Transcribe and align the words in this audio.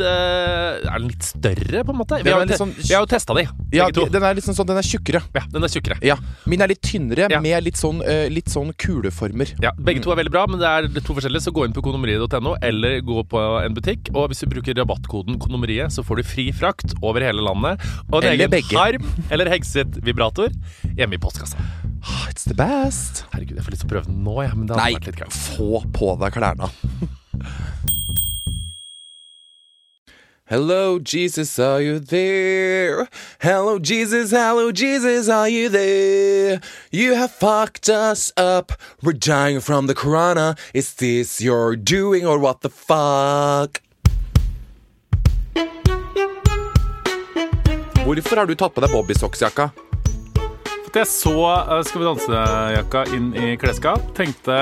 eh, 0.00 0.80
Er 0.86 0.98
den 0.98 1.08
litt 1.08 1.22
større, 1.22 1.82
på 1.84 1.92
en 1.94 1.98
måte? 2.00 2.18
Vi 2.24 2.30
har, 2.30 2.44
jo 2.46 2.56
sånn- 2.58 2.74
vi 2.76 2.94
har 2.94 3.02
jo 3.02 3.06
testa 3.10 3.34
de, 3.34 3.44
Ja, 3.72 3.86
begge 3.86 3.94
to. 3.94 4.06
den 4.12 4.22
er 4.22 4.34
litt 4.34 4.44
sånn, 4.44 4.66
den 4.66 4.76
er 4.76 4.82
tjukkere. 4.82 5.22
Ja, 5.34 5.42
den 5.52 5.62
er 5.64 5.68
tjukkere. 5.68 5.98
Ja. 6.02 6.16
Min 6.46 6.60
er 6.62 6.68
litt 6.68 6.82
tynnere, 6.82 7.28
Ja. 7.30 7.40
med 7.40 7.64
litt 7.64 7.74
sånn, 7.76 8.02
eh, 8.06 8.28
litt 8.28 8.46
sånn 8.46 8.72
kuleformer. 8.76 9.54
Ja, 9.62 9.72
Begge 9.78 10.02
to 10.02 10.10
er 10.12 10.16
veldig 10.16 10.30
bra, 10.32 10.46
men 10.46 10.58
det 10.60 10.66
er 10.66 11.00
to 11.00 11.14
forskjellige. 11.14 11.42
Så 11.46 11.52
gå 11.52 11.64
inn 11.64 11.72
på 11.72 11.82
kondomeriet.no 11.82 12.56
eller 12.62 13.00
gå 13.00 13.22
på 13.28 13.64
en 13.64 13.74
butikk. 13.74 14.10
Og 14.14 14.30
hvis 14.30 14.40
du 14.40 14.46
bruker 14.46 14.74
rabattkoden 14.74 15.38
kondomeriet, 15.38 15.90
så 15.92 16.02
får 16.04 16.16
du 16.16 16.22
fri 16.24 16.52
frakt 16.52 16.94
over 17.02 17.20
hele 17.20 17.40
landet. 17.42 17.80
Og 18.12 18.22
en 18.24 18.32
Eller 18.32 18.46
egen 18.46 18.50
begge. 18.50 18.76
harm 18.76 19.04
eller 19.30 19.46
hekset 19.46 20.00
vibrator 20.02 20.48
hjemme 20.96 21.14
i 21.14 21.18
postkassa. 21.18 21.56
Ah, 22.08 22.28
It's 22.30 22.44
the 22.44 22.54
best. 22.54 23.24
Herregud, 23.32 23.56
jeg 23.56 23.64
får 23.64 23.70
lyst 23.72 23.80
til 23.80 23.88
å 23.88 23.92
prøve 23.94 24.06
den 24.06 24.22
nå, 24.24 24.42
jeg, 24.46 24.56
men 24.56 24.66
det 24.66 24.76
hadde 24.76 24.84
Nei, 24.84 24.94
vært 24.94 25.06
litt 25.06 25.16
gøy. 25.16 25.32
få 25.32 25.92
på 25.92 26.18
deg 26.20 26.32
klærne. 26.32 26.70
Hello, 30.48 31.00
Jesus, 31.00 31.58
are 31.58 31.82
you 31.82 31.98
there? 31.98 33.08
Hello, 33.40 33.80
Jesus, 33.80 34.30
hello, 34.30 34.70
Jesus, 34.70 35.28
are 35.28 35.48
you 35.48 35.68
there? 35.68 36.60
You 36.92 37.14
have 37.14 37.32
fucked 37.32 37.88
us 37.88 38.32
up. 38.36 38.70
We're 39.02 39.14
dying 39.14 39.58
from 39.58 39.88
the 39.88 39.94
corona. 39.94 40.54
Is 40.72 40.94
this 40.94 41.40
your 41.40 41.74
doing 41.74 42.24
or 42.24 42.38
what 42.38 42.60
the 42.60 42.70
fuck? 42.70 43.82
Hvorfor 48.04 48.36
har 48.36 48.46
du 48.46 48.54
tatt 48.54 48.70
på 48.70 48.84
deg 48.84 48.94
bobbysocksjakka? 48.94 49.72
Fordi 50.84 51.02
jeg 51.02 51.10
så 51.10 51.34
eh, 51.42 51.82
Skal 51.88 52.04
vi 52.04 52.06
danse-jakka 52.06 53.02
inn 53.18 53.32
i 53.34 53.56
klesskap, 53.58 54.14
tenkte 54.14 54.60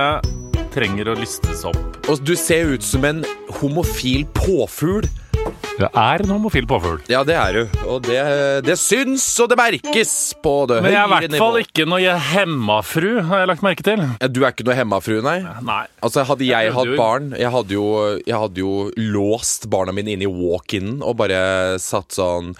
trenger 0.72 1.12
å 1.12 1.19
lystes 1.21 1.66
opp. 1.69 2.09
Og 2.09 2.25
du 2.25 2.33
ser 2.41 2.72
ut 2.72 2.83
som 2.83 3.05
en 3.05 3.21
homofil 3.61 4.25
påfugl. 4.33 5.06
Jeg 5.75 5.88
er 5.91 6.22
en 6.22 6.31
homofil 6.31 6.66
påfugl. 6.71 7.00
Ja, 7.10 7.25
det 7.27 7.34
er 7.34 7.56
du. 7.56 7.78
Og 7.91 8.05
det, 8.06 8.21
det 8.65 8.77
syns, 8.78 9.25
og 9.43 9.49
det 9.50 9.56
merkes 9.59 10.12
på 10.44 10.53
det 10.71 10.78
Men 10.84 10.94
jeg 10.94 11.00
er 11.00 11.09
i 11.09 11.12
hvert 11.15 11.27
nivå. 11.34 11.41
fall 11.43 11.59
ikke 11.65 11.87
noe 11.91 12.15
hemmafru, 12.31 13.09
har 13.27 13.43
jeg 13.43 13.50
lagt 13.50 13.65
merke 13.66 13.87
til. 13.87 14.04
Du 14.31 14.44
er 14.44 14.53
ikke 14.54 14.66
noe 14.69 14.77
hemmafru, 14.78 15.19
nei? 15.27 15.41
Nei. 15.66 15.81
Altså, 16.06 16.22
Hadde 16.28 16.47
jeg 16.47 16.69
Jeg 16.71 16.77
hatt 16.78 16.93
du... 16.93 16.97
barn 17.00 17.33
Jeg 17.34 17.50
hadde 17.56 17.75
jo, 17.75 17.87
jeg 18.22 18.38
hadde 18.47 18.62
jo 18.62 18.75
låst 19.19 19.66
barna 19.72 19.93
mine 19.97 20.15
inn 20.15 20.22
i 20.25 20.31
walk-in 20.31 21.00
og 21.03 21.19
bare 21.19 21.43
satt 21.83 22.15
sånn 22.15 22.54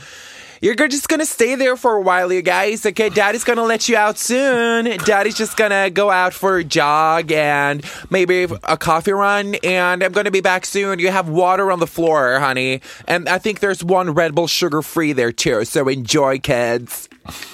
You're 0.65 0.89
just 0.89 1.11
gonna 1.11 1.27
stay 1.27 1.57
there 1.57 1.77
for 1.77 1.93
a 1.93 2.01
while, 2.01 2.33
you 2.33 2.41
guys. 2.41 2.87
Okay, 2.87 3.11
daddy's 3.11 3.45
gonna 3.45 3.65
let 3.65 3.87
you 3.87 3.99
out 3.99 4.17
soon. 4.17 4.87
Daddy's 5.05 5.37
just 5.37 5.59
gonna 5.59 5.91
go 5.91 6.11
out 6.11 6.33
for 6.33 6.57
a 6.57 6.65
jog 6.65 7.31
and 7.31 7.85
maybe 8.09 8.45
a 8.63 8.79
coffee 8.79 9.13
run, 9.13 9.57
and 9.57 10.03
I'm 10.03 10.13
gonna 10.13 10.31
be 10.31 10.41
back 10.41 10.65
soon. 10.65 11.01
You 11.01 11.11
have 11.11 11.29
water 11.29 11.71
on 11.71 11.81
the 11.81 11.87
floor, 11.87 12.41
honey. 12.41 12.81
And 13.07 13.29
I 13.29 13.37
think 13.37 13.61
there's 13.61 13.85
one 13.85 14.15
Red 14.15 14.35
Bull 14.35 14.47
sugar 14.47 14.81
free 14.81 15.13
there 15.13 15.33
too, 15.33 15.67
so 15.67 15.87
enjoy, 15.87 16.39
kids. 16.39 17.11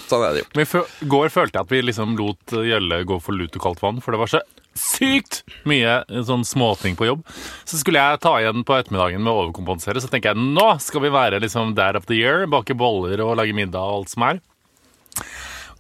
Sånn 0.07 0.23
er 0.29 0.39
det 0.39 0.47
i 0.55 1.07
går 1.11 1.35
følte 1.35 1.59
jeg 1.59 1.67
at 1.67 1.71
vi 1.71 1.83
liksom 1.83 2.15
lot 2.19 2.55
eh, 2.55 3.03
gå 3.07 3.19
for 3.19 3.35
lut 3.35 3.55
og 3.59 3.63
kaldt 3.63 3.83
vann, 3.83 4.01
for 4.01 4.15
det 4.15 4.23
var 4.23 4.31
så 4.31 4.41
sykt 4.81 5.43
mye 5.69 6.01
eh, 6.01 6.23
sånn 6.27 6.47
småting 6.47 6.97
på 6.99 7.09
jobb. 7.09 7.25
Så 7.69 7.81
skulle 7.81 8.03
jeg 8.03 8.23
ta 8.25 8.35
igjen 8.41 8.65
på 8.67 8.77
ettermiddagen 8.79 9.23
med 9.23 9.33
å 9.33 9.45
overkompensere, 9.45 10.03
så 10.03 10.11
tenker 10.11 10.33
jeg 10.33 10.51
nå 10.57 10.73
skal 10.83 11.05
vi 11.05 11.13
være 11.15 11.43
liksom 11.45 11.77
dad 11.79 11.99
of 12.01 12.09
the 12.11 12.19
year, 12.19 12.49
bake 12.51 12.77
boller 12.79 13.23
og 13.25 13.37
lage 13.41 13.57
middag 13.57 13.81
og 13.81 14.03
alt 14.03 14.15
som 14.15 14.27
er. 14.31 14.43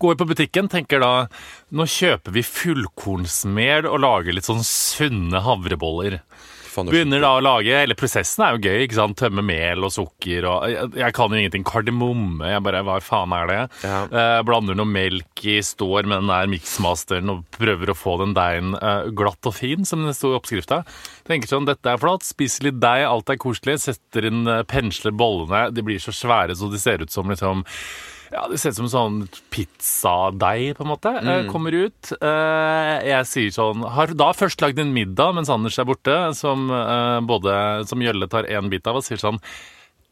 Går 0.00 0.16
på 0.16 0.24
butikken, 0.30 0.68
tenker 0.72 1.02
da 1.02 1.12
nå 1.76 1.84
kjøper 1.84 2.32
vi 2.32 2.44
fullkornsmel 2.46 3.88
og 3.90 4.00
lager 4.00 4.36
litt 4.36 4.48
sånn 4.48 4.64
sunne 4.64 5.42
havreboller. 5.44 6.22
Er 6.70 6.90
Begynner 6.94 7.22
da 7.24 7.32
å 7.36 7.42
lage, 7.42 7.74
eller 7.82 7.98
prosessen 7.98 8.44
er 8.46 8.56
jo 8.56 8.62
gøy, 8.68 8.84
ikke 8.84 8.98
sant? 8.98 9.18
Tømme 9.20 9.42
mel 9.44 9.86
og 9.86 9.92
sukker 9.94 10.46
og 10.48 10.66
Jeg, 10.70 10.90
jeg 11.00 11.16
kan 11.16 11.32
jo 11.32 11.40
ingenting. 11.40 11.66
Kardemomme, 11.66 12.52
jeg 12.52 12.64
bare 12.66 12.82
Hva 12.86 12.98
faen 13.04 13.34
er 13.36 13.50
det? 13.50 13.58
Ja. 13.84 13.98
Eh, 14.06 14.42
blander 14.46 14.78
noe 14.78 14.88
melk 14.88 15.44
i, 15.44 15.58
står 15.64 16.06
med 16.08 16.22
den 16.22 16.30
der 16.32 16.50
miksmasteren 16.52 17.32
og 17.32 17.42
prøver 17.56 17.92
å 17.92 17.98
få 17.98 18.16
den 18.22 18.36
deigen 18.36 18.76
eh, 18.78 19.10
glatt 19.16 19.50
og 19.50 19.56
fin, 19.56 19.88
som 19.88 20.06
det 20.06 20.14
sto 20.18 20.32
i 20.32 20.38
oppskrifta. 20.38 20.82
Tenker 21.28 21.50
sånn, 21.50 21.68
dette 21.68 21.90
er 21.90 22.00
flott, 22.00 22.26
spiser 22.26 22.70
litt 22.70 22.80
deig, 22.82 23.04
alt 23.08 23.32
er 23.32 23.40
koselig. 23.40 23.80
Setter 23.84 24.30
inn, 24.30 24.44
eh, 24.48 24.62
pensler 24.68 25.16
bollene. 25.16 25.68
De 25.74 25.84
blir 25.86 26.00
så 26.02 26.14
svære 26.14 26.56
så 26.56 26.70
de 26.72 26.80
ser 26.80 27.04
ut 27.04 27.12
som 27.12 27.30
liksom 27.30 27.66
Ja, 28.30 28.44
Det 28.48 28.60
ser 28.62 28.70
ut 28.70 28.76
som 28.78 28.88
sånn 28.90 29.16
pizzadeig, 29.50 30.76
på 30.78 30.84
en 30.84 30.90
måte. 30.92 31.10
Mm. 31.18 31.28
eh, 31.32 31.50
Kommer 31.50 31.74
ut. 31.74 32.12
Eh, 32.20 33.08
Jeg 33.10 33.26
sier 33.26 33.50
sånn 33.54 33.82
Har 33.90 34.06
da 34.14 34.30
først 34.36 34.60
lagd 34.62 34.78
en 34.78 34.92
middag 34.94 35.34
mens 35.34 35.50
Anders 35.50 35.78
er 35.78 35.88
borte, 35.88 36.14
som 36.38 36.68
eh, 36.70 37.20
både 37.26 37.84
Som 37.90 38.02
Jølle 38.04 38.28
tar 38.30 38.44
én 38.46 38.68
bit 38.70 38.86
av 38.86 39.00
og 39.00 39.04
sier 39.06 39.18
sånn 39.18 39.40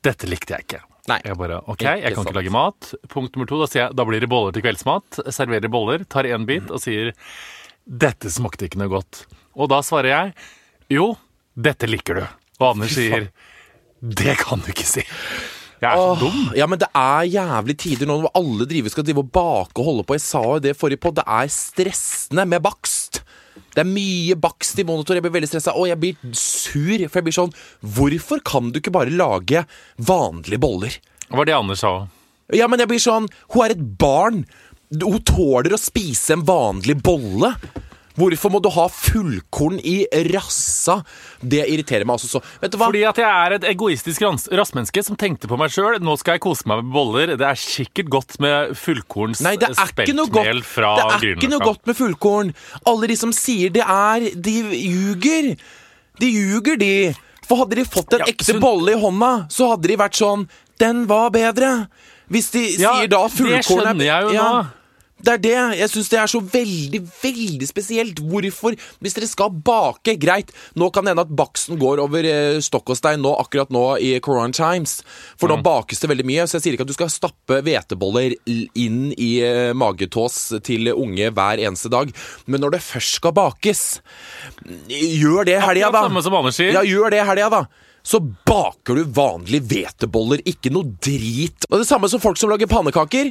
Dette 0.02 0.26
likte 0.30 0.54
jeg 0.56 0.66
ikke. 0.66 0.80
Nei. 1.08 1.20
Jeg 1.24 1.38
bare 1.40 1.60
OK, 1.66 1.82
jeg 1.82 2.02
kan 2.14 2.20
sant. 2.22 2.28
ikke 2.28 2.36
lage 2.42 2.52
mat. 2.54 2.90
Punkt 3.08 3.34
nummer 3.34 3.48
to, 3.48 3.58
da 3.62 3.66
sier 3.70 3.82
jeg 3.86 3.96
da 3.98 4.04
blir 4.06 4.20
det 4.22 4.28
boller 4.30 4.52
til 4.54 4.62
kveldsmat. 4.62 5.22
Serverer 5.34 5.70
boller, 5.72 6.04
tar 6.04 6.28
én 6.28 6.44
bit 6.46 6.70
og 6.70 6.78
sier 6.82 7.14
dette 7.88 8.28
smakte 8.30 8.66
ikke 8.68 8.78
noe 8.82 8.92
godt. 8.92 9.22
Og 9.56 9.70
da 9.72 9.78
svarer 9.82 10.10
jeg 10.12 10.34
jo, 10.98 11.14
dette 11.56 11.88
liker 11.88 12.20
du. 12.20 12.26
Og 12.60 12.66
Anders 12.74 12.92
sier 12.94 13.30
det 14.02 14.36
kan 14.38 14.60
du 14.62 14.68
ikke 14.70 14.86
si. 14.86 15.02
Jeg 15.78 15.88
er 15.88 15.96
så 15.96 16.06
Åh, 16.10 16.19
dum. 16.20 16.38
Ja, 16.58 16.66
men 16.70 16.80
det 16.80 16.88
er 16.96 17.28
jævlig 17.30 17.76
tider 17.78 18.08
nå 18.10 18.19
når 18.22 18.34
alle 18.38 18.66
driver 18.70 18.92
skal 18.92 19.06
drive 19.06 19.22
og 19.22 19.32
bake 19.34 19.78
og 19.78 19.90
holde 19.92 20.06
på. 20.08 20.16
Jeg 20.19 20.25
sa 20.26 20.42
jo 20.42 20.58
det 20.62 20.75
forrige 20.78 21.02
på, 21.04 21.12
det 21.14 21.25
er 21.25 21.52
stressende 21.54 22.46
med 22.50 22.64
bakst. 22.64 23.20
Det 23.75 23.84
er 23.84 23.90
mye 23.90 24.34
bakst 24.38 24.80
i 24.80 24.84
monitor. 24.86 25.14
Jeg 25.14 25.22
blir 25.22 25.36
veldig 25.36 25.50
stressa. 25.52 25.75
Og 25.78 25.86
jeg 25.90 26.00
blir 26.02 26.32
sur, 26.34 27.04
for 27.06 27.20
jeg 27.20 27.26
blir 27.28 27.36
sånn 27.36 27.52
Hvorfor 27.94 28.42
kan 28.46 28.72
du 28.72 28.80
ikke 28.80 28.94
bare 28.94 29.14
lage 29.14 29.62
vanlige 30.02 30.58
boller? 30.62 30.96
Det 31.28 31.36
var 31.38 31.46
det 31.46 31.54
Anders 31.54 31.84
sa 31.84 31.92
òg. 32.00 32.14
Ja, 32.56 32.66
men 32.66 32.80
jeg 32.80 32.88
blir 32.88 33.02
sånn 33.02 33.26
Hun 33.52 33.64
er 33.66 33.75
et 33.76 33.84
barn. 34.00 34.42
Hun 34.88 35.20
tåler 35.28 35.75
å 35.76 35.80
spise 35.80 36.34
en 36.34 36.46
vanlig 36.48 36.96
bolle. 37.04 37.52
Hvorfor 38.18 38.50
må 38.50 38.58
du 38.64 38.68
ha 38.74 38.88
fullkorn 38.90 39.78
i 39.86 40.00
rassa? 40.32 40.98
Det 41.38 41.60
irriterer 41.70 42.04
meg 42.08 42.16
altså 42.18 42.28
så. 42.32 42.40
Vet 42.60 42.72
du 42.74 42.78
hva? 42.80 42.88
Fordi 42.90 43.04
at 43.06 43.20
jeg 43.22 43.28
er 43.46 43.54
et 43.58 43.66
egoistisk 43.70 44.24
rassmenneske 44.58 45.04
som 45.06 45.18
tenkte 45.20 45.46
på 45.50 45.58
meg 45.60 45.70
sjøl. 45.70 46.00
Nå 46.02 46.16
skal 46.18 46.34
jeg 46.36 46.42
kose 46.42 46.66
meg 46.66 46.82
med 46.82 46.92
boller. 46.96 47.34
Det 47.38 47.46
er 47.46 47.60
sikkert 47.62 48.10
godt 48.10 48.38
med 48.42 48.74
fullkorns 48.78 49.42
Nei, 49.46 49.54
det 49.60 49.70
er 49.70 49.92
ikke 50.02 50.16
noe 50.18 50.32
godt, 50.34 50.64
fra 50.66 50.94
det 50.98 51.06
er 51.28 51.36
ikke 51.36 51.52
noe 51.52 51.62
godt 51.62 51.86
med 51.86 51.98
fullkorn. 51.98 52.50
Alle 52.90 53.06
de 53.12 53.16
som 53.20 53.30
sier 53.36 53.70
det 53.70 53.84
er, 53.86 54.28
de 54.34 54.56
ljuger. 54.74 55.52
De 56.18 56.32
ljuger, 56.34 56.76
de. 56.82 56.92
For 57.46 57.62
hadde 57.62 57.78
de 57.78 57.84
fått 57.88 58.12
en 58.18 58.24
Ja, 58.26 58.32
ekte 58.32 58.50
så- 58.56 58.60
bolle 58.60 58.92
i 58.92 59.00
hånda, 59.00 59.46
så 59.48 59.70
hadde 59.70 59.86
de 59.88 59.96
vært 59.96 60.18
sånn 60.18 60.48
Den 60.78 61.06
var 61.06 61.30
bedre. 61.30 61.88
Hvis 62.30 62.50
de 62.52 62.60
Ja, 62.82 62.96
sier 62.98 63.08
da 63.08 63.22
fullkorn 63.26 63.56
er- 63.58 63.62
skjønner 63.62 64.04
jeg 64.04 64.22
jo 64.22 64.32
Ja. 64.34 64.42
nå. 64.62 64.66
Det 65.18 65.32
er 65.34 65.40
det. 65.42 65.56
Jeg 65.80 65.90
syns 65.92 66.10
det 66.12 66.18
er 66.20 66.30
så 66.30 66.40
veldig, 66.42 67.00
veldig 67.22 67.68
spesielt. 67.68 68.20
Hvorfor? 68.22 68.76
Hvis 69.02 69.16
dere 69.16 69.28
skal 69.30 69.50
bake, 69.50 70.14
greit. 70.20 70.52
Nå 70.78 70.90
kan 70.94 71.06
det 71.06 71.14
hende 71.14 71.24
at 71.26 71.34
baksten 71.40 71.78
går 71.80 72.02
over 72.04 72.28
eh, 72.28 72.60
stokk 72.64 72.94
og 72.94 73.00
stein 73.00 73.22
nå, 73.24 73.32
akkurat 73.42 73.72
nå 73.74 73.84
i 74.04 74.14
Corona 74.24 74.54
Times. 74.54 75.00
For 75.40 75.50
nå 75.50 75.58
bakes 75.64 76.02
det 76.02 76.12
veldig 76.12 76.28
mye, 76.28 76.46
så 76.46 76.58
jeg 76.58 76.66
sier 76.66 76.78
ikke 76.78 76.86
at 76.86 76.92
du 76.92 76.96
skal 76.96 77.12
stappe 77.12 77.60
hveteboller 77.66 78.36
inn 78.48 79.00
i 79.16 79.32
eh, 79.44 79.72
magetås 79.76 80.40
til 80.66 80.92
unge 80.94 81.32
hver 81.34 81.64
eneste 81.66 81.90
dag. 81.92 82.14
Men 82.46 82.64
når 82.64 82.76
det 82.76 82.84
først 82.86 83.18
skal 83.18 83.34
bakes, 83.36 83.84
gjør 84.86 85.48
det 85.50 85.58
helga, 85.64 85.90
da. 85.90 86.06
Akkurat 86.06 86.12
samme 86.12 86.26
som 86.28 86.38
Anders 86.38 86.58
sier. 86.60 86.74
Ja, 86.78 86.86
gjør 86.86 87.12
det 87.14 87.26
helga, 87.26 87.50
da. 87.58 87.88
Så 88.08 88.20
baker 88.49 88.96
du 88.96 89.05
vanlige 89.05 89.66
hveteboller, 89.69 90.40
ikke 90.49 90.70
noe 90.72 90.94
drit. 91.05 91.66
Og 91.69 91.82
det 91.82 91.88
samme 91.90 92.08
som 92.08 92.22
folk 92.22 92.38
som 92.40 92.49
lager 92.49 92.70
pannekaker. 92.70 93.28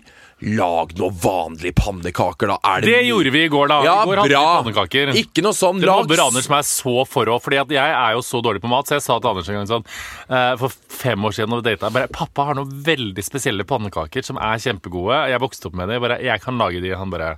Lag 0.53 0.91
noe 0.99 1.09
vanlige 1.17 1.73
pannekaker, 1.79 2.51
da. 2.51 2.57
Er 2.61 2.85
det 2.85 2.91
Det 2.91 2.99
gjorde 3.07 3.31
vi 3.33 3.41
i 3.47 3.49
går, 3.49 3.71
da. 3.71 3.79
Ja, 3.87 3.95
I 4.03 4.05
går 4.11 4.21
hadde 4.21 4.35
vi 4.35 4.67
pannekaker. 4.67 5.13
Ikke 5.23 5.41
noe 5.41 5.57
sånn 5.57 5.81
Det 5.81 5.89
lag 5.89 6.03
mobber 6.03 6.21
Anders 6.27 6.49
meg 6.53 6.69
så 6.69 6.93
for 7.09 7.25
òg, 7.33 7.41
fordi 7.41 7.57
jeg 7.73 7.95
er 7.95 8.13
jo 8.13 8.21
så 8.27 8.43
dårlig 8.45 8.61
på 8.61 8.69
mat. 8.69 8.85
Så 8.85 8.99
jeg 8.99 9.05
sa 9.07 9.17
til 9.17 9.31
Anders 9.31 9.49
en 9.49 9.57
gang 9.57 9.71
sånn 9.73 9.89
eh, 9.89 10.53
For 10.61 10.77
fem 10.99 11.25
år 11.25 11.37
siden 11.39 11.57
da 11.57 11.61
vi 11.63 11.67
data, 11.71 11.93
bare 11.97 12.13
Pappa 12.13 12.45
har 12.51 12.61
noen 12.61 12.77
veldig 12.85 13.25
spesielle 13.25 13.65
pannekaker 13.65 14.29
som 14.29 14.37
er 14.37 14.61
kjempegode. 14.61 15.23
Jeg 15.33 15.41
vokste 15.41 15.71
opp 15.71 15.81
med 15.81 15.89
det. 15.89 15.97
Jeg 15.97 16.05
bare, 16.05 16.21
jeg 16.29 16.45
kan 16.45 16.61
lage 16.61 16.85
de. 16.85 16.93
Han 17.01 17.17
bare 17.17 17.33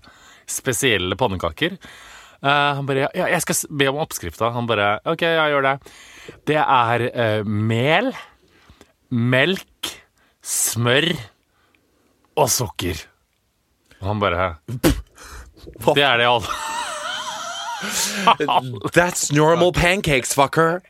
Spesielle 0.50 1.15
pannekaker. 1.15 1.80
Uh, 2.44 2.75
han 2.81 2.88
bare 2.89 3.07
Ja, 3.15 3.31
jeg 3.31 3.47
skal 3.47 3.63
be 3.80 3.94
om 3.94 4.03
oppskrifta. 4.03 4.51
Han 4.59 4.68
bare 4.68 4.97
OK, 5.07 5.24
jeg 5.24 5.56
gjør 5.56 5.71
det. 5.71 5.77
Det 6.47 6.57
er 6.59 7.05
eh, 7.09 7.45
mel, 7.45 8.11
melk, 9.09 9.91
smør 10.43 11.09
og 12.39 12.49
sukker. 12.53 13.05
Og 13.99 14.07
han 14.07 14.21
bare 14.23 14.49
Det 15.95 16.03
er 16.03 16.17
det 16.21 16.27
alle 16.29 16.57
That's 18.95 19.29
normal 19.31 19.71
pancakes, 19.73 20.33
fucker. 20.35 20.81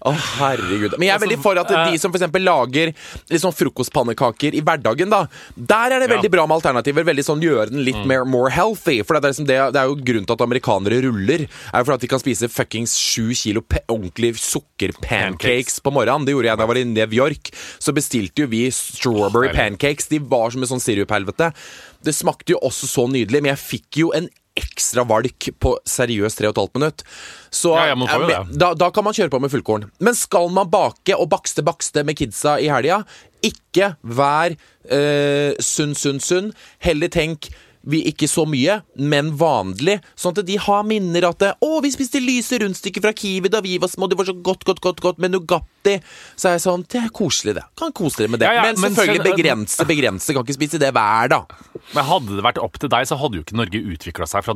Å, 0.00 0.12
herregud. 0.16 0.94
Men 0.96 1.10
jeg 1.10 1.14
er 1.14 1.22
veldig 1.26 1.38
for 1.44 1.58
at 1.60 1.68
de 1.68 1.98
som 2.00 2.08
for 2.12 2.16
eksempel 2.16 2.44
lager 2.46 2.92
sånn 3.28 3.52
frokostpannekaker 3.52 4.56
i 4.56 4.62
hverdagen, 4.64 5.12
da. 5.12 5.26
Der 5.56 5.96
er 5.96 6.02
det 6.02 6.08
veldig 6.12 6.30
bra 6.32 6.46
med 6.48 6.56
alternativer. 6.60 7.04
Veldig 7.10 7.26
sånn 7.26 7.40
Gjøre 7.40 7.70
den 7.70 7.84
litt 7.86 8.00
mer 8.08 8.26
more 8.28 8.50
healthy. 8.52 8.98
For 9.04 9.16
det 9.16 9.22
er, 9.22 9.32
liksom 9.34 9.48
det, 9.48 9.58
det 9.74 9.80
er 9.80 9.88
jo 9.88 9.96
grunnen 9.96 10.28
til 10.28 10.36
at 10.36 10.44
amerikanere 10.44 11.02
ruller. 11.06 11.46
Er 11.72 11.82
jo 11.82 11.88
for 11.88 11.96
at 11.96 12.04
de 12.04 12.10
kan 12.12 12.20
spise 12.20 12.50
fuckings 12.52 12.96
sju 13.00 13.30
kilo 13.36 13.64
ordentlig 13.88 14.34
sukkerpancakes 14.40 15.80
på 15.84 15.92
morgenen. 15.94 16.26
Det 16.28 16.36
gjorde 16.36 16.50
jeg 16.50 16.60
da 16.60 16.66
jeg 16.66 16.72
var 16.72 16.80
i 16.80 16.88
New 16.90 17.16
York. 17.20 17.52
Så 17.80 17.96
bestilte 17.96 18.44
jo 18.44 18.50
vi 18.52 18.66
strawberry 18.74 19.52
pancakes. 19.56 20.08
De 20.12 20.20
var 20.20 20.52
som 20.52 20.64
en 20.64 20.72
sånn 20.74 20.84
siruphelvete. 20.84 21.52
Det 22.04 22.16
smakte 22.16 22.54
jo 22.54 22.60
også 22.64 22.88
så 22.88 23.08
nydelig, 23.12 23.42
men 23.42 23.52
jeg 23.52 23.64
fikk 23.66 24.00
jo 24.04 24.12
en 24.16 24.30
ekstra 24.58 25.04
valk 25.08 25.48
på 25.62 25.74
seriøst 25.88 26.40
3 26.42 26.50
15 26.50 26.80
minutt. 26.80 27.04
Så 27.50 27.74
Ja, 27.76 27.94
ja, 27.94 28.42
da, 28.50 28.72
da 28.74 28.90
kan 28.90 29.06
man 29.06 29.14
kjøre 29.16 29.30
på 29.32 29.40
med 29.42 29.52
fullkorn. 29.52 29.88
Men 30.00 30.16
skal 30.18 30.50
man 30.54 30.70
bake 30.70 31.16
og 31.16 31.30
bakste 31.32 31.64
bakste 31.66 32.04
med 32.06 32.18
kidsa 32.18 32.58
i 32.60 32.70
helga, 32.72 33.02
ikke 33.46 33.94
vær 34.02 34.56
eh, 34.90 35.56
sunn, 35.62 35.94
sunn, 35.96 36.20
sunn. 36.20 36.52
Heller 36.82 37.08
tenk 37.12 37.50
vi 37.86 38.02
ikke 38.10 38.28
så 38.28 38.44
mye, 38.46 38.82
men 38.96 39.32
vanlig. 39.40 40.00
Sånn 40.16 40.36
at 40.36 40.44
de 40.46 40.56
har 40.60 40.82
minner 40.84 41.24
at 41.28 41.38
det, 41.38 41.54
'Å, 41.62 41.80
vi 41.82 41.90
spiste 41.90 42.20
lyse 42.20 42.58
rundstykker 42.60 43.00
fra 43.00 43.12
Kiwi 43.12 43.48
da 43.48 43.60
vi 43.60 43.78
var 43.78 43.88
små. 43.88 44.06
Det 44.08 44.18
var 44.18 44.24
så 44.26 44.34
godt, 44.42 44.64
godt, 44.64 44.80
godt, 44.80 45.00
godt 45.00 45.18
med 45.18 45.30
Nugatti.' 45.32 46.02
Så 46.36 46.48
er 46.48 46.52
jeg 46.58 46.60
sånn 46.66 46.84
Det 46.88 47.00
er 47.00 47.08
koselig, 47.08 47.54
det. 47.54 47.62
Kan 47.76 47.92
kose 47.92 48.16
dere 48.18 48.28
med 48.28 48.40
det. 48.40 48.46
Ja, 48.46 48.52
ja, 48.52 48.62
men 48.62 48.80
men 48.80 48.92
selvfølgelig 48.94 49.36
begrense, 49.36 49.84
begrense. 49.86 50.32
Kan 50.34 50.44
ikke 50.44 50.58
spise 50.58 50.78
det 50.78 50.92
hver 50.92 51.28
dag. 51.28 51.46
Men 51.94 52.04
hadde 52.04 52.36
det 52.36 52.44
vært 52.44 52.58
opp 52.62 52.78
til 52.78 52.88
deg, 52.92 53.06
så 53.08 53.16
hadde 53.16 53.34
jo 53.36 53.42
ikke 53.42 53.56
Norge 53.56 53.80
utvikla 53.80 54.26
seg 54.28 54.44
fra 54.44 54.52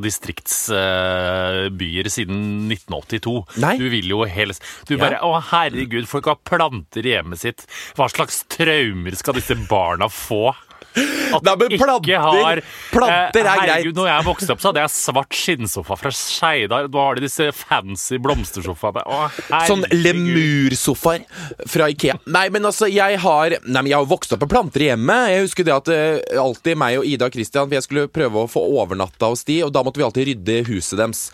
distriktsbyer 0.85 2.09
siden 2.11 2.67
1982. 2.69 3.45
Nei. 3.61 3.77
Du 3.79 3.89
vil 3.89 4.07
jo 4.09 4.23
helst 4.25 4.61
Du 4.87 4.95
Ja. 4.95 5.01
bare 5.09 5.19
Å, 5.25 5.41
herregud, 5.41 6.07
folk 6.07 6.25
har 6.25 6.35
planter 6.35 7.01
i 7.05 7.15
hjemmet 7.15 7.39
sitt. 7.39 7.65
Hva 7.95 8.07
slags 8.09 8.43
traumer 8.47 9.15
skal 9.15 9.33
disse 9.35 9.55
barna 9.67 10.07
få? 10.09 10.53
At 11.35 11.43
Nei, 11.43 11.55
men 11.59 11.73
planter, 11.75 12.11
ikke 12.13 12.19
har 12.23 12.61
planter 12.93 13.41
er 13.41 13.49
eh, 13.49 13.55
greit. 13.57 13.61
Herregud, 13.61 13.97
når 13.99 14.09
jeg 14.11 14.25
vokste 14.29 14.53
opp, 14.55 14.61
så 14.63 14.69
hadde 14.71 14.83
jeg 14.85 14.93
svart 14.95 15.35
skinnsofa 15.35 15.97
fra 15.99 16.11
Skeidar. 16.15 16.87
Nå 16.91 17.01
har 17.03 17.19
de 17.19 17.25
disse 17.25 17.49
fancy 17.55 18.19
blomstersofaene. 18.23 19.03
Sånn 19.67 19.83
lemursofaer 19.91 21.25
fra 21.69 21.89
Ikea. 21.91 22.17
Nei, 22.31 22.47
men 22.53 22.67
altså, 22.67 22.89
jeg 22.91 23.19
har 23.23 23.57
Nei, 23.65 23.81
men 23.81 23.91
jeg 23.91 23.97
har 23.99 24.07
vokst 24.09 24.33
opp 24.35 24.43
med 24.45 24.51
planter 24.51 24.83
i 24.85 24.89
hjemmet. 24.91 25.29
Jeg 25.33 25.45
husker 25.45 25.67
det 25.67 25.75
at 25.75 25.91
uh, 25.91 26.41
alltid 26.45 26.79
meg 26.79 26.99
og 27.01 27.07
Ida 27.09 27.29
og 27.29 27.35
Christian 27.35 27.71
jeg 27.75 27.85
skulle 27.85 28.07
prøve 28.11 28.45
å 28.45 28.49
få 28.49 28.63
overnatta 28.79 29.29
hos 29.31 29.43
de, 29.47 29.59
og 29.65 29.73
da 29.75 29.83
måtte 29.85 29.99
vi 30.01 30.05
alltid 30.07 30.29
rydde 30.29 30.59
huset 30.69 30.99
deres. 31.01 31.25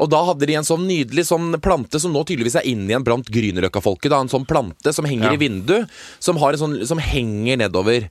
Og 0.00 0.08
da 0.12 0.22
hadde 0.30 0.46
de 0.48 0.56
en 0.56 0.66
sånn 0.66 0.86
nydelig 0.88 1.26
sånn 1.28 1.52
plante 1.62 2.00
som 2.00 2.12
nå 2.14 2.22
tydeligvis 2.28 2.56
er 2.60 2.68
inn 2.70 2.86
igjen 2.88 3.04
blant 3.04 3.28
Grünerløkka-folket. 3.32 4.14
En 4.16 4.32
sånn 4.32 4.46
plante 4.48 4.94
som 4.96 5.08
henger 5.08 5.32
Ja. 5.32 5.36
i 5.36 5.40
vindu, 5.40 5.76
som, 6.18 6.38
har 6.40 6.54
en 6.56 6.62
sånn, 6.62 6.86
som 6.88 6.98
henger 7.02 7.60
nedover. 7.60 8.08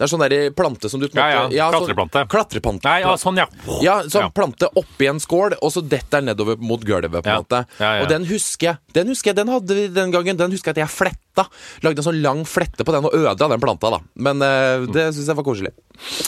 Det 0.00 0.06
er 0.06 0.12
sånn 0.16 0.22
der 0.24 0.50
plante 0.56 0.88
som 0.88 0.96
du 1.02 1.08
på 1.12 1.18
en 1.20 1.30
Ja, 1.30 1.40
måte- 1.44 1.52
ja, 1.52 1.66
sånn- 1.70 1.84
klatreplante. 1.84 2.20
Klatreplante. 2.32 2.84
Nei, 2.88 3.00
ja, 3.04 3.12
sånn, 3.20 3.36
ja. 3.36 3.46
Ja, 3.84 3.96
sånn 4.08 4.22
Ja. 4.22 4.28
plante 4.32 4.68
oppi 4.74 5.06
en 5.10 5.20
skål, 5.20 5.58
og 5.60 5.70
så 5.70 5.82
detter 5.86 6.22
den 6.22 6.24
nedover 6.32 6.56
mot 6.56 6.80
gulvet. 6.80 7.10
på 7.12 7.26
en 7.26 7.34
Ja. 7.34 7.40
måte 7.42 7.66
Ja, 7.78 7.96
ja. 7.96 8.02
Og 8.02 8.08
den 8.08 8.24
husker 8.24 8.66
jeg 8.68 8.78
Den 8.94 9.08
husker 9.08 9.26
jeg, 9.30 9.36
den 9.36 9.48
hadde 9.48 9.68
vi 9.74 9.86
den 9.88 10.10
gangen 10.10 10.36
Den 10.38 10.50
husker 10.50 10.72
jeg 10.72 10.78
at 10.78 10.88
jeg 10.88 10.88
fletta. 10.88 11.46
Lagde 11.82 11.98
en 11.98 12.04
sånn 12.04 12.22
lang 12.22 12.44
flette 12.44 12.82
på 12.82 12.92
den 12.92 13.04
og 13.04 13.12
ødela 13.12 13.48
den 13.50 13.60
planta. 13.60 13.90
da 13.90 13.98
Men 14.16 14.40
eh, 14.40 14.86
det 14.90 15.12
syns 15.14 15.26
jeg 15.26 15.36
var 15.36 15.44
koselig. 15.44 15.72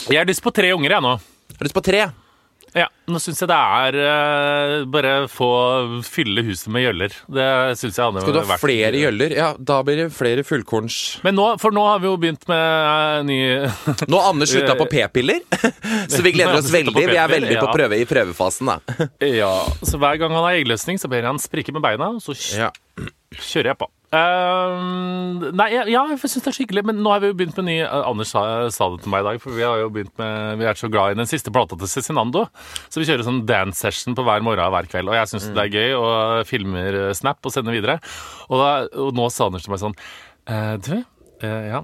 Jeg 0.07 0.17
har 0.17 0.25
lyst 0.25 0.43
på 0.43 0.53
tre 0.53 0.71
unger, 0.71 0.89
jeg 0.91 1.01
nå. 1.01 1.17
Har 1.17 1.57
du 1.59 1.65
lyst 1.65 1.73
på 1.73 1.83
tre? 1.83 2.11
Ja, 2.73 2.87
nå 3.05 3.19
syns 3.21 3.41
jeg 3.43 3.49
det 3.51 3.57
er 3.57 3.97
uh, 4.01 4.85
Bare 4.89 5.11
få 5.29 5.49
fylle 6.07 6.41
huset 6.47 6.71
med 6.73 6.85
gjøller. 6.87 7.13
Det 7.37 7.47
syns 7.77 7.99
jeg 7.99 8.07
hadde 8.07 8.23
Skal 8.23 8.33
du 8.33 8.39
ha 8.39 8.45
vært 8.49 8.63
flere 8.63 9.01
gjøller? 9.01 9.35
Ja, 9.37 9.51
da 9.57 9.79
blir 9.85 9.99
det 10.01 10.07
flere 10.15 10.45
fullkorns... 10.47 10.99
Men 11.25 11.37
nå, 11.37 11.47
for 11.61 11.75
nå 11.75 11.85
har 11.85 12.01
vi 12.01 12.09
jo 12.09 12.15
begynt 12.21 12.47
med 12.49 12.63
uh, 12.89 13.21
ny 13.27 13.39
Nå 14.11 14.19
har 14.19 14.31
Anders 14.31 14.53
slutta 14.55 14.77
på 14.79 14.89
p-piller, 14.89 15.43
så 16.13 16.23
vi 16.25 16.33
gleder 16.33 16.57
oss 16.57 16.71
veldig. 16.73 16.95
Vi 16.97 17.19
er 17.19 17.29
veldig 17.29 17.57
ja. 17.57 17.61
på 17.61 17.77
prøve 17.77 17.99
i 18.01 18.07
prøvefasen, 18.09 18.73
da. 18.73 19.09
Ja, 19.43 19.53
Så 19.85 19.99
hver 20.01 20.17
gang 20.21 20.33
han 20.33 20.45
har 20.45 20.57
eggløsning, 20.57 20.97
så 21.01 21.11
ber 21.11 21.21
jeg 21.21 21.29
han 21.29 21.41
sprike 21.41 21.75
med 21.75 21.83
beina, 21.85 22.15
og 22.17 22.23
så 22.25 22.33
kjører 22.33 23.73
jeg 23.73 23.79
på. 23.83 23.89
Eh, 24.13 24.73
nei, 25.57 25.67
ja, 25.73 26.03
jeg 26.11 26.19
syns 26.21 26.43
det 26.45 26.51
er 26.51 26.55
skikkelig. 26.59 26.83
men 26.85 26.99
nå 27.01 27.09
har 27.09 27.21
vi 27.23 27.31
jo 27.31 27.37
begynt 27.39 27.57
med 27.57 27.65
ny 27.65 27.77
eh, 27.81 27.93
Anders 28.05 28.29
sa, 28.35 28.43
sa 28.73 28.91
det 28.93 29.01
til 29.01 29.13
meg 29.13 29.23
i 29.23 29.27
dag, 29.31 29.39
for 29.41 29.57
vi 29.57 29.65
har 29.65 29.79
jo 29.81 29.89
begynt 29.93 30.13
med 30.21 30.59
Vi 30.61 30.67
er 30.69 30.77
så 30.77 30.89
glad 30.93 31.15
i 31.15 31.17
den 31.17 31.29
siste 31.29 31.53
plata 31.53 31.77
til 31.79 31.89
Cezinando, 31.89 32.43
så 32.93 33.01
vi 33.01 33.07
kjører 33.09 33.25
sånn 33.25 33.41
dance 33.49 33.81
session 33.81 34.13
på 34.17 34.25
hver 34.27 34.45
morgen 34.45 34.67
og 34.67 34.75
hver 34.75 34.89
kveld. 34.91 35.09
Og 35.09 35.17
jeg 35.17 35.31
syns 35.31 35.49
det 35.55 35.65
er 35.65 35.73
gøy, 35.73 35.95
og 35.97 36.45
filmer 36.49 36.99
eh, 36.99 37.15
Snap 37.17 37.41
og 37.41 37.55
sender 37.55 37.73
videre. 37.73 37.97
Og, 38.51 38.59
da, 38.61 38.69
og 39.01 39.17
nå 39.17 39.29
sa 39.33 39.49
Anders 39.49 39.65
til 39.65 39.73
meg 39.73 39.81
sånn 39.81 39.97
uh, 39.97 40.75
Du, 40.83 40.93
ja. 41.41 41.81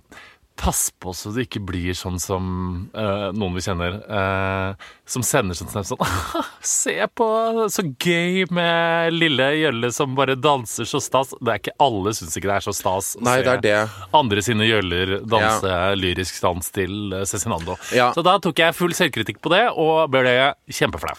Pass 0.60 0.90
på 1.00 1.14
så 1.16 1.32
du 1.32 1.40
ikke 1.44 1.62
blir 1.64 1.96
sånn 1.96 2.18
som 2.20 2.44
uh, 2.92 3.30
noen 3.32 3.56
vi 3.56 3.64
kjenner, 3.64 3.96
uh, 4.12 4.90
som 5.08 5.24
sender 5.24 5.56
sånn 5.58 5.72
snap 5.72 5.88
sånn 5.88 6.02
Se 6.80 6.96
på, 7.16 7.28
så 7.72 7.86
gøy 7.88 8.44
med 8.54 9.16
lille 9.16 9.48
Jølle 9.60 9.92
som 9.96 10.18
bare 10.18 10.36
danser 10.36 10.88
så 10.90 11.00
stas. 11.04 11.32
Det 11.40 11.54
er 11.54 11.62
ikke 11.62 11.76
alle 11.82 12.14
syns 12.18 12.36
ikke 12.36 12.50
det 12.52 12.58
er 12.58 12.66
så 12.68 12.74
stas 12.76 13.14
å 13.18 13.24
Nei, 13.26 13.38
se 13.40 13.46
det 13.48 13.54
er 13.54 13.64
det. 13.64 14.08
andre 14.20 14.44
sine 14.46 14.68
jøller 14.68 15.16
danse 15.24 15.78
lyrisk 16.00 16.42
dans 16.44 16.72
til 16.76 17.16
eh, 17.16 17.26
Cezinando. 17.30 17.78
Ja. 17.96 18.10
Så 18.16 18.24
da 18.26 18.36
tok 18.44 18.60
jeg 18.60 18.76
full 18.78 18.94
selvkritikk 18.98 19.40
på 19.44 19.54
det, 19.54 19.64
og 19.80 20.12
ble 20.14 20.36
kjempeflau. 20.76 21.16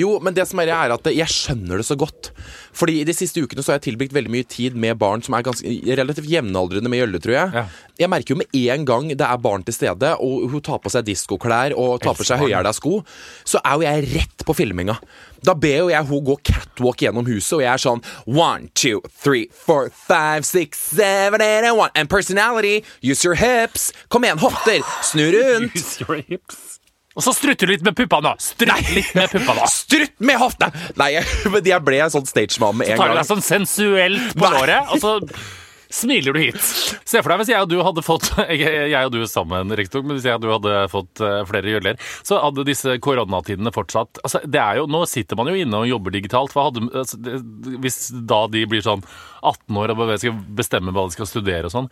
Jo, 0.00 0.16
men 0.22 0.34
det 0.36 0.46
som 0.50 0.60
er, 0.62 0.72
er 0.74 0.94
at 0.96 1.08
jeg 1.14 1.30
skjønner 1.30 1.80
det 1.80 1.86
så 1.88 1.96
godt. 1.98 2.32
Fordi 2.76 3.00
de 3.06 3.14
siste 3.16 3.42
ukene 3.42 3.62
så 3.64 3.72
har 3.72 3.80
jeg 3.80 3.90
tilbrakt 3.90 4.14
veldig 4.16 4.32
mye 4.32 4.46
tid 4.50 4.76
med 4.78 4.98
barn 5.00 5.24
som 5.24 5.34
er 5.36 5.46
ganske 5.46 5.96
relativt 5.98 6.28
jevnaldrende 6.30 6.90
med 6.92 7.02
Jølle, 7.02 7.22
tror 7.22 7.36
jeg. 7.36 7.54
Ja. 7.62 7.64
Jeg 8.00 8.08
merker 8.08 8.32
jo 8.32 8.38
med 8.40 8.54
en 8.56 8.84
gang 8.88 9.10
det 9.12 9.26
er 9.26 9.40
barn 9.44 9.64
til 9.66 9.76
stede, 9.76 10.14
og 10.24 10.46
hun 10.48 10.62
tar 10.64 10.80
på 10.80 10.92
seg 10.92 11.04
diskoklær 11.04 11.74
og 11.76 11.98
tar 12.00 12.16
på 12.16 12.24
seg 12.24 12.40
høyhæla 12.40 12.72
sko, 12.72 13.02
så 13.44 13.60
er 13.60 13.76
jo 13.76 13.84
jeg 13.84 14.06
rett 14.14 14.46
på 14.48 14.56
filminga. 14.56 14.96
Da 15.44 15.52
ber 15.56 15.82
jo 15.82 15.90
jeg 15.92 16.08
hun 16.08 16.24
gå 16.24 16.38
catwalk 16.48 17.04
gjennom 17.04 17.28
huset, 17.28 17.58
og 17.58 17.62
jeg 17.64 17.72
er 17.74 17.82
sånn 17.84 18.02
One, 18.24 18.70
two, 18.72 19.02
three, 19.20 19.46
four, 19.52 19.90
five, 19.92 20.48
six, 20.48 20.80
seven, 20.80 21.44
eight, 21.44 21.68
and 21.68 21.76
one. 21.76 21.92
And 21.94 22.08
personality, 22.08 22.84
use 23.04 23.24
your 23.24 23.36
hips. 23.36 23.90
Kom 24.08 24.24
igjen, 24.24 24.40
hofter. 24.40 24.80
Snu 25.04 25.28
rundt. 25.36 25.76
Use 25.80 26.00
your 26.04 26.20
hips. 26.24 26.80
Og 27.18 27.24
så 27.26 27.32
strutter 27.34 27.66
du 27.66 27.74
litt 27.74 27.84
med 27.84 27.96
puppene. 27.98 28.32
Strutt 28.40 28.92
litt 28.94 29.14
med 29.18 29.32
puppene. 29.32 29.66
Strutt 29.68 30.20
med 30.24 30.38
hofta! 30.40 30.70
Nei, 31.00 31.10
jeg, 31.16 31.26
men 31.52 31.66
jeg 31.66 31.84
ble 31.84 31.98
en 32.04 32.12
sånn 32.14 32.28
stagemann 32.28 32.78
med 32.80 32.94
en 32.94 32.96
gang. 32.96 33.00
Så 33.00 33.02
tar 33.02 33.12
du 33.12 33.20
deg 33.20 33.30
sånn 33.32 33.44
sensuelt 33.44 34.36
på 34.38 34.46
Nei. 34.46 34.52
låret, 34.56 34.94
og 34.94 35.02
så 35.02 35.16
smiler 35.90 36.34
du 36.36 36.40
hit. 36.40 36.60
Se 37.08 37.20
for 37.20 37.32
deg 37.32 37.42
hvis 37.42 37.52
jeg 37.52 37.64
og 37.64 37.70
du 37.70 37.78
hadde 37.84 38.04
fått 38.06 38.30
Jeg, 38.60 38.94
og 38.98 39.12
du 39.14 39.20
sammen, 39.28 39.72
riktignok, 39.76 40.06
men 40.08 40.18
hvis 40.18 40.28
jeg 40.28 40.38
og 40.38 40.44
du 40.44 40.50
hadde 40.52 40.74
fått 40.92 41.22
eh, 41.24 41.40
flere 41.48 41.74
jøller, 41.74 42.00
så 42.26 42.40
hadde 42.44 42.66
disse 42.68 42.96
koronatidene 43.02 43.72
fortsatt 43.74 44.22
altså, 44.24 44.42
det 44.46 44.62
er 44.62 44.80
jo, 44.80 44.88
Nå 44.90 45.04
sitter 45.10 45.38
man 45.38 45.50
jo 45.50 45.58
inne 45.58 45.82
og 45.82 45.90
jobber 45.90 46.14
digitalt. 46.14 46.54
Hadde, 46.56 46.86
altså, 47.02 47.18
det, 47.20 47.40
hvis 47.82 48.00
da 48.30 48.44
de 48.52 48.64
blir 48.70 48.84
sånn 48.84 49.04
18 49.42 49.80
år 49.82 49.94
og 49.96 50.04
skal 50.20 50.42
bestemme 50.56 50.94
hva 50.94 51.06
de 51.08 51.16
skal 51.16 51.28
studere 51.30 51.70
og 51.70 51.74
sånn 51.74 51.88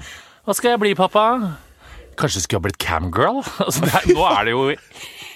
Hva 0.46 0.56
skal 0.56 0.74
jeg 0.74 0.82
bli, 0.84 0.94
pappa? 0.98 1.26
Kanskje 2.18 2.42
skulle 2.44 2.62
ha 2.62 2.68
blitt 2.68 2.80
camgirl? 2.82 3.42
Altså, 3.66 3.86
er, 3.86 4.10
nå 4.14 4.26
er 4.26 4.48
det 4.48 4.54
jo 4.54 4.64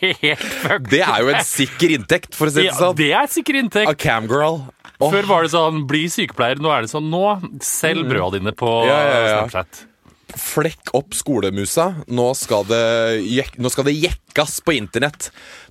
helt 0.02 0.46
fucked. 0.62 0.88
Det 0.90 1.02
er 1.06 1.22
jo 1.22 1.30
en 1.30 1.44
sikker 1.46 1.96
inntekt, 1.98 2.34
for 2.34 2.50
å 2.50 2.54
si 2.54 2.62
det 2.64 2.70
Ja, 2.70 2.78
sånn. 2.78 2.96
det 2.98 3.10
er 3.14 3.28
sikker 3.30 3.58
inntekt. 3.60 3.90
A 3.90 3.94
camgirl. 3.98 4.62
Åh, 5.02 5.12
Før 5.12 5.26
var 5.30 5.42
det 5.46 5.50
sånn, 5.52 5.82
bli 5.90 6.04
sykepleier. 6.12 6.60
Nå 6.62 6.70
er 6.72 6.84
det 6.86 6.90
sånn, 6.92 7.08
nå 7.12 7.22
selg 7.62 8.06
brøda 8.08 8.38
dine 8.38 8.52
på 8.56 8.68
Mm. 8.82 8.88
Ja, 8.88 8.98
ja, 9.02 9.18
ja. 9.26 9.40
Snapchat. 9.48 9.86
Flekk 10.32 10.94
opp 10.96 11.12
skolemusa. 11.12 11.90
Nå 12.08 12.30
skal, 12.38 12.64
det, 12.64 12.80
nå 13.60 13.68
skal 13.70 13.84
det 13.84 13.92
jekkes 13.98 14.54
på 14.64 14.72
internett. 14.78 15.26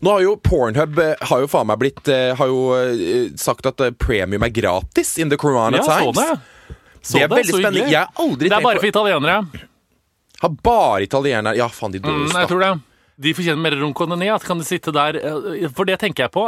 Nå 0.05 0.11
har 0.13 0.21
jo 0.21 0.35
Pornhub 0.37 0.99
eh, 1.01 1.15
har 1.31 1.41
jo 1.41 1.47
faen 1.49 1.65
meg 1.71 1.79
blitt 1.81 2.07
eh, 2.13 2.35
Har 2.37 2.51
jo 2.51 2.59
eh, 2.77 3.31
sagt 3.41 3.65
at 3.65 3.81
premium 3.97 4.43
er 4.45 4.53
gratis 4.53 5.15
in 5.17 5.29
the 5.33 5.37
Corona 5.41 5.77
Ja, 5.81 5.83
så 5.87 5.97
Times. 6.13 6.17
det. 6.21 6.77
Så 7.01 7.17
Det 7.17 7.23
er 7.23 7.33
veldig 7.33 7.55
så 7.55 7.57
spennende. 7.63 7.89
Jeg 7.89 8.05
har 8.05 8.21
aldri 8.21 8.49
Det 8.51 8.57
er 8.59 8.61
bare 8.67 8.79
for 8.83 8.91
italienere. 8.91 9.67
Har 10.41 10.49
bare 10.69 11.03
italienere 11.09 11.55
Ja, 11.57 11.67
faen, 11.73 11.91
de 11.91 11.99
Mm, 11.99 12.05
dårligste. 12.11 12.39
jeg 12.45 12.49
tror 12.53 12.59
det. 12.67 12.71
De 13.21 13.33
fortjener 13.37 13.61
mer 13.61 13.75
ronkoneniat. 13.81 14.43
Kan 14.47 14.61
de 14.61 14.65
sitte 14.67 14.93
der 14.95 15.19
eh, 15.21 15.67
For 15.75 15.85
det 15.89 15.99
tenker 16.01 16.25
jeg 16.27 16.33
på. 16.33 16.47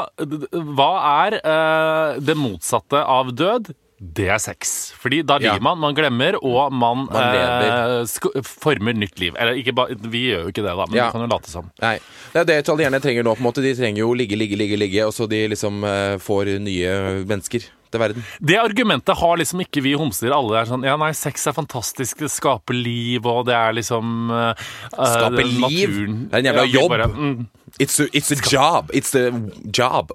Hva 0.78 0.92
er 1.28 1.40
uh, 1.44 2.20
det 2.24 2.36
motsatte 2.40 3.02
av 3.04 3.34
død? 3.38 3.74
Det 4.04 4.26
er 4.28 4.40
sex. 4.42 4.92
Fordi 5.00 5.22
da 5.24 5.38
Ja. 5.40 5.54
man, 5.64 5.78
man 5.80 5.96
glemmer, 5.96 6.36
og 6.44 6.74
man, 6.76 7.06
Man 7.08 7.36
eh, 7.38 8.42
former 8.44 8.94
nytt 8.98 9.20
liv. 9.22 9.38
Eller 9.40 9.56
ikke 9.62 9.72
ba, 9.78 9.86
vi 9.96 10.26
gjør 10.32 10.42
jo 10.44 10.52
ikke 10.52 10.66
det, 10.66 10.74
da, 10.76 10.86
men 10.90 10.98
Ja. 10.98 11.06
vi 11.08 11.12
kan 11.16 11.22
jo 11.24 11.30
late 11.32 11.50
som. 11.50 11.70
Nei, 11.80 12.00
det 12.34 12.42
er 12.42 12.50
det 12.50 12.58
italienerne 12.66 13.00
trenger 13.02 13.24
nå. 13.24 13.36
på 13.38 13.40
en 13.40 13.48
måte 13.48 13.64
De 13.64 13.72
trenger 13.78 14.04
jo 14.04 14.12
ligge, 14.14 14.36
ligge, 14.36 14.58
ligge, 14.60 14.78
ligge 14.78 15.06
og 15.08 15.14
så 15.16 15.30
de 15.30 15.48
liksom 15.54 15.84
eh, 15.88 16.18
får 16.20 16.52
nye 16.60 17.24
mennesker 17.24 17.70
til 17.94 18.02
verden. 18.04 18.26
Det 18.42 18.58
argumentet 18.60 19.18
har 19.22 19.38
liksom 19.40 19.62
ikke 19.64 19.84
vi 19.86 19.94
homser. 20.00 20.34
Alle 20.36 20.60
er 20.64 20.70
sånn 20.72 20.84
Ja, 20.88 20.98
nei, 21.00 21.12
sex 21.18 21.46
er 21.50 21.56
fantastisk, 21.58 22.20
det 22.26 22.32
skaper 22.34 22.76
liv, 22.78 23.26
og 23.30 23.46
det 23.50 23.56
er 23.58 23.78
liksom 23.78 24.34
uh, 24.34 24.52
Skaper 24.98 25.48
liv? 25.48 25.96
Det 26.28 26.34
er 26.34 26.44
en 26.44 26.52
jævla 26.52 26.66
jobb. 26.74 26.90
Bare, 26.98 27.08
mm, 27.14 27.48
It's 27.82 27.98
a, 28.04 28.10
it's 28.14 28.30
a 28.34 28.38
job. 28.44 28.92
It's 28.94 29.16
a 29.18 29.30
job. 29.74 30.12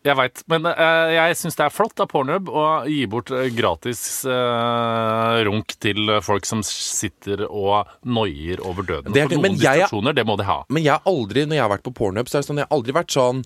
jeg 0.00 0.16
veit. 0.16 0.40
Men 0.48 0.64
uh, 0.64 1.10
jeg 1.12 1.34
syns 1.36 1.58
det 1.58 1.66
er 1.66 1.72
flott 1.76 2.00
av 2.00 2.06
Pornhub 2.08 2.48
å 2.48 2.62
gi 2.88 3.02
bort 3.12 3.28
gratis 3.52 4.00
uh, 4.24 5.36
runk 5.44 5.74
til 5.84 6.08
folk 6.24 6.46
som 6.48 6.62
sitter 6.64 7.42
og 7.50 7.90
noier 8.08 8.62
over 8.64 8.86
døden. 8.88 9.12
Det 9.12 9.20
er- 9.26 9.28
For 9.28 9.36
noen 9.36 9.42
men 9.50 9.58
jeg 9.60 9.82
distraksjoner, 9.82 10.16
det 10.16 10.24
må 10.30 10.38
de 10.40 10.46
ha. 10.48 10.62
Men 10.72 10.86
jeg 10.86 10.94
har 10.96 11.04
aldri, 11.12 11.44
når 11.44 11.58
jeg 11.60 11.66
har 11.66 11.74
vært 11.76 11.84
på 11.90 11.92
Pornhub, 12.00 12.30
så 12.32 12.38
er 12.38 12.40
det 12.46 12.48
sånn, 12.48 12.62
jeg 12.62 12.68
har 12.70 12.78
aldri 12.78 12.96
vært 12.96 13.12
sånn 13.18 13.44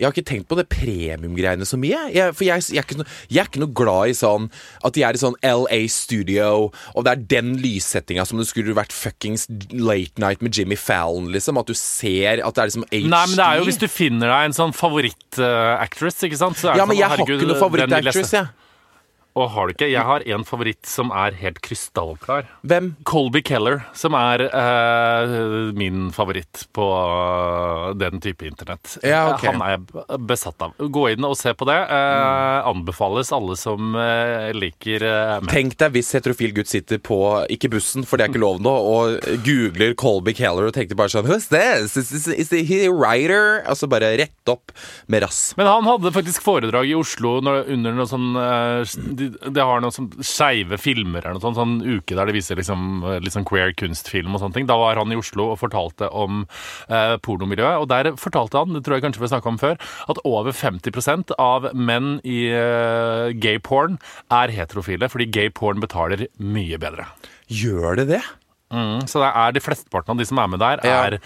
jeg 0.00 0.06
har 0.08 0.14
ikke 0.14 0.24
tenkt 0.30 0.48
på 0.50 0.56
det 0.58 0.64
premiumgreiene 0.72 1.66
så 1.68 1.76
mye. 1.78 1.98
Jeg, 2.14 2.32
for 2.34 2.46
jeg, 2.46 2.62
jeg, 2.72 2.80
er 2.80 2.86
ikke, 2.86 2.96
no- 3.02 3.06
jeg 3.28 3.42
er 3.42 3.50
ikke 3.50 3.60
noe 3.62 3.74
glad 3.76 4.08
i 4.10 4.14
sånn 4.16 4.48
at 4.88 4.96
de 4.96 5.04
er 5.04 5.14
i 5.14 5.20
sånn 5.20 5.36
LA 5.44 5.78
Studio, 5.92 6.70
og 6.96 7.04
det 7.06 7.12
er 7.12 7.20
den 7.34 7.52
lyssettinga 7.62 8.24
som 8.26 8.40
det 8.40 8.48
skulle 8.48 8.74
vært 8.74 8.94
fuckings 8.96 9.44
Late 9.70 10.18
Night 10.22 10.40
med 10.42 10.56
Jimmy 10.56 10.78
Fallon, 10.80 11.28
liksom. 11.34 11.60
At 11.60 11.68
du 11.70 11.76
ser 11.78 12.40
at 12.40 12.56
det 12.56 12.64
er 12.64 12.72
liksom 12.72 12.88
HD. 12.90 13.06
Nei, 13.12 13.22
men 13.28 13.36
det 13.38 13.46
er 13.46 13.60
jo 13.60 13.68
hvis 13.68 13.78
du 13.84 13.86
finner 13.92 14.32
deg 14.32 14.48
en 14.48 14.56
sånn 14.56 14.74
favoritt-actress, 14.74 16.22
ikke 16.26 16.40
sant? 16.40 16.58
Så 16.58 16.72
er 16.72 16.80
Ja, 16.80 16.86
men 16.88 16.96
sånn, 16.96 17.02
jeg 17.04 17.12
har 17.12 17.24
ikke 17.26 17.48
noe 17.52 17.60
favorittactress, 17.60 18.32
jeg 18.32 18.40
jeg. 18.42 18.58
Og 19.38 19.48
har 19.54 19.68
du 19.68 19.72
ikke? 19.72 19.86
Jeg 19.88 20.04
har 20.04 20.24
en 20.34 20.42
favoritt 20.44 20.84
som 20.88 21.08
er 21.16 21.32
helt 21.40 21.60
krystallklar. 21.64 22.50
Hvem? 22.68 22.90
Colby 23.08 23.40
Keller, 23.44 23.78
som 23.96 24.12
er 24.18 24.44
eh, 24.44 25.32
min 25.78 26.10
favoritt 26.12 26.66
på 26.76 26.84
eh, 26.84 27.86
den 27.96 28.20
type 28.20 28.44
internett. 28.44 28.98
Ja, 29.00 29.22
ok. 29.32 29.46
Han 29.48 29.64
er 29.64 30.18
besatt 30.28 30.60
av. 30.64 30.74
Gå 30.76 31.06
inn 31.14 31.24
og 31.24 31.38
se 31.40 31.54
på 31.56 31.68
det. 31.68 31.78
Eh, 31.80 32.68
Anbefales 32.68 33.32
alle 33.32 33.56
som 33.56 33.96
eh, 33.96 34.50
liker 34.56 35.06
eh, 35.08 35.32
menn. 35.40 35.52
Tenk 35.52 35.78
deg 35.80 35.96
hvis 35.96 36.12
heterofil 36.18 36.52
gutt 36.58 36.68
sitter 36.68 37.00
på, 37.00 37.22
ikke 37.56 37.72
bussen, 37.72 38.04
for 38.04 38.20
det 38.20 38.26
er 38.28 38.34
ikke 38.34 38.44
lov 38.44 38.60
nå, 38.64 38.72
og 38.92 39.16
googler 39.46 39.96
Colby 39.96 40.36
Keller 40.36 40.68
og 40.68 40.76
tenker 40.76 40.98
bare 40.98 41.12
sånn 41.14 41.28
Who's 41.28 41.48
this? 41.52 41.96
Is, 41.96 42.12
is, 42.12 42.28
is 42.28 42.52
he 42.52 42.82
a 42.84 42.92
writer? 42.92 43.62
Altså 43.64 43.88
bare 43.88 44.12
rett 44.20 44.52
opp 44.52 44.76
med 45.08 45.24
rass. 45.24 45.54
Men 45.56 45.70
han 45.70 45.88
hadde 45.88 46.12
faktisk 46.12 46.44
foredrag 46.44 46.92
i 46.92 46.96
Oslo 47.00 47.38
under 47.40 47.96
noe 47.96 48.08
sånn 48.10 48.36
eh, 49.22 49.28
de, 49.38 49.52
Det 49.56 49.64
har 49.68 49.80
noe 49.84 49.94
sånn 49.94 50.10
skeive 50.24 50.78
filmer 50.80 51.22
eller 51.24 51.38
noe 51.38 51.44
sånt, 51.44 51.58
sånn 51.60 51.74
uke 51.98 52.16
der 52.18 52.26
de 52.30 52.34
viser 52.36 52.58
liksom, 52.60 53.02
liksom 53.24 53.46
queer 53.48 53.72
kunstfilm 53.78 54.34
og 54.34 54.42
sånne 54.42 54.54
ting. 54.58 54.66
Da 54.70 54.76
var 54.80 55.00
han 55.00 55.12
i 55.14 55.18
Oslo 55.20 55.50
og 55.52 55.60
fortalte 55.62 56.08
om 56.10 56.44
eh, 56.88 57.16
pornomiljøet, 57.24 57.80
og 57.82 57.88
der 57.92 58.12
fortalte 58.20 58.58
han, 58.62 58.74
det 58.76 58.84
tror 58.86 58.98
jeg 58.98 59.06
kanskje 59.06 59.24
vi 59.24 59.32
snakka 59.32 59.52
om 59.52 59.60
før, 59.62 59.80
at 60.12 60.22
over 60.28 60.52
50% 60.56 61.32
av 61.38 61.70
menn 61.74 62.16
i 62.24 62.44
eh, 62.52 63.32
gay 63.38 63.58
porn 63.62 63.98
er 64.32 64.52
heterofile, 64.54 65.08
fordi 65.12 65.30
gay 65.32 65.50
porn 65.54 65.80
betaler 65.82 66.26
mye 66.42 66.78
bedre. 66.82 67.08
Gjør 67.52 67.98
det 68.02 68.08
det? 68.16 68.22
Mm, 68.72 69.02
så 69.10 69.20
det 69.20 69.32
er 69.36 69.52
de 69.52 69.60
flesteparten 69.60 70.14
av 70.14 70.20
de 70.22 70.24
som 70.24 70.38
er 70.40 70.48
med 70.48 70.62
der, 70.62 70.80
Ja. 70.88 71.02
er 71.10 71.18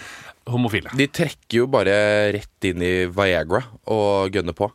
homofile. 0.51 0.91
De 0.95 1.07
trekker 1.07 1.61
jo 1.61 1.67
bare 1.71 1.93
rett 2.35 2.67
inn 2.67 2.81
i 2.83 3.05
Viagra 3.11 3.61
og 3.87 4.31
gønner 4.35 4.55
på. 4.55 4.67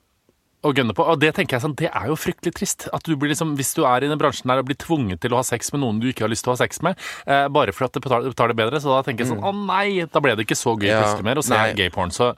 Å 0.62 0.72
gønne 0.74 0.94
på. 0.94 1.02
Og 1.10 1.18
det 1.22 1.32
tenker 1.34 1.56
jeg 1.56 1.64
sånn, 1.64 1.74
det 1.78 1.88
er 1.90 2.06
jo 2.10 2.14
fryktelig 2.18 2.52
trist. 2.54 2.86
At 2.94 3.02
du 3.08 3.16
blir 3.18 3.32
liksom, 3.32 3.56
Hvis 3.58 3.74
du 3.74 3.82
er 3.88 4.04
i 4.04 4.08
den 4.10 4.18
bransjen 4.20 4.46
der 4.50 4.62
og 4.62 4.68
blir 4.68 4.78
tvunget 4.78 5.20
til 5.24 5.34
å 5.34 5.40
ha 5.40 5.42
sex 5.46 5.72
med 5.74 5.82
noen 5.82 5.98
du 6.02 6.06
ikke 6.10 6.24
har 6.26 6.30
lyst 6.32 6.44
til 6.46 6.52
å 6.52 6.56
ha 6.56 6.60
sex 6.62 6.80
med, 6.86 6.98
eh, 7.26 7.48
bare 7.48 7.72
for 7.74 7.86
at 7.88 7.92
det 7.96 8.02
betaler, 8.04 8.30
betaler 8.30 8.54
bedre, 8.54 8.80
så 8.80 8.94
da 8.94 9.02
tenker 9.06 9.24
jeg 9.26 9.32
sånn 9.34 9.42
Å 9.42 9.52
nei, 9.66 10.04
da 10.06 10.20
ble 10.22 10.36
det 10.38 10.46
ikke 10.46 10.58
så 10.58 10.76
gøy 10.78 10.86
Mm. 10.86 10.94
Ja, 10.94 11.00
plutselig 11.02 11.24
mer 11.24 11.40
å 11.40 11.44
se 11.46 11.54
nei. 11.56 11.72
gay 11.74 11.90
porn. 11.90 12.10
Så 12.14 12.32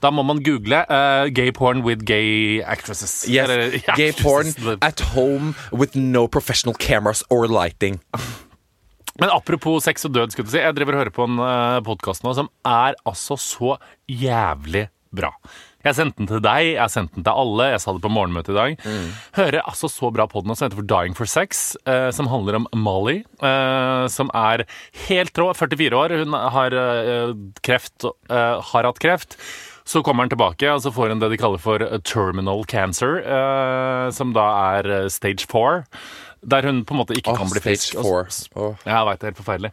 da 0.00 0.10
må 0.10 0.24
man 0.24 0.42
google 0.42 0.82
uh, 0.88 1.28
gay 1.28 1.50
porn 1.52 1.82
with 1.84 2.04
gay 2.04 2.60
actresses. 2.62 3.28
Yes, 3.28 3.48
Eller, 3.48 3.78
gay 3.96 4.12
porn 4.12 4.50
at 4.82 5.00
home 5.14 5.54
with 5.70 5.94
no 5.96 6.26
professional 6.28 6.74
cameras 6.74 7.22
or 7.30 7.46
lighting. 7.46 8.00
Men 9.18 9.30
apropos 9.34 9.82
sex 9.84 10.04
og 10.06 10.12
død, 10.14 10.30
skulle 10.32 10.46
du 10.46 10.52
si. 10.54 10.60
Jeg 10.62 10.76
driver 10.78 10.94
og 10.94 11.00
hører 11.02 11.14
på 11.14 11.24
en 11.26 11.40
uh, 11.42 11.80
podkast 11.82 12.22
nå 12.22 12.34
som 12.38 12.48
er 12.64 12.94
altså 13.04 13.34
så 13.34 13.76
jævlig 14.06 14.88
bra. 15.14 15.32
Jeg 15.86 15.94
sendte 15.94 16.18
den 16.18 16.26
til 16.26 16.40
deg, 16.42 16.72
jeg 16.74 16.90
sendte 16.90 17.14
den 17.14 17.24
til 17.28 17.38
alle. 17.38 17.68
Jeg 17.70 17.80
sa 17.84 17.92
det 17.94 18.02
på 18.02 18.10
morgenmøtet 18.10 18.50
i 18.50 18.56
dag. 18.58 18.80
Hører 19.38 19.60
altså 19.62 19.86
så 19.92 20.10
bra 20.12 20.26
på 20.26 20.42
den 20.42 20.56
som 20.58 20.66
heter 20.66 20.80
for 20.80 20.88
Dying 20.90 21.14
for 21.14 21.30
Sex, 21.30 21.76
eh, 21.86 22.08
som 22.10 22.26
handler 22.32 22.58
om 22.58 22.66
Molly, 22.74 23.20
eh, 23.38 24.04
som 24.10 24.32
er 24.34 24.66
helt 25.06 25.38
rå. 25.38 25.52
44 25.54 25.94
år. 26.00 26.16
Hun 26.24 26.34
har 26.34 26.74
eh, 26.74 27.32
kreft, 27.62 28.04
eh, 28.28 28.58
har 28.72 28.90
hatt 28.90 28.98
kreft. 29.02 29.38
Så 29.88 30.02
kommer 30.04 30.26
han 30.26 30.28
tilbake, 30.34 30.68
og 30.68 30.82
så 30.84 30.90
får 30.92 31.14
hun 31.14 31.22
det 31.22 31.30
de 31.32 31.38
kaller 31.40 31.62
for 31.62 31.80
terminal 32.04 32.66
cancer, 32.68 33.22
eh, 33.24 34.10
som 34.12 34.34
da 34.36 34.48
er 34.76 34.90
eh, 34.98 35.06
stage 35.08 35.46
four. 35.48 35.86
Der 36.42 36.68
hun 36.68 36.84
på 36.86 36.94
en 36.94 37.00
måte 37.00 37.16
ikke 37.18 37.32
oh, 37.34 37.40
kan 37.40 37.50
bli 37.50 37.62
frisk. 37.62 37.98
Oh. 37.98 38.22
Ja, 38.86 39.00
jeg 39.00 39.08
vet 39.08 39.20
det 39.20 39.26
er 39.26 39.32
helt 39.32 39.40
forferdelig. 39.40 39.72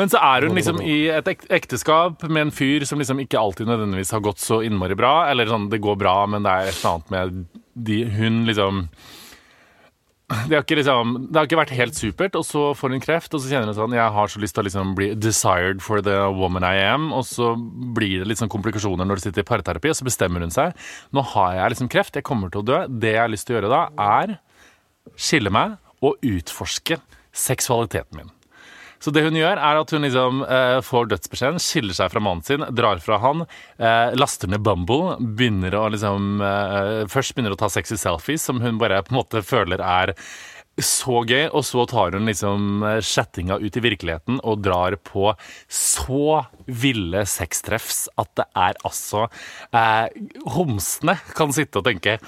Men 0.00 0.12
så 0.12 0.22
er 0.24 0.46
hun 0.46 0.56
liksom 0.56 0.80
i 0.80 0.98
et 1.12 1.28
ek 1.34 1.44
ekteskap 1.60 2.24
med 2.28 2.46
en 2.46 2.54
fyr 2.54 2.86
som 2.88 3.00
liksom 3.00 3.20
ikke 3.24 3.40
alltid 3.40 3.68
nødvendigvis 3.68 4.14
har 4.16 4.24
gått 4.24 4.40
så 4.40 4.62
innmari 4.64 4.96
bra. 4.98 5.28
Eller 5.28 5.50
sånn, 5.50 5.68
det 5.72 5.82
går 5.84 6.00
bra, 6.00 6.18
men 6.30 6.46
det 6.46 6.54
er 6.54 6.70
et 6.70 6.80
eller 6.80 6.96
annet 6.96 7.14
med 7.14 7.40
de, 7.88 8.02
hun 8.18 8.44
liksom 8.48 8.86
det 10.28 10.58
har, 10.58 10.60
ikke 10.60 10.76
liksom, 10.76 11.12
det 11.30 11.38
har 11.38 11.46
ikke 11.48 11.56
vært 11.56 11.70
helt 11.72 11.96
supert, 11.96 12.34
og 12.36 12.44
så 12.44 12.62
får 12.76 12.92
hun 12.92 13.00
kreft, 13.00 13.32
og 13.32 13.40
så 13.40 13.48
kjenner 13.48 13.70
hun 13.70 13.76
sånn 13.78 13.94
Jeg 13.96 14.12
har 14.12 14.28
så 14.28 14.40
lyst 14.42 14.52
til 14.58 14.60
å 14.60 14.66
liksom 14.66 14.90
bli 14.98 15.06
desired 15.16 15.80
for 15.80 16.04
the 16.04 16.18
woman 16.36 16.66
I 16.68 16.82
am, 16.84 17.06
og 17.16 17.24
så 17.24 17.54
blir 17.96 18.20
det 18.20 18.28
litt 18.28 18.42
sånn 18.42 18.52
komplikasjoner 18.52 19.08
når 19.08 19.22
du 19.22 19.24
sitter 19.24 19.40
i 19.40 19.48
parterapi, 19.48 19.88
og 19.88 19.96
så 19.96 20.04
bestemmer 20.04 20.44
hun 20.44 20.52
seg. 20.52 20.76
Nå 21.16 21.24
har 21.32 21.56
jeg 21.56 21.72
liksom 21.72 21.88
kreft, 21.94 22.20
jeg 22.20 22.28
kommer 22.28 22.52
til 22.52 22.60
å 22.60 22.68
dø. 22.68 22.82
Det 22.92 23.14
jeg 23.14 23.22
har 23.22 23.32
lyst 23.32 23.48
til 23.48 23.56
å 23.56 23.58
gjøre 23.58 23.72
da, 23.72 23.82
er 24.20 24.36
skille 25.16 25.54
meg 25.54 25.78
og 26.04 26.18
utforske 26.24 27.00
seksualiteten 27.34 28.20
min. 28.20 28.34
Så 28.98 29.12
det 29.14 29.22
hun 29.22 29.36
gjør, 29.38 29.60
er 29.62 29.78
at 29.78 29.92
hun 29.94 30.02
liksom 30.02 30.40
eh, 30.42 30.80
får 30.82 31.10
dødsbeskjeden, 31.12 31.60
skiller 31.62 31.94
seg 31.94 32.10
fra 32.10 32.22
mannen 32.22 32.42
sin, 32.42 32.64
drar 32.74 32.98
fra 33.02 33.20
han, 33.22 33.44
eh, 33.78 34.14
laster 34.18 34.50
ned 34.50 34.64
Bumble, 34.66 35.14
begynner 35.38 35.76
å 35.78 35.84
liksom 35.94 36.42
eh, 36.42 37.04
Først 37.10 37.36
begynner 37.36 37.54
å 37.54 37.60
ta 37.60 37.70
sexy 37.70 37.98
selfies, 38.00 38.42
som 38.48 38.58
hun 38.64 38.80
bare 38.82 38.98
på 39.06 39.14
en 39.14 39.20
måte 39.20 39.44
føler 39.46 39.82
er 39.84 40.16
så 40.82 41.22
gøy, 41.26 41.48
og 41.50 41.64
så 41.66 41.84
tar 41.90 42.14
hun 42.14 42.28
liksom 42.28 42.82
eh, 42.86 42.98
chattinga 43.04 43.58
ut 43.62 43.78
i 43.78 43.82
virkeligheten 43.82 44.40
og 44.42 44.62
drar 44.66 44.96
på 45.02 45.32
så 45.70 46.42
ville 46.66 47.24
sextreffs 47.26 48.06
at 48.18 48.30
det 48.38 48.46
er 48.58 48.78
altså 48.86 49.26
eh, 49.74 50.06
Homsene 50.54 51.18
kan 51.38 51.54
sitte 51.54 51.80
og 51.80 51.88
tenke 51.88 52.18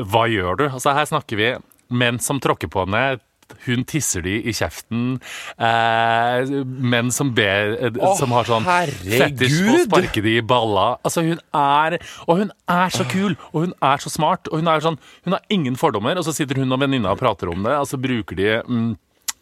Hva 0.00 0.26
gjør 0.30 0.60
du? 0.60 0.66
Altså 0.70 0.96
Her 0.96 1.08
snakker 1.08 1.40
vi 1.40 1.52
menn 1.92 2.18
som 2.22 2.40
tråkker 2.42 2.70
på 2.72 2.86
henne. 2.86 3.20
Hun 3.66 3.84
tisser 3.84 4.22
de 4.24 4.38
i 4.48 4.52
kjeften. 4.56 5.18
Eh, 5.60 6.52
menn 6.64 7.10
som 7.12 7.34
ber 7.36 7.74
eh, 7.76 7.98
Å, 8.00 8.14
Som 8.16 8.32
har 8.32 8.48
sånn 8.48 8.64
fetisj 8.64 9.58
på 9.66 9.74
å 9.74 9.82
sparke 9.84 10.24
de 10.24 10.38
i 10.38 10.44
balla. 10.44 10.94
Altså 11.04 11.24
Hun 11.26 11.42
er 11.52 11.98
Og 12.26 12.42
hun 12.42 12.52
er 12.72 12.94
så 12.94 13.04
kul, 13.10 13.36
og 13.52 13.66
hun 13.66 13.74
er 13.84 14.02
så 14.02 14.12
smart. 14.12 14.48
Og 14.48 14.62
hun 14.62 14.72
er 14.72 14.84
sånn 14.84 14.98
Hun 15.26 15.36
har 15.36 15.44
ingen 15.52 15.76
fordommer, 15.76 16.16
og 16.16 16.24
så 16.24 16.34
sitter 16.36 16.62
hun 16.62 16.72
og 16.72 16.80
venninna 16.80 17.12
og 17.12 17.20
prater 17.20 17.52
om 17.52 17.64
det, 17.66 17.76
og 17.76 17.88
så 17.90 18.00
bruker 18.00 18.38
de 18.38 18.50
mm, 18.64 18.92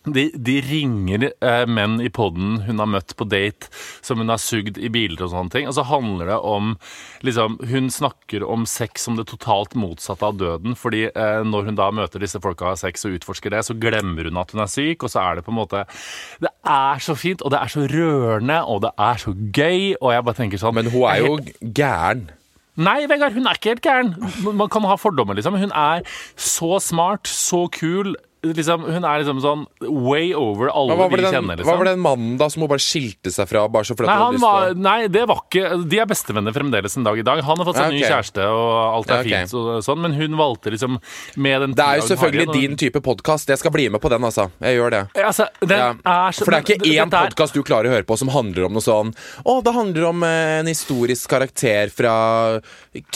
de, 0.09 0.31
de 0.33 0.55
ringer 0.65 1.27
eh, 1.29 1.67
menn 1.69 1.99
i 2.01 2.09
poden 2.09 2.63
hun 2.65 2.81
har 2.81 2.89
møtt 2.89 3.13
på 3.19 3.27
date, 3.29 3.69
som 4.01 4.23
hun 4.23 4.33
har 4.33 4.41
sugd 4.41 4.79
i 4.81 4.89
biler 4.93 5.21
og 5.27 5.33
sånne 5.35 5.53
ting. 5.53 5.69
Og 5.69 5.77
så 5.77 5.85
handler 5.85 6.31
det 6.33 6.39
om 6.41 6.73
liksom, 7.27 7.59
Hun 7.69 7.91
snakker 7.93 8.47
om 8.47 8.65
sex 8.69 9.05
som 9.05 9.19
det 9.19 9.29
totalt 9.29 9.77
motsatte 9.77 10.25
av 10.25 10.39
døden. 10.41 10.75
fordi 10.75 11.05
eh, 11.11 11.43
når 11.45 11.69
hun 11.69 11.79
da 11.79 11.91
møter 11.93 12.25
disse 12.25 12.41
folka 12.41 12.65
og 12.65 12.73
har 12.75 12.81
sex 12.81 13.05
og 13.05 13.19
utforsker 13.19 13.53
det, 13.53 13.65
så 13.69 13.77
glemmer 13.77 14.31
hun 14.31 14.41
at 14.41 14.57
hun 14.57 14.65
er 14.65 14.73
syk, 14.73 15.05
og 15.05 15.13
så 15.13 15.21
er 15.21 15.39
det 15.39 15.45
på 15.45 15.53
en 15.53 15.61
måte 15.61 15.85
Det 16.41 16.53
er 16.65 17.05
så 17.05 17.15
fint, 17.15 17.43
og 17.43 17.53
det 17.53 17.61
er 17.61 17.73
så 17.77 17.85
rørende, 17.85 18.61
og 18.65 18.83
det 18.87 18.95
er 18.97 19.21
så 19.21 19.37
gøy, 19.37 19.97
og 20.01 20.13
jeg 20.15 20.25
bare 20.25 20.41
tenker 20.41 20.63
sånn 20.63 20.79
Men 20.81 20.93
hun 20.95 21.09
er 21.13 21.25
jo 21.27 21.37
gæren. 21.61 22.31
Nei, 22.81 23.05
Vegard, 23.11 23.35
hun 23.37 23.45
er 23.51 23.59
ikke 23.59 23.75
helt 23.75 23.85
gæren. 23.85 24.15
Man 24.57 24.71
kan 24.73 24.87
ha 24.89 24.97
fordommer, 24.97 25.37
liksom. 25.37 25.59
Hun 25.59 25.73
er 25.77 26.07
så 26.39 26.79
smart, 26.81 27.29
så 27.29 27.67
kul. 27.75 28.15
Liksom, 28.41 28.87
hun 28.89 29.05
er 29.05 29.21
liksom 29.21 29.41
sånn 29.45 29.63
way 29.85 30.31
over 30.33 30.71
alle 30.73 30.95
vi 31.13 31.19
den, 31.21 31.27
kjenner, 31.35 31.59
liksom. 31.59 31.69
hva 31.69 31.75
var 31.77 31.89
den 31.91 32.01
mannen 32.01 32.39
da 32.41 32.47
som 32.49 32.63
hun 32.65 32.71
bare 32.71 32.81
skilte 32.81 33.29
seg 33.35 33.49
fra? 33.51 33.67
Bare 33.69 33.85
så 33.85 33.93
fordi 33.93 34.09
Nei, 34.09 34.15
han 34.17 34.39
hadde 34.39 34.41
var, 34.41 34.71
nei, 34.81 35.09
det 35.13 35.25
var 35.29 35.43
ikke 35.45 35.75
De 35.91 35.99
er 36.01 36.09
bestevenner 36.09 36.55
fremdeles 36.57 36.97
en 36.97 37.05
dag 37.05 37.21
i 37.21 37.25
dag. 37.27 37.43
Han 37.45 37.61
har 37.61 37.69
fått 37.69 37.77
seg 37.77 37.91
Ja, 37.91 37.93
ny 37.93 38.01
kjæreste, 38.01 38.47
og 38.49 38.71
alt 38.97 39.13
er 39.13 39.13
Ja, 39.13 39.21
ok. 39.21 39.29
fint, 39.29 39.53
og 39.61 39.85
sånn, 39.85 40.01
men 40.07 40.17
hun 40.17 40.39
valgte 40.41 40.73
liksom 40.73 40.97
med 41.37 41.61
den 41.67 41.75
Det 41.77 41.85
er 41.85 42.01
jo 42.01 42.07
selvfølgelig 42.09 42.47
har 42.49 42.57
din 42.63 42.79
type 42.81 43.03
podkast. 43.05 43.53
Jeg 43.53 43.61
skal 43.61 43.75
bli 43.77 43.91
med 43.93 44.01
på 44.01 44.09
den, 44.15 44.25
altså. 44.25 44.49
Jeg 44.65 44.79
gjør 44.79 44.97
det. 44.97 45.03
Altså, 45.21 45.49
den 45.61 45.85
Ja. 45.85 45.93
så 46.33 46.45
For 46.47 46.57
det 46.57 46.63
er 46.63 46.79
ikke 46.79 46.81
men 46.81 46.97
én 46.97 47.13
podkast 47.13 47.53
du 47.53 47.63
klarer 47.63 47.91
å 47.91 47.95
høre 47.99 48.09
på 48.09 48.17
som 48.17 48.33
handler 48.33 48.71
om 48.71 48.73
noe 48.73 48.81
sånn 48.85 49.13
Å, 49.45 49.59
det 49.63 49.75
handler 49.77 50.09
om 50.15 50.25
eh, 50.25 50.61
en 50.65 50.73
historisk 50.73 51.29
karakter 51.29 51.93
fra 51.93 52.61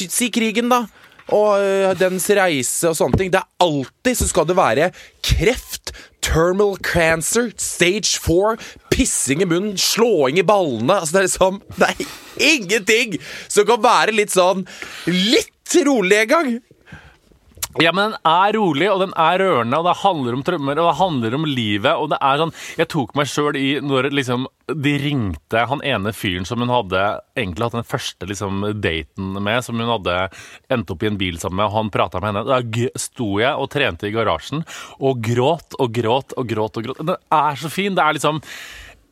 Si 0.04 0.28
krigen, 0.28 0.68
da. 0.68 0.84
Og 1.32 1.62
eh, 1.62 1.92
dens 1.96 2.26
reise 2.36 2.90
og 2.90 2.98
sånne 2.98 3.20
ting. 3.20 3.30
Det 3.32 3.40
er 3.40 3.64
alltid 3.64 4.18
så 4.20 4.28
skal 4.28 4.48
det 4.48 4.58
være 4.58 4.90
kreft, 5.24 5.94
terminal 6.24 6.76
cancer, 6.84 7.50
stage 7.60 8.18
four, 8.20 8.58
pissing 8.92 9.44
i 9.44 9.48
munnen, 9.48 9.78
slåing 9.80 10.40
i 10.40 10.46
ballene. 10.46 11.00
Altså, 11.00 11.16
det 11.16 11.22
er 11.22 11.28
liksom 11.28 11.62
Det 11.78 11.90
er 11.90 12.52
ingenting 12.54 13.18
som 13.48 13.66
kan 13.68 13.82
være 13.84 14.14
litt 14.16 14.32
sånn 14.34 14.64
Litt 15.08 15.76
rolig 15.86 16.24
en 16.24 16.30
gang. 16.30 16.54
Ja, 17.82 17.90
men 17.90 18.12
den 18.12 18.18
er 18.30 18.54
rolig, 18.54 18.86
og 18.92 19.00
den 19.02 19.14
er 19.18 19.40
rørende, 19.42 19.78
og 19.80 19.88
det 19.88 19.96
handler 20.02 20.36
om 20.36 20.42
trømmer, 20.46 20.78
og 20.78 20.88
det 20.90 20.98
handler 21.00 21.36
om 21.38 21.46
livet, 21.48 21.90
og 21.90 22.12
det 22.12 22.20
er 22.22 22.42
sånn 22.42 22.52
Jeg 22.78 22.90
tok 22.92 23.14
meg 23.18 23.30
sjøl 23.30 23.58
i 23.58 23.70
når 23.82 24.10
liksom 24.14 24.46
de 24.70 24.92
ringte 25.02 25.64
han 25.68 25.82
ene 25.84 26.12
fyren 26.16 26.46
som 26.48 26.62
hun 26.62 26.72
hadde 26.72 27.02
egentlig 27.36 27.66
hatt 27.66 27.76
den 27.76 27.88
første 27.88 28.28
liksom 28.30 28.62
daten 28.80 29.34
med, 29.42 29.66
som 29.66 29.82
hun 29.82 29.90
hadde 29.90 30.14
endt 30.72 30.94
opp 30.94 31.02
i 31.04 31.10
en 31.10 31.18
bil 31.20 31.40
sammen 31.42 31.60
med, 31.60 31.66
og 31.68 31.76
han 31.80 31.92
prata 31.94 32.22
med 32.22 32.32
henne. 32.32 32.46
Da 32.48 33.00
sto 33.00 33.34
jeg 33.42 33.52
og 33.58 33.68
trente 33.74 34.08
i 34.08 34.14
garasjen 34.14 34.64
og 35.00 35.20
gråt 35.26 35.76
og 35.76 35.92
gråt 35.98 36.38
og 36.38 36.48
gråt 36.48 36.80
og 36.80 36.88
gråt. 36.88 37.04
Den 37.04 37.20
er 37.42 37.60
så 37.60 37.72
fin. 37.72 37.98
Det 37.98 38.06
er 38.06 38.16
liksom 38.16 38.40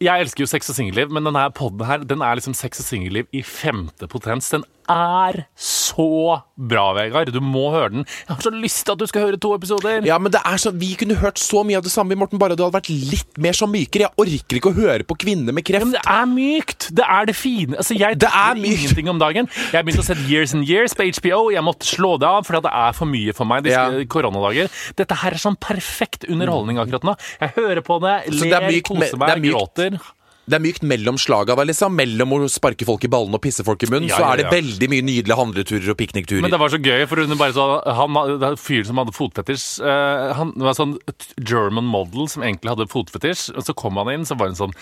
jeg 0.03 0.25
elsker 0.25 0.43
jo 0.43 0.51
sex 0.51 0.71
og 0.73 0.77
singelliv, 0.77 1.13
men 1.15 1.27
denne 1.29 1.45
podden 1.55 1.87
her, 1.87 2.03
den 2.07 2.25
er 2.25 2.39
liksom 2.39 2.57
sex 2.59 2.81
og 2.83 2.87
singelliv 2.89 3.29
i 3.35 3.43
femte 3.47 4.09
potens. 4.11 4.51
Den 4.51 4.65
er 4.93 5.39
så 5.59 6.43
bra, 6.57 6.85
Vegard. 6.97 7.33
Du 7.35 7.41
må 7.45 7.65
høre 7.75 7.91
den. 7.95 8.05
Jeg 8.29 8.29
har 8.37 8.43
så 8.45 8.53
lyst 8.55 8.85
til 8.87 8.95
at 8.95 9.01
du 9.03 9.07
skal 9.11 9.27
høre 9.27 9.39
to 9.41 9.53
episoder. 9.57 10.05
Ja, 10.07 10.19
men 10.23 10.33
det 10.35 10.41
er 10.45 10.61
sånn, 10.61 10.79
Vi 10.83 10.95
kunne 11.01 11.17
hørt 11.21 11.41
så 11.41 11.65
mye 11.67 11.79
av 11.81 11.85
det 11.87 11.93
samme, 11.93 12.17
Morten, 12.19 12.39
bare 12.41 12.57
du 12.57 12.63
hadde 12.65 12.77
vært 12.77 12.91
litt 12.93 13.39
mer 13.43 13.53
så 13.57 13.67
mykere. 13.71 14.07
Jeg 14.09 14.15
orker 14.25 14.59
ikke 14.61 14.73
å 14.73 14.77
høre 14.77 15.05
på 15.09 15.17
kvinner 15.25 15.53
med 15.57 15.65
kreft. 15.69 15.85
Men 15.87 15.97
det 15.97 16.05
er 16.07 16.27
mykt! 16.31 16.89
Det 16.93 17.05
er 17.09 17.27
det 17.31 17.37
fine. 17.37 17.77
Altså, 17.81 17.97
jeg 17.99 18.19
Det 18.23 18.29
er 18.29 18.55
mykt. 18.61 18.79
ingenting 18.83 19.09
om 19.11 19.19
dagen. 19.19 19.49
Jeg 19.73 19.79
har 19.79 19.83
begynt 19.85 20.03
å 20.03 20.07
se 20.07 20.15
Years 20.29 20.55
and 20.55 20.69
Years 20.69 20.95
på 20.95 21.03
HBO. 21.09 21.51
Jeg 21.53 21.63
måtte 21.67 21.89
slå 21.89 22.19
det 22.21 22.29
av, 22.29 22.45
for 22.47 22.61
det 22.61 22.71
er 22.73 22.93
for 22.93 23.07
mye 23.07 23.33
for 23.35 23.45
meg 23.49 23.65
disse 23.65 23.79
Ja. 23.81 24.05
koronadager. 24.07 24.69
Dette 24.97 25.15
her 25.23 25.33
er 25.33 25.39
sånn 25.39 25.57
perfekt 25.59 26.25
underholdning 26.29 26.79
akkurat 26.79 27.03
nå. 27.05 27.17
Jeg 27.41 27.55
hører 27.57 27.83
på 27.83 28.01
det, 28.01 28.17
ler, 28.33 28.63
er 28.63 28.69
mykt 28.71 28.89
koser 28.89 29.19
det 29.19 29.29
er 29.29 29.41
meg, 29.41 29.51
gråter. 29.53 30.01
Det 30.43 30.57
er 30.59 30.63
mykt 30.63 30.83
mellom 30.83 31.19
slaga, 31.23 31.55
liksom. 31.63 31.95
Mellom 31.95 32.33
å 32.35 32.39
sparke 32.51 32.87
folk 32.87 33.05
i 33.07 33.11
ballene 33.13 33.39
og 33.39 33.43
pisse 33.45 33.63
folk 33.67 33.85
i 33.87 33.89
munnen, 33.91 34.09
Ja, 34.11 34.19
så 34.19 34.27
er 34.33 34.41
det 34.41 34.47
ja. 34.49 34.55
veldig 34.57 34.89
mye 34.91 35.05
nydelige 35.07 35.39
handleturer 35.39 35.93
og 35.95 35.99
piknikturer. 36.01 36.43
Men 36.43 36.51
det 36.51 36.59
var 36.59 36.73
så 36.73 36.81
gøy, 36.83 37.05
for 37.07 37.23
hun 37.23 37.39
bare 37.39 37.55
så, 37.55 37.67
han, 37.87 38.19
fyren 38.59 38.89
som 38.91 38.99
hadde 38.99 39.15
fotfetisj 39.15 39.67
uh, 39.87 40.33
Han 40.41 40.51
var 40.59 40.75
sånn 40.79 40.97
German 41.39 41.87
model 41.87 42.27
som 42.33 42.43
egentlig 42.43 42.75
hadde 42.75 42.89
fotfetisj. 42.91 43.53
Og 43.55 43.69
så 43.69 43.77
kom 43.79 44.03
han 44.03 44.11
inn, 44.17 44.27
så 44.27 44.35
var 44.39 44.51
hun 44.51 44.59
sånn 44.59 44.75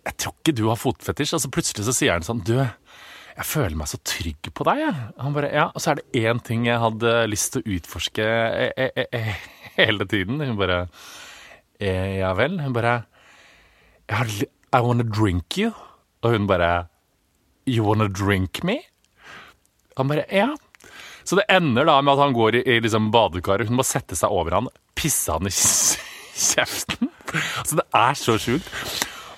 Jeg 0.00 0.16
tror 0.16 0.36
ikke 0.38 0.56
du 0.56 0.64
har 0.70 0.80
fotfetisj. 0.80 1.36
Og 1.36 1.44
så 1.44 1.52
plutselig 1.52 1.84
så 1.84 1.96
sier 1.96 2.16
han 2.16 2.24
sånn 2.24 2.40
Du, 2.48 2.56
jeg 3.34 3.48
føler 3.50 3.76
meg 3.76 3.92
så 3.92 4.00
trygg 4.00 4.48
på 4.48 4.64
deg, 4.70 4.80
jeg. 4.86 5.08
Han 5.20 5.36
bare 5.36 5.52
Ja. 5.52 5.68
Og 5.74 5.84
så 5.84 5.92
er 5.92 6.00
det 6.00 6.24
én 6.24 6.40
ting 6.40 6.64
jeg 6.70 6.80
hadde 6.80 7.18
lyst 7.28 7.52
til 7.52 7.60
å 7.60 7.76
utforske 7.76 8.24
eh, 8.24 8.88
eh, 8.88 9.08
eh, 9.12 9.32
hele 9.82 10.08
tiden. 10.08 10.40
Hun 10.40 10.56
bare 10.56 10.86
eh, 11.82 12.22
Ja 12.22 12.32
vel? 12.38 12.62
Hun 12.64 12.72
bare 12.72 13.02
jeg 14.04 14.18
har, 14.18 14.32
I 14.74 14.80
wanna 14.82 15.04
drink 15.06 15.58
you. 15.58 15.70
Og 16.24 16.34
hun 16.34 16.48
bare 16.50 16.88
You 17.66 17.84
wanna 17.86 18.08
drink 18.08 18.64
me? 18.64 18.80
Han 19.96 20.08
bare 20.10 20.24
Ja. 20.32 20.54
Så 21.24 21.38
det 21.38 21.44
ender 21.48 21.86
da 21.88 22.00
med 22.02 22.12
at 22.12 22.18
han 22.20 22.34
går 22.36 22.54
i, 22.58 22.62
i 22.68 22.80
liksom 22.84 23.10
badekaret. 23.10 23.68
Hun 23.68 23.78
må 23.78 23.84
sette 23.86 24.16
seg 24.18 24.28
over 24.28 24.58
han, 24.58 24.66
pisse 24.94 25.32
han 25.32 25.46
i 25.48 25.52
kjeften. 26.50 27.08
Altså, 27.32 27.78
det 27.78 27.86
er 27.96 28.18
så 28.20 28.34
sjukt. 28.36 28.68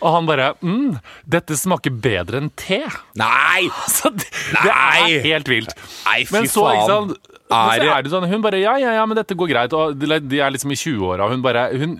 Og 0.00 0.12
han 0.12 0.26
bare 0.26 0.48
mm, 0.60 0.98
'Dette 1.24 1.56
smaker 1.56 1.94
bedre 1.94 2.40
enn 2.42 2.50
te'. 2.58 2.82
Nei! 3.16 3.68
Så 3.96 4.10
det, 4.10 4.26
det 4.64 4.72
er 4.72 5.22
helt 5.28 5.48
vilt. 5.48 5.76
Nei, 6.08 6.24
fy 6.26 6.34
Men 6.34 6.50
så, 6.50 6.66
ikke 6.74 6.90
sant 6.90 7.35
Er 7.46 7.84
er 7.84 8.02
det 8.02 8.10
sånn, 8.10 8.26
Hun 8.26 8.42
bare 8.42 8.58
ja, 8.58 8.74
ja, 8.80 8.96
ja, 8.96 9.04
men 9.06 9.18
dette 9.18 9.36
går 9.38 9.50
greit. 9.52 9.74
Og 9.76 9.94
de 9.94 10.40
er 10.42 10.50
liksom 10.50 10.72
i 10.74 10.78
20-åra. 10.78 11.28
Hun 11.30 11.44
bare 11.44 11.68
hun, 11.78 11.94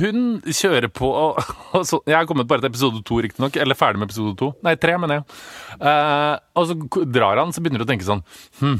hun 0.00 0.20
kjører 0.44 0.90
på 0.92 1.08
og, 1.08 1.40
og 1.76 1.86
så, 1.88 2.02
Jeg 2.06 2.18
har 2.18 2.28
kommet 2.28 2.48
bare 2.50 2.64
til 2.64 2.72
episode 2.72 3.00
to, 3.08 3.20
riktignok. 3.24 3.56
Eller 3.56 3.78
ferdig 3.78 4.02
med 4.02 4.10
episode 4.10 4.36
to. 4.40 4.52
Nei, 4.66 4.76
tre, 4.80 4.98
mener 5.00 5.20
jeg. 5.20 5.40
Uh, 5.80 6.36
og 6.60 6.68
så 6.68 7.04
drar 7.08 7.40
han, 7.40 7.54
så 7.56 7.64
begynner 7.64 7.82
du 7.82 7.88
å 7.88 7.90
tenke 7.90 8.04
sånn 8.04 8.24
Hm, 8.60 8.76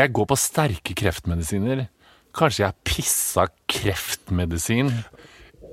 jeg 0.00 0.12
går 0.16 0.28
på 0.30 0.38
sterke 0.38 0.94
kreftmedisiner. 0.98 1.86
Kanskje 2.36 2.66
jeg 2.66 2.78
pissa 2.86 3.48
kreftmedisin 3.70 4.92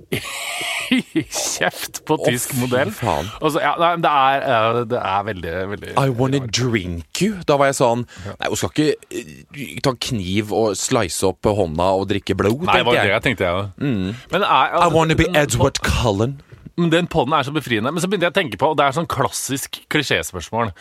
kjeft 1.57 1.99
på 2.07 2.17
tysk 2.21 2.53
oh, 2.55 2.61
modell. 2.63 2.93
så, 2.95 3.59
ja, 3.59 3.73
nei, 3.79 3.91
det, 4.03 4.11
er, 4.11 4.45
eh, 4.47 4.79
det 4.93 5.01
er 5.01 5.25
veldig, 5.27 5.53
veldig 5.73 5.93
I 5.99 6.07
wanna 6.15 6.39
drink 6.47 7.21
you. 7.21 7.41
Da 7.47 7.57
var 7.59 7.71
jeg 7.71 7.79
sånn 7.81 8.05
Nei, 8.27 8.47
hun 8.47 8.59
skal 8.59 8.71
ikke 8.71 8.89
eh, 9.11 9.77
ta 9.83 9.93
kniv 10.07 10.53
og 10.55 10.77
slice 10.79 11.27
opp 11.27 11.47
hånda 11.47 11.91
og 11.99 12.07
drikke 12.11 12.37
blod, 12.39 12.63
Nei, 12.69 12.79
det 12.79 12.87
var 12.87 13.01
det 13.01 13.11
jeg. 13.11 13.23
tenkte, 13.27 13.47
jeg 13.47 13.63
òg. 13.63 13.83
Men 13.83 14.43
er, 14.43 14.47
altså, 14.47 14.87
I 14.87 14.95
wanna 14.95 15.19
be 15.19 15.27
Edward 15.35 15.81
Cullen. 15.85 16.39
Den 16.77 17.07
podden 17.09 17.33
er 17.33 17.43
så 17.43 17.51
befriende. 17.51 17.91
Men 17.91 18.03
så 18.03 18.09
begynte 18.09 18.27
jeg 18.29 18.35
å 18.35 18.37
tenke 18.37 18.59
på, 18.61 18.71
og 18.71 18.77
det 18.77 18.85
er 18.85 18.93
sånn 18.93 19.09
klassisk 19.09 19.79
klisjéspørsmål 19.91 20.75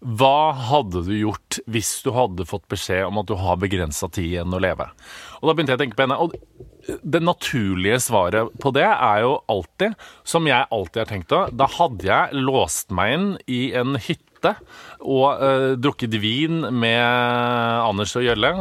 Hva 0.00 0.52
hadde 0.56 1.02
du 1.04 1.12
gjort 1.12 1.58
hvis 1.68 1.90
du 2.04 2.12
hadde 2.16 2.46
fått 2.48 2.64
beskjed 2.72 3.04
om 3.04 3.20
at 3.20 3.28
du 3.28 3.34
har 3.36 3.58
begrensa 3.60 4.08
tid 4.08 4.30
igjen 4.30 4.56
å 4.56 4.60
leve? 4.62 4.88
Og 5.40 5.50
da 5.50 5.54
begynte 5.54 5.74
jeg 5.74 5.80
å 5.80 5.82
tenke 5.82 5.98
på 5.98 6.06
henne. 6.06 6.16
Og 6.24 7.00
det 7.04 7.20
naturlige 7.20 8.00
svaret 8.00 8.54
på 8.62 8.72
det 8.72 8.86
er 8.88 9.24
jo 9.26 9.34
alltid, 9.52 9.96
som 10.24 10.48
jeg 10.48 10.68
alltid 10.72 11.02
har 11.02 11.10
tenkt 11.10 11.32
da, 11.32 11.42
da 11.52 11.68
hadde 11.68 12.08
jeg 12.08 12.44
låst 12.48 12.94
meg 12.96 13.16
inn 13.16 13.28
i 13.44 13.60
en 13.76 13.98
hytte 14.00 14.54
og 15.04 15.26
uh, 15.36 15.72
drukket 15.76 16.14
vin 16.22 16.62
med 16.72 17.04
Anders 17.84 18.14
og 18.16 18.24
Gjølle. 18.24 18.54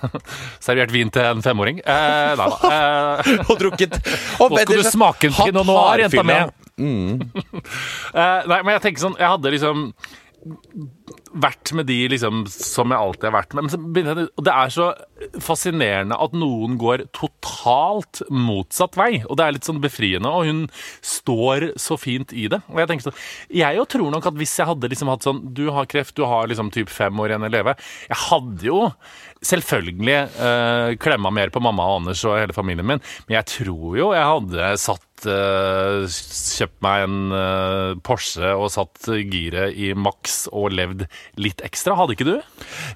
Servert 0.66 0.90
vin 0.94 1.12
til 1.14 1.28
en 1.28 1.44
femåring. 1.46 1.78
Eh, 1.78 2.32
da. 2.38 2.48
Eh, 2.66 3.30
Og 3.50 3.54
drukket 3.60 4.00
nå 4.02 4.48
skal 4.50 4.82
du 4.82 4.88
smake 4.90 5.30
en 5.30 5.38
pinot 5.38 5.68
noir, 5.68 6.02
jenta 6.08 6.26
mi. 6.26 6.40
Eh, 6.82 8.40
nei, 8.48 8.58
men 8.64 8.72
jeg 8.74 8.80
tenker 8.82 9.02
sånn 9.04 9.14
Jeg 9.20 9.28
hadde 9.28 9.50
liksom 9.52 9.82
vært 11.32 11.70
med 11.76 11.86
de 11.86 11.96
liksom 12.10 12.42
som 12.50 12.92
jeg 12.92 12.98
alltid 12.98 13.28
har 13.28 13.34
vært 13.36 13.54
med. 13.56 13.74
Men 13.94 14.22
det 14.26 14.52
er 14.52 14.72
så 14.74 14.88
fascinerende 15.42 16.18
at 16.18 16.34
noen 16.36 16.76
går 16.80 17.06
totalt 17.14 18.22
motsatt 18.32 18.98
vei. 18.98 19.22
Og 19.28 19.38
det 19.38 19.46
er 19.46 19.56
litt 19.56 19.68
sånn 19.68 19.82
befriende, 19.82 20.32
og 20.32 20.48
hun 20.48 20.64
står 21.06 21.70
så 21.80 21.98
fint 22.00 22.34
i 22.34 22.48
det. 22.52 22.62
Og 22.72 22.82
jeg 22.82 22.90
tenker 22.90 23.08
sånn 23.08 23.20
Jeg 23.62 23.78
jo 23.78 23.86
tror 23.88 24.10
nok 24.14 24.28
at 24.32 24.38
hvis 24.40 24.56
jeg 24.58 24.68
hadde 24.68 24.90
liksom 24.90 25.10
hatt 25.12 25.26
sånn 25.26 25.42
Du 25.54 25.64
har 25.74 25.88
kreft, 25.90 26.16
du 26.18 26.24
har 26.28 26.50
liksom 26.50 26.72
typ 26.74 26.90
fem 26.92 27.22
år 27.22 27.34
igjen 27.34 27.46
å 27.46 27.52
leve. 27.52 27.76
Jeg 28.08 28.20
hadde 28.26 28.66
jo 28.66 28.80
selvfølgelig 29.42 30.18
eh, 30.18 30.90
klemma 31.02 31.32
mer 31.34 31.50
på 31.54 31.62
mamma 31.62 31.86
og 31.88 32.02
Anders 32.02 32.22
og 32.28 32.38
hele 32.38 32.54
familien 32.54 32.86
min, 32.86 33.02
men 33.26 33.38
jeg 33.40 33.48
tror 33.56 33.96
jo 33.98 34.12
jeg 34.14 34.28
hadde 34.28 34.74
satt 34.80 35.06
eh, 35.30 36.06
Kjøpt 36.12 36.78
meg 36.84 37.04
en 37.06 37.16
uh, 37.34 37.94
Porsche 38.04 38.52
og 38.56 38.68
satt 38.74 39.06
giret 39.30 39.76
i 39.78 39.92
maks 39.96 40.46
og 40.52 40.72
levd 40.74 41.04
litt 41.40 41.62
ekstra. 41.64 41.96
Hadde 41.98 42.16
ikke 42.16 42.26
du? 42.28 42.34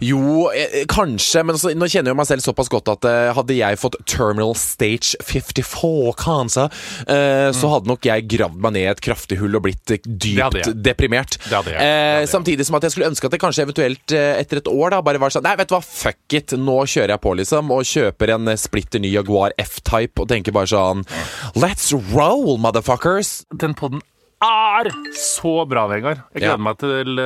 Jo, 0.04 0.48
eh, 0.54 0.82
kanskje, 0.90 1.42
men 1.46 1.56
altså, 1.56 1.72
nå 1.76 1.88
kjenner 1.90 2.12
jeg 2.12 2.18
meg 2.20 2.28
selv 2.30 2.44
såpass 2.44 2.70
godt 2.72 2.90
at 2.92 3.06
eh, 3.08 3.30
hadde 3.36 3.56
jeg 3.58 3.80
fått 3.80 3.98
terminal 4.08 4.54
stage 4.58 5.16
54 5.24 6.12
cancer, 6.20 6.70
eh, 7.08 7.50
så 7.56 7.70
hadde 7.72 7.90
nok 7.90 8.06
jeg 8.08 8.26
gravd 8.30 8.58
meg 8.62 8.76
ned 8.76 8.86
i 8.86 8.90
et 8.92 9.02
kraftig 9.04 9.38
hull 9.42 9.56
og 9.60 9.66
blitt 9.68 9.94
eh, 9.94 10.02
Mm. 10.06 10.16
Det 10.16 10.62
dypt 10.66 10.82
deprimert. 10.84 11.36
Det 11.48 11.54
hadde 11.56 11.70
jeg. 11.72 11.78
Det 11.78 11.82
hadde 11.82 11.86
Eh, 11.86 12.20
jeg. 12.20 12.28
samtidig 12.30 12.66
som 12.66 12.76
at 12.78 12.84
jeg 12.86 12.92
skulle 12.94 13.08
ønske 13.10 13.26
at 13.28 13.32
det 13.34 13.40
kanskje 13.42 13.64
eventuelt 13.66 14.12
eh, 14.14 14.40
etter 14.40 14.60
et 14.60 14.68
år 14.70 14.90
da 14.94 15.00
bare 15.04 15.18
var 15.22 15.32
sånn 15.34 15.44
Nei, 15.46 15.54
vet 15.58 15.68
du 15.70 15.74
hva, 15.76 15.80
fuck 15.84 16.34
it, 16.36 16.52
nå 16.58 16.76
kjører 16.88 17.14
jeg 17.14 17.22
på, 17.24 17.32
liksom, 17.40 17.70
og 17.74 17.84
kjøper 17.88 18.32
en 18.36 18.48
eh, 18.52 18.58
splitter 18.60 19.02
ny 19.02 19.10
Jaguar 19.14 19.54
F-Type 19.62 20.20
og 20.22 20.28
tenker 20.32 20.54
bare 20.56 20.70
sånn 20.70 21.04
Let's 21.56 21.90
roll, 21.94 22.15
motherfuckers! 22.16 23.42
Den 23.52 23.74
podden 23.76 24.00
er 24.44 24.88
så 25.16 25.64
bra, 25.68 25.86
Vegard. 25.88 26.18
Jeg 26.34 26.42
gleder 26.42 26.52
Ja. 26.52 26.56
meg 26.56 26.78
til 26.78 27.16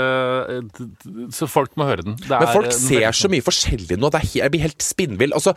t- 0.71 1.31
Så 1.35 1.49
folk 1.49 1.71
må 1.77 1.85
høre 1.85 2.03
den. 2.05 2.15
Det 2.17 2.29
Men 2.31 2.43
er 2.43 2.53
folk 2.53 2.73
ser 2.73 3.01
veldig- 3.01 3.15
så 3.15 3.29
mye 3.31 3.43
forskjellig 3.43 3.99
nå. 3.99 4.11
Det 4.11 4.21
er, 4.21 4.39
jeg 4.43 4.51
blir 4.51 4.61
helt 4.61 4.79
spinnvill. 4.83 5.33
Altså, 5.33 5.55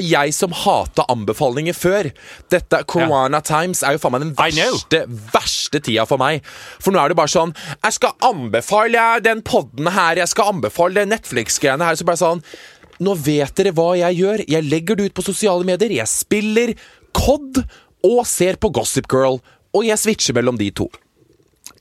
jeg 0.00 0.32
som 0.34 0.50
hata 0.50 1.04
anbefalinger 1.08 1.74
før 1.74 2.10
Dette 2.50 2.84
Corona 2.86 3.40
Times 3.40 3.82
er 3.82 3.92
jo 3.92 3.98
faen 3.98 4.12
meg 4.12 4.20
den 4.22 4.34
verste, 4.34 5.06
verste 5.32 5.80
tida 5.82 6.06
for 6.06 6.16
meg. 6.18 6.42
For 6.80 6.90
nå 6.90 7.04
er 7.04 7.08
det 7.08 7.16
bare 7.16 7.26
sånn 7.28 7.54
Jeg 7.82 7.92
skal 7.92 8.12
anbefale 8.22 9.22
den 9.22 9.42
podden 9.42 9.88
her, 9.92 10.16
jeg 10.16 10.28
skal 10.28 10.52
anbefale 10.52 11.06
Netflix-greiene 11.06 11.84
her. 11.84 11.94
Så 11.96 12.04
bare 12.04 12.16
sånn 12.16 12.42
Nå 13.00 13.16
vet 13.16 13.52
dere 13.56 13.72
hva 13.72 13.96
jeg 13.98 14.18
gjør. 14.22 14.44
Jeg 14.48 14.64
legger 14.70 14.96
det 14.96 15.06
ut 15.06 15.14
på 15.14 15.24
sosiale 15.24 15.64
medier. 15.64 15.90
Jeg 15.90 16.06
spiller 16.06 16.74
COD 17.12 17.64
og 18.04 18.22
ser 18.28 18.60
på 18.60 18.70
Gossip 18.74 19.08
Girl. 19.10 19.40
Og 19.74 19.86
jeg 19.88 19.98
switcher 19.98 20.36
mellom 20.36 20.60
de 20.60 20.68
to. 20.70 20.90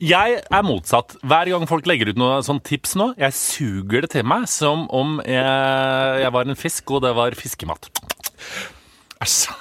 Jeg 0.03 0.39
er 0.41 0.63
motsatt. 0.65 1.17
Hver 1.21 1.51
gang 1.51 1.67
folk 1.69 1.85
legger 1.87 2.11
ut 2.11 2.19
noe 2.19 2.39
sånn 2.43 2.61
tips 2.65 2.95
nå, 2.99 3.11
jeg 3.19 3.35
suger 3.37 4.03
det 4.03 4.13
til 4.15 4.25
meg 4.27 4.47
som 4.51 4.87
om 4.91 5.19
jeg, 5.21 6.23
jeg 6.23 6.33
var 6.33 6.49
en 6.49 6.59
fisk, 6.59 6.95
og 6.95 7.03
det 7.05 7.13
var 7.15 7.37
fiskemat. 7.39 7.87
Æsj. 9.23 9.53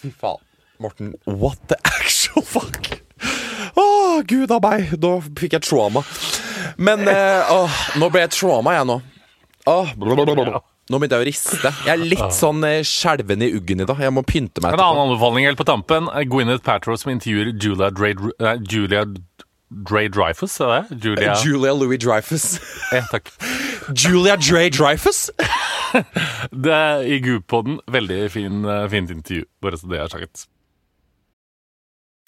Fy 0.00 0.12
faen. 0.14 0.40
Morten, 0.80 1.12
what 1.26 1.58
the 1.68 1.76
actual 1.84 2.40
fuck? 2.40 2.86
Å, 3.76 3.84
gud 4.24 4.52
a 4.54 4.56
meg. 4.64 4.94
Da 4.96 5.18
fikk 5.20 5.58
jeg 5.58 5.66
trauma. 5.66 6.00
Men 6.80 7.04
eh, 7.10 7.52
oh, 7.52 7.82
nå 8.00 8.08
ble 8.08 8.22
jeg 8.24 8.32
trauma, 8.38 8.72
jeg 8.78 8.88
nå. 8.88 8.96
Oh, 9.68 9.92
blablabla. 10.00 10.62
Nå 10.90 10.98
begynte 10.98 11.20
jeg 11.20 11.22
å 11.22 11.28
riste. 11.28 11.70
Jeg 11.86 11.92
er 11.94 12.00
litt 12.02 12.34
sånn 12.34 12.64
eh, 12.66 12.80
skjelven 12.86 13.44
i 13.46 13.52
uggen 13.54 13.84
i 13.84 13.86
dag. 13.86 14.00
Jeg 14.02 14.14
må 14.14 14.24
pynte 14.26 14.62
meg 14.64 14.74
En 14.74 14.82
annen 14.82 15.04
anbefaling 15.06 15.46
helt 15.46 15.60
på 15.60 15.66
tampen. 15.68 16.10
Gwyneth 16.26 16.64
Paltrow 16.66 16.98
som 16.98 17.12
intervjuer 17.14 17.52
Julia 17.54 17.92
Dre, 17.94 18.10
nei, 18.42 18.56
Julia 18.66 19.04
Dre 19.70 20.08
Dreyfus, 20.10 20.56
er 20.66 20.72
det? 20.72 20.98
Julia 21.04 21.36
Julia 21.44 21.74
Louis 21.78 22.00
Dreyfus. 22.02 22.56
ja, 22.96 23.04
Takk. 23.12 23.30
Julia 23.94 24.34
Dre 24.40 24.66
Dreyfus? 24.74 25.28
Det 26.66 26.74
er 26.74 27.06
I 27.06 27.20
Goop-podden. 27.22 27.78
Veldig 27.90 28.18
fin, 28.34 28.64
eh, 28.66 28.88
fint 28.90 29.14
intervju, 29.14 29.46
bare 29.62 29.78
så 29.78 29.90
det 29.90 30.02
er 30.02 30.10
sagt. 30.10 30.48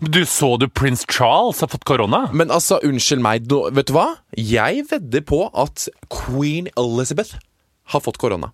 Men 0.00 0.10
Du 0.12 0.24
Så 0.26 0.56
du 0.60 0.68
prins 0.68 1.04
Charles 1.08 1.60
har 1.60 1.68
fått 1.68 1.84
korona? 1.84 2.28
Men 2.32 2.50
altså, 2.50 2.78
unnskyld 2.84 3.22
meg, 3.24 3.48
nå, 3.50 3.70
vet 3.74 3.88
du 3.88 3.94
hva? 3.96 4.16
Jeg 4.36 4.84
vedder 4.90 5.24
på 5.26 5.50
at 5.54 5.88
queen 6.12 6.68
Elizabeth 6.76 7.38
har 7.92 8.00
fått 8.04 8.20
korona. 8.20 8.52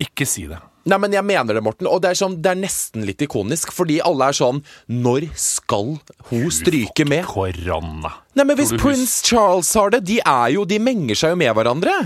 Ikke 0.00 0.26
si 0.28 0.46
det. 0.48 0.60
Nei, 0.88 0.96
men 0.96 1.12
jeg 1.12 1.24
mener 1.28 1.56
det, 1.56 1.62
Morten. 1.64 1.88
Og 1.90 2.00
det 2.00 2.12
er, 2.12 2.16
sånn, 2.16 2.38
det 2.40 2.54
er 2.54 2.60
nesten 2.62 3.04
litt 3.04 3.20
ikonisk, 3.20 3.72
fordi 3.76 3.98
alle 4.04 4.30
er 4.30 4.36
sånn 4.36 4.62
Når 4.88 5.26
skal 5.36 5.98
hun 6.30 6.46
stryke 6.54 7.04
med? 7.08 7.26
Korona. 7.28 8.14
Nei, 8.38 8.46
men 8.46 8.56
hvis 8.56 8.72
prins 8.80 9.18
Charles 9.26 9.68
har 9.76 9.92
det, 9.92 10.04
de 10.08 10.20
er 10.24 10.48
jo 10.54 10.64
De 10.68 10.80
menger 10.80 11.18
seg 11.20 11.34
jo 11.34 11.40
med 11.42 11.52
hverandre. 11.56 11.98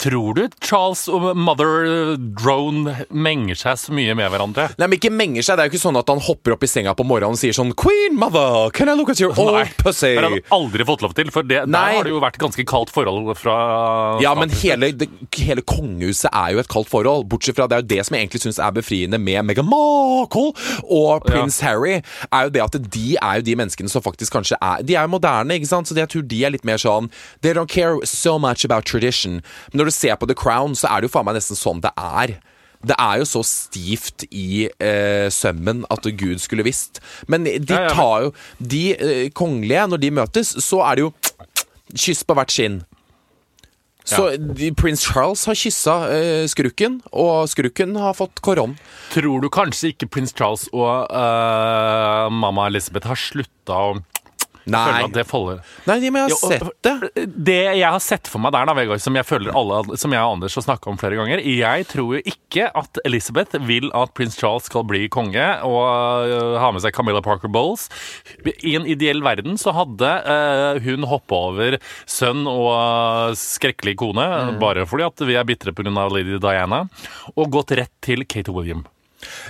Tror 0.00 0.32
du 0.32 0.46
Charles 0.64 1.02
og 1.12 1.34
mother 1.36 2.14
drone 2.16 2.94
menger 3.12 3.58
seg 3.60 3.76
så 3.76 3.92
mye 3.92 4.14
med 4.16 4.30
hverandre? 4.32 4.70
Nei, 4.80 4.86
men 4.88 4.96
ikke 4.96 5.10
menger 5.12 5.44
seg. 5.44 5.58
Det 5.58 5.64
er 5.66 5.68
jo 5.68 5.74
ikke 5.74 5.80
sånn 5.82 5.98
at 6.00 6.08
han 6.08 6.22
hopper 6.24 6.54
opp 6.54 6.62
i 6.64 6.70
senga 6.72 6.94
på 6.96 7.04
morgenen 7.04 7.36
og 7.36 7.40
sier 7.42 7.52
sånn 7.52 7.74
Queen 7.76 8.16
mother, 8.16 8.70
can 8.72 8.88
I 8.88 8.94
look 8.96 9.12
at 9.12 9.20
your 9.20 9.36
old 9.36 9.58
Nei, 9.58 9.66
pussy? 9.76 10.14
Det 10.16 10.22
har 10.24 10.32
han 10.38 10.54
aldri 10.56 10.86
fått 10.88 11.04
lov 11.04 11.12
til, 11.18 11.28
for 11.34 11.44
det, 11.44 11.58
der 11.68 11.96
har 11.98 12.08
det 12.08 12.14
jo 12.14 12.22
vært 12.24 12.38
ganske 12.40 12.64
kaldt 12.70 12.94
forhold 12.96 13.28
fra 13.36 13.56
Ja, 14.24 14.32
men 14.38 14.54
hele, 14.62 14.88
det, 14.96 15.10
hele 15.36 15.60
kongehuset 15.60 16.30
er 16.32 16.54
jo 16.56 16.64
et 16.64 16.72
kaldt 16.72 16.88
forhold. 16.88 17.28
Bortsett 17.28 17.60
fra 17.60 17.68
det 17.68 17.76
er 17.76 17.84
jo 17.84 17.88
det 17.92 18.00
som 18.08 18.16
jeg 18.16 18.24
egentlig 18.24 18.42
syns 18.46 18.62
er 18.64 18.72
befriende 18.80 19.20
med 19.20 19.44
Meghan 19.50 19.68
Markle 19.68 20.54
og 20.88 21.28
prins 21.28 21.60
Harry, 21.60 21.98
er 22.32 22.48
jo 22.48 22.54
det 22.56 22.64
at 22.64 22.80
de 22.96 23.04
er 23.20 23.42
jo 23.42 23.46
de 23.50 23.58
menneskene 23.60 23.92
som 23.92 24.00
faktisk 24.08 24.32
kanskje 24.38 24.56
er 24.64 24.80
De 24.80 24.96
er 24.96 25.04
jo 25.04 25.12
moderne, 25.18 25.60
ikke 25.60 25.74
sant, 25.74 25.92
så 25.92 26.00
jeg 26.00 26.08
tror 26.08 26.24
de 26.32 26.40
er 26.40 26.56
litt 26.56 26.64
mer 26.64 26.80
sånn 26.80 27.12
They 27.44 27.52
don't 27.52 27.68
care 27.68 28.00
so 28.08 28.38
much 28.40 28.64
about 28.64 28.88
tradition. 28.88 29.42
Når 29.74 29.90
du 29.90 29.94
ser 29.94 30.16
på 30.20 30.28
The 30.30 30.36
Crown, 30.38 30.76
så 30.78 30.90
er 30.90 31.02
det 31.02 31.10
jo 31.10 31.14
faen 31.16 31.26
meg 31.28 31.38
nesten 31.38 31.58
sånn 31.58 31.82
det 31.84 31.90
er. 31.98 32.36
Det 32.84 32.96
er 33.00 33.20
jo 33.22 33.26
så 33.28 33.40
stivt 33.48 34.26
i 34.28 34.66
eh, 34.68 35.26
sømmen 35.32 35.84
at 35.92 36.04
Gud 36.20 36.42
skulle 36.42 36.66
visst. 36.66 37.00
Men 37.32 37.46
de 37.48 37.56
Ja, 37.58 37.86
ja, 37.86 37.92
tar 37.94 38.26
jo 38.26 38.34
De 38.60 38.82
eh, 38.92 39.30
kongelige, 39.32 39.86
når 39.88 40.02
de 40.02 40.10
møtes, 40.20 40.52
så 40.64 40.82
er 40.84 40.98
det 41.00 41.06
jo 41.06 41.14
kyss 41.94 42.24
på 42.28 42.36
hvert 42.36 42.52
skinn. 42.52 42.82
Så 44.04 44.34
de, 44.36 44.68
prins 44.76 45.00
Charles 45.00 45.46
har 45.48 45.56
kyssa 45.56 45.94
eh, 46.12 46.44
skrukken, 46.52 46.98
og 47.16 47.48
skrukken 47.48 47.94
har 47.96 48.12
fått 48.18 48.42
koron. 48.44 48.74
Tror 49.14 49.40
du 49.40 49.48
kanskje 49.48 49.94
ikke 49.94 50.10
prins 50.12 50.34
Charles 50.36 50.66
og 50.76 51.08
eh, 51.08 52.26
mamma 52.36 52.66
Elizabeth 52.68 53.08
har 53.08 53.16
slutta 53.16 53.78
å 53.80 53.94
Nei, 54.70 54.82
føle 54.88 55.08
at 55.08 55.16
det? 55.18 55.56
Nei 55.88 55.96
men 56.14 56.24
jeg 56.24 56.36
har 56.36 56.52
sett 56.54 56.84
det. 56.86 57.24
Det 57.50 57.58
jeg 57.76 57.84
har 57.84 58.02
sett 58.02 58.30
for 58.30 58.42
meg 58.42 58.54
der, 58.54 58.68
da, 58.68 58.74
Vegard, 58.78 59.02
som 59.04 59.18
jeg 59.18 59.26
føler 59.28 59.56
alle, 59.56 59.98
som 60.00 60.14
jeg 60.14 60.24
og 60.24 60.38
Anders 60.38 60.56
har 60.58 60.64
snakka 60.66 60.90
om 60.92 61.00
flere 61.00 61.18
ganger 61.18 61.42
Jeg 61.44 61.88
tror 61.90 62.16
jo 62.16 62.22
ikke 62.34 62.70
at 62.72 63.00
Elizabeth 63.04 63.58
vil 63.68 63.90
at 63.96 64.14
prins 64.16 64.38
Charles 64.40 64.68
skal 64.70 64.86
bli 64.88 65.04
konge 65.12 65.44
og 65.66 66.30
øh, 66.30 66.56
ha 66.62 66.70
med 66.72 66.84
seg 66.84 66.94
Camilla 66.96 67.22
Parker 67.24 67.52
Bowles. 67.52 67.88
I 68.64 68.76
en 68.78 68.88
ideell 68.88 69.22
verden 69.24 69.58
så 69.60 69.74
hadde 69.76 70.10
øh, 70.22 70.80
hun 70.86 71.08
hoppa 71.10 71.42
over 71.50 71.78
sønn 72.10 72.46
og 72.50 73.36
skrekkelig 73.38 73.96
kone, 74.00 74.26
bare 74.62 74.86
fordi 74.88 75.06
at 75.06 75.26
vi 75.28 75.38
er 75.38 75.46
bitre 75.48 75.74
pga. 75.76 75.92
lady 76.08 76.40
Diana, 76.40 76.84
og 77.34 77.52
gått 77.52 77.76
rett 77.76 77.92
til 78.04 78.24
Kate 78.24 78.52
William. 78.54 78.84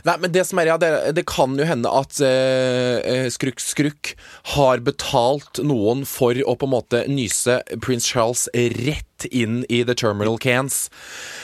Nei, 0.07 0.17
men 0.23 0.33
det 0.35 0.45
som 0.49 0.61
er, 0.61 0.73
ja, 0.73 0.79
det, 0.81 0.91
det 1.17 1.27
kan 1.31 1.57
jo 1.59 1.67
hende 1.69 1.91
at 1.91 2.21
eh, 2.25 2.99
eh, 3.01 3.27
Skrukk 3.33 3.63
Skrukk 3.63 4.13
har 4.55 4.83
betalt 4.85 5.61
noen 5.65 6.05
for 6.09 6.37
å 6.45 6.57
på 6.59 6.69
en 6.69 6.75
måte 6.75 7.05
nyse 7.11 7.61
prins 7.85 8.07
Charles 8.11 8.47
rett 8.55 9.29
inn 9.31 9.63
i 9.73 9.83
the 9.87 9.95
terminal 9.97 10.37
cans. 10.43 10.91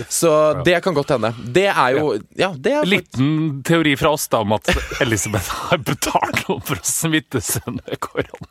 Så 0.09 0.31
det 0.67 0.81
kan 0.85 0.95
godt 0.97 1.15
hende. 1.15 1.33
Det 1.55 1.69
er 1.71 1.97
jo 1.97 2.19
Ja, 2.37 2.53
det 2.57 2.75
er 2.81 2.89
Liten 2.89 3.63
teori 3.67 3.95
fra 3.97 4.13
oss 4.17 4.29
da 4.29 4.43
om 4.45 4.57
at 4.59 4.69
Elisabeth 5.01 5.49
har 5.71 5.81
betalt 5.87 6.45
noen 6.49 6.65
for 6.67 6.81
å 6.81 6.87
smitte 6.87 7.43
sønnen 7.45 7.83
med 7.87 8.01
korona. 8.05 8.51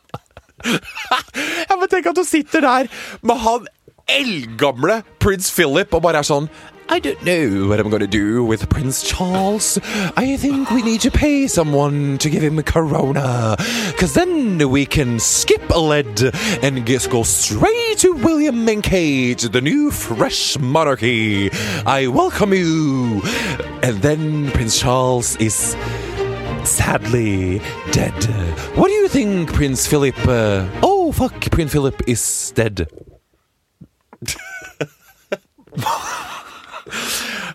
Ja, 1.70 1.76
men 1.78 1.88
tenk 1.88 2.10
at 2.10 2.18
hun 2.20 2.26
sitter 2.28 2.64
der 2.64 2.88
med 3.24 3.38
han 3.40 3.68
eldgamle 4.08 5.02
prins 5.18 5.50
Philip 5.50 5.94
og 5.94 6.02
bare 6.02 6.22
er 6.22 6.26
sånn 6.26 6.50
I 6.92 6.98
don't 6.98 7.22
know 7.22 7.68
what 7.68 7.78
I'm 7.78 7.88
gonna 7.88 8.08
do 8.08 8.42
with 8.42 8.68
Prince 8.68 9.04
Charles. 9.04 9.78
I 10.16 10.36
think 10.36 10.72
we 10.72 10.82
need 10.82 11.00
to 11.02 11.10
pay 11.12 11.46
someone 11.46 12.18
to 12.18 12.28
give 12.28 12.42
him 12.42 12.58
a 12.58 12.64
corona. 12.64 13.56
Cause 13.96 14.14
then 14.14 14.58
we 14.68 14.86
can 14.86 15.20
skip 15.20 15.62
a 15.70 15.78
lead 15.78 16.34
and 16.64 16.84
just 16.84 17.08
go 17.08 17.22
straight 17.22 17.98
to 17.98 18.14
William 18.14 18.68
and 18.68 18.82
Kate, 18.82 19.38
the 19.38 19.60
new 19.60 19.92
fresh 19.92 20.58
monarchy. 20.58 21.50
I 21.86 22.08
welcome 22.08 22.52
you. 22.52 23.22
And 23.84 24.02
then 24.02 24.50
Prince 24.50 24.80
Charles 24.80 25.36
is 25.36 25.76
sadly 26.64 27.60
dead. 27.92 28.24
What 28.74 28.88
do 28.88 28.94
you 28.94 29.06
think, 29.06 29.52
Prince 29.52 29.86
Philip? 29.86 30.18
Uh, 30.26 30.66
oh, 30.82 31.12
fuck, 31.12 31.40
Prince 31.52 31.70
Philip 31.70 32.02
is 32.08 32.52
dead. 32.56 32.88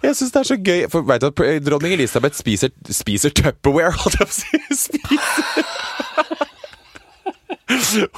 Jeg 0.05 0.15
syns 0.15 0.31
det 0.31 0.39
er 0.39 0.47
så 0.47 0.57
gøy, 0.61 0.85
for 0.91 1.01
vet 1.07 1.21
du 1.23 1.27
at 1.27 1.65
dronning 1.65 1.93
Elisabeth 1.95 2.37
spiser, 2.37 2.69
spiser 2.93 3.33
Tupperware, 3.35 3.91
holdt 3.91 4.19
jeg 4.19 4.27
på 4.29 4.33
å 4.33 4.37
si. 4.37 4.59
Spiser. 4.85 5.65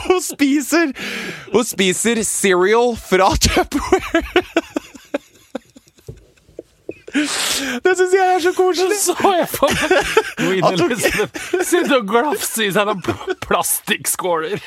Hun 0.07 0.21
spiser 0.21 0.91
Hun 1.53 1.65
spiser 1.65 2.23
cereal 2.27 2.97
fra 2.99 3.31
Tupperware. 3.41 4.43
Det 7.83 7.93
syns 7.97 8.13
jeg 8.13 8.33
er 8.35 8.41
så 8.43 8.51
koselig. 8.53 8.97
Så 9.01 9.15
jeg 9.37 9.47
for 9.49 9.69
meg 9.73 11.65
sitte 11.71 11.97
og 11.97 12.09
glafse 12.09 12.67
i 12.67 12.71
seg 12.75 12.89
noen 12.89 13.37
plastikkskåler. 13.47 14.61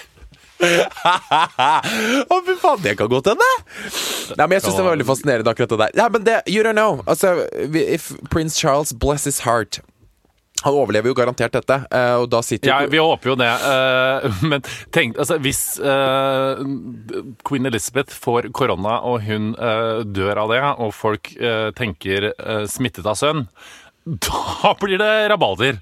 Å, 0.61 2.41
fy 2.47 2.57
faen, 2.61 2.83
det 2.85 2.97
kan 3.01 3.11
godt 3.11 3.31
hende. 3.33 3.47
Nei, 4.37 4.47
men 4.47 4.57
jeg 4.59 4.65
syns 4.67 4.77
det 4.79 4.85
var 4.87 4.95
veldig 4.95 5.07
fascinerende, 5.09 5.53
akkurat 5.55 5.73
det 5.75 5.79
der. 5.85 5.95
Nei, 6.01 6.09
men 6.17 6.27
det, 6.27 6.37
you 6.51 6.65
don't 6.67 6.77
know. 6.79 7.01
Altså, 7.11 7.33
if 7.75 8.11
Prince 8.33 8.59
Charles 8.61 8.93
bless 8.93 9.25
his 9.29 9.41
heart 9.47 9.81
Han 10.61 10.75
overlever 10.77 11.09
jo 11.09 11.15
garantert 11.17 11.55
dette, 11.57 11.77
eh, 11.89 12.15
og 12.21 12.27
da 12.35 12.43
sitter 12.45 12.69
Ja, 12.69 12.81
vi 12.93 12.99
håper 13.01 13.31
jo 13.33 13.37
det. 13.41 13.49
eh, 13.49 14.41
Men 14.45 14.61
tenk, 14.93 15.17
altså, 15.17 15.39
hvis 15.41 15.63
eh, 15.81 16.61
queen 17.49 17.65
Elizabeth 17.71 18.13
får 18.13 18.51
korona, 18.53 18.99
og 19.09 19.23
hun 19.25 19.55
dør 20.13 20.43
av 20.45 20.53
det, 20.53 20.61
og 20.85 20.93
folk 20.93 21.33
tenker 21.81 22.29
smittet 22.69 23.09
av 23.09 23.17
sønn, 23.17 23.47
da 24.27 24.75
blir 24.81 25.01
det 25.01 25.13
rabalder. 25.33 25.81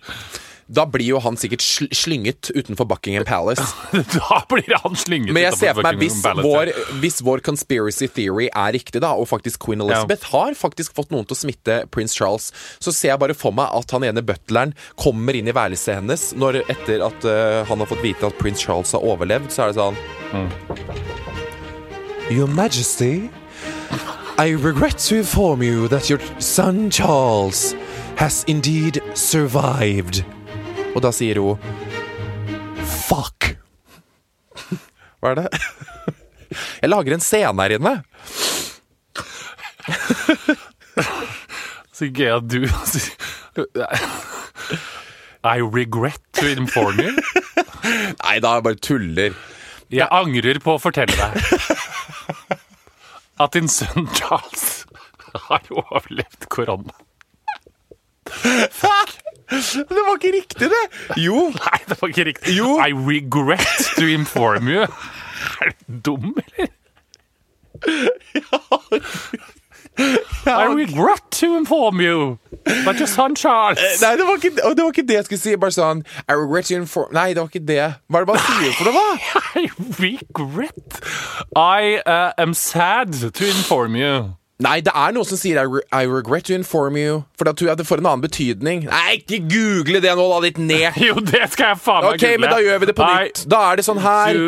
Da 0.68 0.84
blir 0.84 1.14
jo 1.14 1.18
han 1.24 1.36
sikkert 1.40 1.62
sl 1.64 1.86
slynget 1.96 2.50
utenfor 2.52 2.84
Buckingham 2.90 3.24
Palace. 3.24 3.64
Da 4.12 4.42
blir 4.50 4.74
han 4.82 4.96
slynget 5.00 5.32
Men 5.32 5.46
jeg 5.46 5.56
ser 5.56 5.74
for 5.78 5.86
meg, 5.86 5.96
hvis 6.02 6.18
vår, 6.20 6.70
hvis 7.00 7.22
vår 7.24 7.40
conspiracy 7.46 8.08
theory 8.12 8.50
er 8.52 8.74
riktig, 8.76 9.00
da, 9.00 9.14
og 9.16 9.30
faktisk 9.30 9.64
queen 9.64 9.80
Elizabeth 9.84 10.28
har 10.34 10.52
faktisk 10.58 10.92
fått 10.98 11.10
noen 11.14 11.24
til 11.24 11.36
å 11.36 11.40
smitte 11.40 11.78
prins 11.94 12.12
Charles, 12.16 12.50
så 12.84 12.92
ser 12.92 13.14
jeg 13.14 13.22
bare 13.22 13.36
for 13.38 13.56
meg 13.56 13.72
at 13.80 13.96
han 13.96 14.04
ene 14.10 14.24
butleren 14.24 14.74
kommer 15.00 15.36
inn 15.38 15.48
i 15.48 15.56
værelset 15.56 16.02
hennes 16.02 16.28
når, 16.36 16.60
etter 16.68 17.00
at 17.06 17.24
uh, 17.24 17.64
han 17.68 17.80
har 17.80 17.88
fått 17.88 18.04
vite 18.04 18.28
at 18.28 18.36
prins 18.40 18.60
Charles 18.60 18.92
har 18.92 19.04
overlevd, 19.08 19.48
så 19.54 19.64
er 19.64 19.72
det 19.72 19.80
sånn 19.80 19.96
Your 22.28 22.46
Majesty, 22.46 23.30
I 24.36 24.52
regret 24.52 24.98
to 25.08 25.16
inform 25.16 25.62
you 25.62 25.88
that 25.88 26.10
your 26.10 26.20
son 26.38 26.90
Charles 26.90 27.72
has 28.16 28.44
indeed 28.44 29.00
survived. 29.14 30.24
Og 30.98 31.02
da 31.04 31.12
sier 31.14 31.38
hun 31.38 31.54
Fuck. 33.06 33.54
Hva 35.22 35.30
er 35.30 35.36
det? 35.38 35.46
Jeg 36.82 36.90
lager 36.90 37.14
en 37.14 37.22
scene 37.22 37.62
her 37.62 37.70
inne. 37.76 38.02
Så 41.94 42.10
gøy 42.14 42.30
at 42.34 42.48
du 42.50 42.66
I 45.46 45.62
regret 45.62 46.20
to 46.38 46.46
inform 46.50 46.98
you. 46.98 47.14
Nei 48.24 48.38
da, 48.42 48.54
jeg 48.58 48.64
bare 48.66 48.82
tuller. 48.82 49.32
Jeg 49.94 50.08
angrer 50.10 50.58
på 50.62 50.74
å 50.76 50.82
fortelle 50.82 51.14
deg 51.14 51.34
at 53.38 53.54
din 53.54 53.70
sønn 53.70 54.10
Charles 54.18 54.82
har 55.46 55.62
overlevd 55.70 56.48
korona. 56.52 56.92
Det 59.50 60.02
var 60.06 60.16
ikke 60.18 60.32
riktig, 60.36 60.70
det! 60.70 60.84
Jo. 61.16 61.48
Nei, 61.64 61.78
det 61.88 61.96
var 62.00 62.08
ikke 62.08 62.24
riktig. 62.24 62.56
Jo. 62.58 62.76
I 62.84 62.92
regret 62.92 63.68
to 63.96 64.04
inform 64.04 64.68
you. 64.68 64.82
Er 65.60 65.72
du 65.86 66.00
dum, 66.04 66.36
eller? 66.36 66.68
I 70.46 70.66
regret 70.74 71.30
to 71.30 71.56
inform 71.56 72.00
you 72.00 72.38
but 72.84 72.98
your 72.98 73.06
son 73.06 73.34
Charles 73.34 73.78
Nei, 74.00 74.16
det 74.16 74.26
var, 74.26 74.34
ikke, 74.34 74.50
det 74.50 74.82
var 74.82 74.88
ikke 74.88 75.06
det 75.08 75.14
jeg 75.14 75.24
skulle 75.24 75.40
si. 75.40 75.54
Bare 75.58 75.74
sånn 75.74 76.02
I 76.28 76.36
regret 76.38 76.70
to 76.70 76.78
inform 76.78 77.14
Nei, 77.16 77.32
det 77.34 77.42
var 77.42 77.50
ikke 77.50 77.66
det. 77.66 77.86
Hva 78.06 78.20
er 78.20 78.26
det 78.26 78.34
man 78.34 78.42
sier 78.44 78.76
for 78.78 78.84
noe, 78.88 78.94
da? 78.98 79.06
I 79.64 79.68
regret 79.98 81.00
I 81.56 81.98
uh, 82.04 82.32
am 82.38 82.54
sad 82.54 83.14
to 83.34 83.48
inform 83.48 83.96
you. 83.96 84.37
Nei, 84.58 84.80
det 84.82 84.90
er 84.90 85.12
noen 85.14 85.24
som 85.28 85.38
sier 85.38 85.60
I, 85.60 85.66
re 85.70 85.80
I 85.94 86.06
regret 86.10 86.48
to 86.48 86.54
inform 86.54 86.96
you. 86.98 87.20
For 87.38 87.46
da 87.46 87.52
tror 87.54 87.68
jeg 87.70 87.78
det 87.78 87.86
får 87.86 88.00
en 88.02 88.08
annen 88.10 88.24
betydning. 88.24 88.80
Nei, 88.90 89.12
ikke 89.20 89.38
google 89.52 90.00
det 90.02 90.14
nå, 90.18 90.24
da, 90.32 90.40
ditt 90.48 90.58
ned. 90.58 90.96
Jo, 91.08 91.14
det 91.22 91.44
skal 91.52 91.74
jeg 91.76 91.78
faen 91.84 92.08
meg 92.08 92.16
Ok, 92.18 92.24
men 92.42 92.50
da 92.50 92.58
gjør 92.64 92.80
vi 92.82 92.88
det 92.90 92.96
på 92.98 93.06
Nei, 93.06 93.20
nytt. 93.28 93.44
Da 93.54 93.60
er 93.70 93.78
det 93.78 93.84
sånn 93.86 94.00
her. 94.02 94.40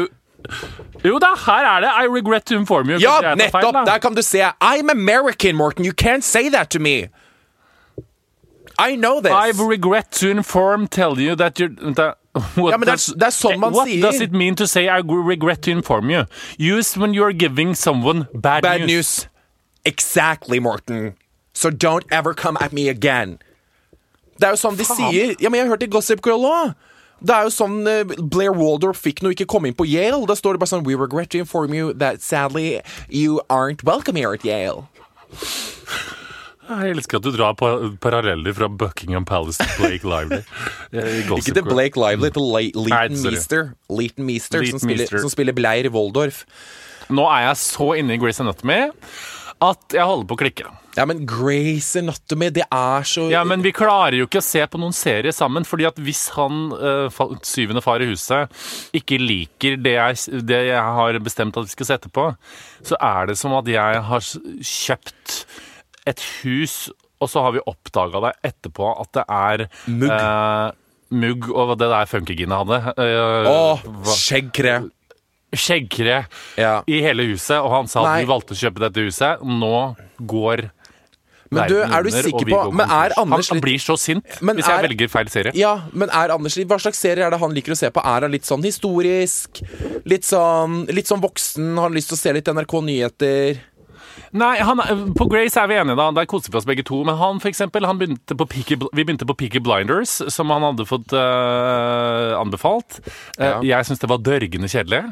Jo 1.05 1.19
da, 1.23 1.31
her 1.47 1.69
er 1.77 1.85
det 1.87 1.93
I 2.03 2.09
regret 2.11 2.45
to 2.51 2.57
inform 2.59 2.91
you. 2.91 2.99
Ja, 2.99 3.21
nettopp! 3.39 3.63
feil. 3.71 3.85
Der 3.87 4.03
kan 4.03 4.19
du 4.19 4.23
se. 4.27 4.43
I'm 4.61 4.91
American, 4.91 5.55
Morten. 5.57 5.85
You 5.87 5.93
can't 5.95 6.27
say 6.27 6.49
that 6.51 6.71
to 6.75 6.81
me. 6.83 7.07
I 8.81 8.97
know 8.97 9.21
this. 9.21 9.31
I 9.33 9.53
regret 9.63 10.11
to 10.19 10.31
inform, 10.31 10.89
tell 10.89 11.21
you 11.21 11.37
that 11.37 11.61
you're 11.61 11.71
that, 11.95 12.17
what 12.57 12.71
Ja, 12.73 12.77
men 12.79 12.87
det 12.89 12.95
er- 12.99 13.15
det 13.19 13.27
er 13.29 13.35
sånn 13.37 13.59
man 13.61 13.73
what 13.75 13.87
sier. 13.89 14.01
does 14.03 14.21
it 14.21 14.33
mean 14.33 14.55
to 14.57 14.67
say 14.67 14.89
I 14.89 15.01
regret 15.07 15.63
to 15.63 15.71
inform 15.71 16.11
you? 16.11 16.25
Used 16.59 16.97
when 16.97 17.13
you 17.15 17.23
are 17.23 17.33
giving 17.33 17.75
someone 17.75 18.27
bad, 18.35 18.63
Bad 18.63 18.81
news. 18.81 18.89
news. 18.89 19.27
Exactly, 19.85 20.61
Morten. 20.61 21.15
So 21.55 21.71
don't 21.71 22.05
ever 22.11 22.35
come 22.35 22.57
at 22.61 22.73
me 22.73 22.89
again. 22.89 23.39
Det 24.41 24.49
er 24.49 24.55
jo 24.57 24.61
sånn 24.61 24.77
de 24.79 24.87
sier. 24.89 25.35
Ja, 25.41 25.51
men 25.51 25.61
Jeg 25.61 25.67
har 25.69 25.75
hørt 25.75 25.83
i 25.85 25.91
Gossip 25.93 26.23
Girl 26.25 26.47
òg. 26.49 26.75
Det 27.21 27.35
er 27.37 27.45
jo 27.45 27.53
sånn 27.53 27.83
eh, 27.89 28.15
Blair 28.33 28.55
Waldorf 28.57 29.03
fikk 29.05 29.21
når 29.21 29.35
hun 29.35 29.37
ikke 29.37 29.49
kom 29.53 29.67
inn 29.69 29.77
på 29.77 29.85
Yale. 29.85 30.23
Da 30.29 30.37
står 30.39 30.57
det 30.57 30.63
bare 30.63 30.73
sånn 30.73 30.87
We 30.87 30.97
regret 30.97 31.29
to 31.35 31.43
inform 31.43 31.75
you 31.77 31.93
that 32.01 32.23
sadly 32.25 32.81
you 33.13 33.43
aren't 33.53 33.85
welcome 33.85 34.17
here 34.17 34.33
at 34.33 34.47
Yale. 34.49 34.87
Jeg 36.71 36.95
elsker 36.95 37.19
at 37.19 37.27
du 37.27 37.33
drar 37.35 37.57
pa 37.59 37.73
paralleller 38.01 38.55
fra 38.55 38.69
Buckingham 38.71 39.25
Palace 39.27 39.59
til 39.61 39.73
Blake 39.81 40.07
Lively. 40.07 40.43
Eh, 40.91 41.21
Ikke 41.23 41.53
til 41.55 41.63
Blake 41.63 41.95
Lively, 42.01 42.31
til 42.35 42.43
Le 42.51 42.63
Leighton. 42.75 43.21
Meester. 43.23 43.69
Leighton 43.91 44.25
Meester, 44.27 44.59
Leighton 44.59 44.81
som, 44.81 44.89
spiller, 44.89 45.05
Meester. 45.05 45.21
som 45.23 45.31
spiller 45.31 45.55
Blair 45.55 45.87
Waldorf. 45.95 46.41
Nå 47.11 47.27
er 47.31 47.45
jeg 47.45 47.61
så 47.63 47.87
inne 48.01 48.17
i 48.17 48.19
Grace 48.23 48.43
Anatomy 48.43 48.89
at 49.63 49.93
jeg 49.93 50.07
holder 50.09 50.27
på 50.31 50.37
å 50.37 50.41
klikke. 50.41 50.71
Ja, 50.97 51.05
men 51.07 51.21
Grace 51.29 51.97
Anatomy, 52.01 52.49
det 52.51 52.65
er 52.73 53.03
så 53.07 53.29
Ja, 53.31 53.45
Men 53.45 53.63
vi 53.63 53.71
klarer 53.73 54.17
jo 54.19 54.27
ikke 54.27 54.41
å 54.41 54.45
se 54.47 54.65
på 54.67 54.79
noen 54.81 54.93
serier 54.97 55.33
sammen. 55.33 55.65
fordi 55.65 55.87
at 55.87 55.97
hvis 55.97 56.31
han, 56.35 56.73
eh, 56.73 57.09
syvende 57.47 57.83
far 57.83 58.01
i 58.03 58.09
huset, 58.11 58.51
ikke 58.97 59.19
liker 59.21 59.77
det 59.77 59.93
jeg, 59.95 60.41
det 60.47 60.67
jeg 60.73 60.83
har 60.83 61.19
bestemt 61.21 61.57
at 61.57 61.65
vi 61.69 61.75
skal 61.77 61.87
sette 61.93 62.11
på, 62.11 62.37
så 62.83 62.97
er 63.01 63.27
det 63.27 63.39
som 63.39 63.53
at 63.55 63.67
jeg 63.67 64.03
har 64.03 64.21
kjøpt 64.21 65.45
et 66.07 66.21
hus, 66.43 66.91
og 67.21 67.29
så 67.29 67.43
har 67.45 67.53
vi 67.53 67.61
oppdaga 67.69 68.21
det 68.27 68.35
etterpå 68.53 68.91
at 69.01 69.13
det 69.13 69.25
er 69.29 69.69
Mugg. 69.87 70.11
eh, 70.11 70.71
mugg 71.13 71.51
og 71.53 71.77
det 71.79 71.89
der 71.91 72.07
funkyginet 72.07 72.57
hadde. 72.65 72.95
eh, 72.97 73.51
Å, 73.51 73.79
hva- 73.85 74.17
skjeggkre. 75.55 76.27
Ja. 76.57 76.83
i 76.87 77.01
hele 77.03 77.25
huset, 77.31 77.59
og 77.61 77.71
han 77.71 77.89
sa 77.89 78.03
Nei. 78.05 78.21
at 78.21 78.27
du 78.27 78.33
valgte 78.33 78.55
å 78.55 78.61
kjøpe 78.61 78.79
dette 78.85 79.03
huset. 79.07 79.41
Nå 79.43 79.97
går 80.21 80.71
Men 81.51 81.67
du, 81.69 81.75
verden 81.75 81.93
er 81.93 82.03
du 82.05 82.09
under, 82.11 82.23
sikker 82.23 82.37
og 82.39 82.47
vi 82.47 82.53
på 82.53 82.59
går 82.63 82.73
Men 82.79 82.87
er 82.87 83.11
konkurs. 83.11 83.19
Anders 83.25 83.49
Han 83.51 83.57
litt 83.59 83.65
blir 83.65 83.79
så 83.83 83.97
sint 83.99 84.37
Men 84.41 84.55
hvis 84.57 84.67
jeg 84.71 84.79
er- 84.79 84.85
velger 84.89 85.09
feil 85.11 85.27
serie. 85.29 85.53
Ja, 85.59 85.73
men 85.93 86.09
er 86.15 86.31
Anders 86.31 86.55
litt 86.57 86.69
Hva 86.71 86.79
slags 86.79 86.99
serie 87.03 87.27
er 87.27 87.31
det 87.35 87.41
han 87.41 87.51
liker 87.57 87.73
å 87.73 87.77
se 87.77 87.91
på? 87.91 88.01
Er 88.05 88.21
han 88.23 88.31
litt 88.31 88.45
sånn 88.47 88.63
historisk? 88.63 89.59
Litt 90.07 90.23
sånn, 90.23 90.87
litt 90.95 91.07
sånn 91.11 91.21
voksen? 91.21 91.75
Har 91.75 91.89
han 91.89 91.95
lyst 91.99 92.09
til 92.13 92.17
å 92.17 92.21
se 92.21 92.33
litt 92.33 92.47
NRK 92.47 92.81
Nyheter? 92.87 93.59
Nei, 94.33 94.59
han, 94.63 94.79
er- 94.79 95.11
På 95.19 95.27
Grace 95.29 95.57
er 95.59 95.67
vi 95.67 95.75
enige, 95.75 95.97
da. 95.99 96.11
Der 96.13 96.27
koser 96.31 96.53
vi 96.53 96.59
oss 96.59 96.65
begge 96.65 96.85
to. 96.87 97.03
Men 97.03 97.17
han, 97.19 97.41
for 97.41 97.49
eksempel, 97.51 97.85
han 97.85 97.99
begynte 97.99 98.37
på 98.39 98.47
Peaky, 98.49 98.77
Bl- 98.79 98.91
vi 98.95 99.03
begynte 99.03 99.27
på 99.27 99.35
Peaky 99.37 99.59
Blinders, 99.59 100.21
som 100.31 100.51
han 100.51 100.63
hadde 100.63 100.87
fått 100.87 101.11
øh, 101.19 102.39
anbefalt. 102.39 103.01
Eh, 103.41 103.59
Jeg 103.67 103.87
syns 103.87 103.99
det 103.99 104.09
var 104.09 104.19
dørgende 104.23 104.71
kjedelig. 104.71 105.03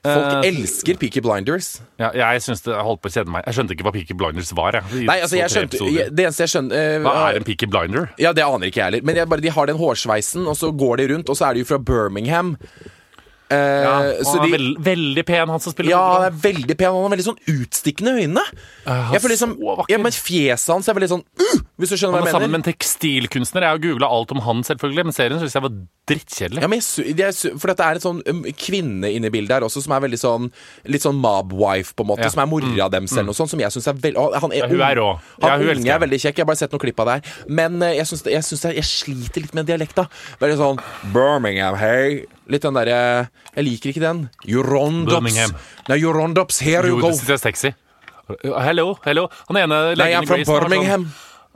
Folk 0.00 0.44
Eh, 0.44 0.48
elsker 0.48 0.96
Peaky 0.96 1.20
Blinders. 1.20 1.80
Ja, 2.00 2.08
jeg 2.16 2.40
synes 2.42 2.62
det 2.64 2.72
holdt 2.72 3.02
på 3.04 3.10
å 3.10 3.12
kjede 3.12 3.32
meg. 3.32 3.44
Jeg 3.44 3.58
skjønte 3.58 3.76
ikke 3.76 3.84
hva 3.84 3.92
Peaky 3.92 4.16
Blinders 4.16 4.52
var. 4.56 4.78
Jeg, 4.78 5.04
Nei, 5.04 5.18
altså, 5.20 5.36
jeg 5.36 5.52
skjønte. 5.52 5.80
Det 6.08 6.24
eneste 6.24 6.46
jeg 6.46 6.52
skjønner 6.54 6.96
uh, 6.96 7.02
Hva 7.04 7.16
er 7.28 7.40
en 7.40 7.44
Peaky 7.44 7.68
Blinder? 7.68 8.08
Ja, 8.20 8.32
det 8.36 8.46
aner 8.46 8.70
ikke 8.70 8.80
jeg 8.80 8.88
heller. 8.88 9.04
Men 9.04 9.20
jeg 9.20 9.28
bare, 9.28 9.44
de 9.44 9.52
har 9.52 9.68
den 9.68 9.80
hårsveisen, 9.80 10.48
og 10.48 10.56
så 10.56 10.72
går 10.72 11.02
de 11.02 11.10
rundt, 11.12 11.28
og 11.28 11.36
så 11.36 11.50
er 11.50 11.58
de 11.58 11.64
jo 11.64 11.68
fra 11.68 11.80
Birmingham. 11.90 12.54
Eh, 13.50 13.82
Ja, 13.84 13.94
han 13.98 14.06
er 14.06 14.44
de, 14.46 14.50
veld, 14.54 14.76
veldig 14.86 15.24
pen, 15.26 15.48
han 15.50 15.60
som 15.60 15.72
spiller 15.74 15.90
ja, 15.90 16.00
han 16.14 16.26
er 16.28 16.36
veldig 16.44 16.76
pen. 16.78 16.92
Han 16.94 17.02
har 17.08 17.14
veldig 17.16 17.26
sånn 17.26 17.40
utstikkende 17.50 18.12
øyne. 18.20 18.44
jeg 18.86 19.20
føler 19.24 19.34
liksom, 19.34 19.54
ja, 19.90 19.98
Men 19.98 20.12
fjeset 20.14 20.70
hans 20.74 20.88
er 20.88 20.94
veldig 20.94 21.08
sånn 21.10 21.24
uh, 21.26 21.56
Hvis 21.80 21.90
du 21.90 21.96
skjønner 21.96 22.14
hva 22.14 22.20
er 22.20 22.26
mener 22.28 22.36
sammen 22.38 22.50
med 22.54 22.60
en 22.62 22.68
tekstilkunstner. 22.72 23.66
Jeg 23.66 23.74
har 23.74 23.82
googla 23.82 24.06
alt 24.10 24.30
om 24.36 24.42
han, 24.46 24.62
selvfølgelig, 24.66 25.04
men 25.08 25.16
serien 25.16 25.40
syns 25.42 25.56
jeg 25.58 25.64
var 25.66 25.74
drittkjedelig. 26.10 26.62
Ja, 26.62 26.68
men 26.70 26.80
jeg, 26.80 27.34
sy- 27.34 27.52
for 27.58 27.70
det 27.70 27.84
er 27.86 27.98
en 28.00 28.04
sånn 28.06 28.22
um, 28.26 28.42
kvinne 28.58 29.10
inne 29.14 29.30
i 29.30 29.34
bildet 29.34 29.56
her 29.58 29.66
også, 29.66 29.82
som 29.84 29.94
er 29.94 30.02
veldig 30.06 30.18
sånn 30.20 30.48
Litt 30.90 31.04
sånn 31.04 31.18
mob-wife, 31.20 31.94
på 31.98 32.04
en 32.06 32.10
måte. 32.12 32.26
Ja. 32.26 32.30
Som 32.34 32.42
er 32.44 32.50
mora 32.50 32.88
deres, 32.90 33.12
eller 33.12 33.28
noe 33.30 33.36
sånt. 33.38 33.50
Som 33.52 33.60
jeg 33.62 33.74
syns 33.74 33.86
er 33.90 33.98
veldig 33.98 34.28
Han 34.42 34.52
er, 34.54 34.62
Ja, 34.62 34.68
hun 34.70 34.80
er 34.86 34.96
rå. 34.98 35.08
Han 35.42 35.60
hun 35.64 35.72
unge 35.76 35.94
er 35.94 36.02
veldig 36.06 36.20
kjekk. 36.22 36.36
Jeg 36.38 36.44
har 36.46 36.50
bare 36.50 36.60
sett 36.62 36.74
noen 36.74 36.82
klipp 36.86 37.00
av 37.02 37.10
det 37.10 37.18
her. 37.18 37.38
Men 37.48 37.82
eh, 37.82 37.96
jeg, 37.98 38.06
syns 38.10 38.26
jeg, 38.64 38.76
jeg 38.78 38.86
sliter 38.88 39.44
litt 39.46 39.54
med 39.58 39.66
dialekta. 39.70 40.06
Veldig 40.42 40.58
sånn 40.60 40.82
Birmingham, 41.14 41.76
hey. 41.80 42.24
Litt 42.50 42.66
den 42.66 42.74
derre 42.74 43.00
Jeg 43.54 43.64
liker 43.66 43.92
ikke 43.92 44.02
den. 44.02 44.24
Jurondops. 44.48 45.38
Nei, 45.88 45.98
Jurondops, 46.02 46.60
here 46.66 46.88
Jo, 46.88 46.98
you 46.98 47.02
go. 47.02 47.10
er 47.10 47.38
sexy. 47.38 47.72
Hello, 48.42 48.94
hello. 49.04 49.28
Han 49.48 49.58
ene 49.58 49.80
Nei, 49.98 50.10
jeg 50.12 50.22
er 50.22 50.28
var 50.28 50.44
sånn, 50.44 50.68
Birmingham. 50.68 51.10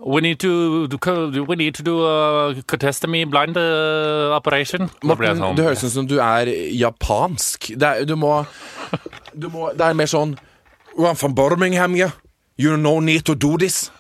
We 0.05 0.21
need 0.21 0.41
to, 0.41 0.87
do, 0.89 0.99
we 1.47 1.55
need 1.57 1.75
to 1.77 1.83
do 1.83 2.05
a 2.05 2.55
catastrophe 2.67 3.25
blind 3.31 3.57
uh, 3.57 4.35
operation. 4.35 4.91
Morten, 5.07 5.39
sånn, 5.39 5.55
det 5.57 5.65
høres 5.69 5.85
ut 5.87 5.93
som 5.95 6.09
du 6.11 6.17
er 6.19 6.51
japansk. 6.75 7.71
Det 7.79 7.91
er, 7.91 8.05
du 8.05 8.17
må, 8.19 8.41
du 9.33 9.49
må 9.55 9.71
Det 9.73 9.87
er 9.87 9.95
mer 9.95 10.11
sånn 10.11 10.35
I'm 10.99 11.17
from 11.19 11.35
Birmingham, 11.35 11.97
yeah. 11.97 12.11
You 12.57 12.77
no 12.77 13.01
need 13.01 13.25
to 13.27 13.35
do 13.35 13.57
this. 13.59 13.91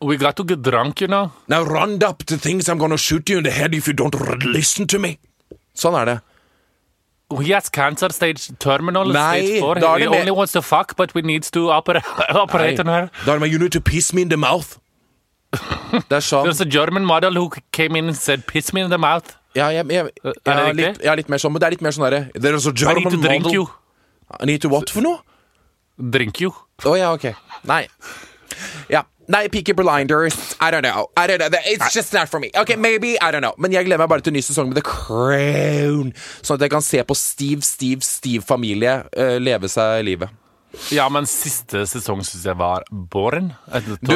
We 0.00 0.16
got 0.16 0.36
to 0.36 0.44
get 0.44 0.60
drunk, 0.62 1.00
you 1.00 1.08
know. 1.08 1.30
Now 1.48 1.62
run 1.62 2.02
up 2.02 2.24
the 2.26 2.36
things 2.36 2.68
I'm 2.68 2.78
gonna 2.78 2.98
shoot 2.98 3.30
you 3.30 3.38
in 3.38 3.44
the 3.44 3.50
head 3.50 3.74
if 3.74 3.86
you 3.86 3.94
don't 3.94 4.14
listen 4.44 4.86
to 4.88 4.98
me. 4.98 5.18
Sånn 5.76 5.96
er 5.96 6.04
det. 6.08 6.18
He 7.42 7.52
has 7.54 7.68
cancer 7.68 8.08
stage 8.12 8.50
terminal 8.60 9.12
Nei, 9.12 9.40
stage 9.40 9.60
4. 9.60 9.78
er 9.78 9.98
He 9.98 10.06
only 10.06 10.30
wants 10.30 10.52
to 10.52 10.62
fuck, 10.62 10.96
but 10.96 11.14
we 11.14 11.22
needs 11.22 11.50
to 11.50 11.70
opera 11.70 12.02
operate 12.44 12.80
on 12.80 12.86
her. 12.86 13.08
Da 13.24 13.32
er 13.32 13.38
det 13.38 13.40
med 13.40 13.48
You 13.50 13.58
need 13.58 13.70
to 13.72 13.80
piss 13.80 14.12
me 14.12 14.22
in 14.22 14.30
the 14.30 14.36
mouth. 14.36 14.78
Det 16.10 16.18
er 16.18 16.24
sånn. 16.24 16.46
There's 16.48 16.60
a 16.60 16.68
German 16.68 17.04
model 17.06 17.36
who 17.38 17.50
came 17.72 17.96
in 17.96 18.08
and 18.10 18.16
said, 18.16 18.46
piss 18.46 18.72
me 18.72 18.82
in 18.82 18.90
the 18.90 18.98
mouth. 18.98 19.36
Ja, 19.54 19.68
jeg, 19.70 19.86
jeg, 19.90 20.10
Er 20.24 20.56
det 20.58 20.76
litt, 20.76 20.98
jeg, 20.98 21.10
er 21.12 21.16
litt 21.20 21.28
mer 21.30 21.38
sånn, 21.38 21.52
men 21.54 21.62
det 21.62 21.68
er 21.68 21.74
litt 21.76 21.84
mer 21.86 21.94
sånn 21.94 22.08
derre 22.08 22.24
There's 22.34 22.66
a 22.66 22.72
I 22.90 22.94
need 22.98 23.10
to 23.14 23.20
drink 23.22 23.44
model. 23.46 23.54
you. 23.54 23.68
I 24.40 24.46
need 24.50 24.64
to 24.64 24.70
what 24.72 24.90
for 24.90 25.04
noe? 25.04 25.20
Drink 25.94 26.40
you. 26.42 26.50
Å 26.82 26.96
ja, 26.98 27.12
ok. 27.14 27.28
Nei. 27.70 27.84
Ja. 28.92 29.04
Nei, 29.28 29.48
Peaky 29.48 29.72
Blinders. 29.72 30.36
I 30.60 30.70
don't 30.70 30.84
know. 30.84 31.08
I 31.16 31.26
don't 31.26 31.38
know. 31.38 31.48
It's 31.64 31.94
just 31.94 32.12
not 32.12 32.28
for 32.28 32.40
me. 32.40 32.50
Ok, 32.60 32.76
maybe. 32.76 33.16
I 33.20 33.32
don't 33.32 33.40
know. 33.40 33.54
Men 33.58 33.72
jeg 33.72 33.86
gleder 33.86 34.04
meg 34.04 34.10
bare 34.12 34.20
til 34.20 34.34
en 34.34 34.36
ny 34.38 34.44
sesong 34.44 34.68
med 34.68 34.76
The 34.76 34.84
Crown. 34.84 36.12
Sånn 36.44 36.58
at 36.58 36.66
jeg 36.66 36.74
kan 36.76 36.84
se 36.84 37.00
på 37.08 37.16
Steve, 37.16 37.64
Steve, 37.64 38.04
Steve-familie 38.04 38.98
uh, 39.16 39.36
leve 39.40 39.70
seg 39.72 40.04
livet. 40.04 40.43
Ja, 40.94 41.06
men 41.12 41.26
siste 41.28 41.84
sesong 41.88 42.22
syns 42.26 42.44
jeg 42.46 42.56
var 42.58 42.84
boring. 42.90 43.50
Du, 44.02 44.14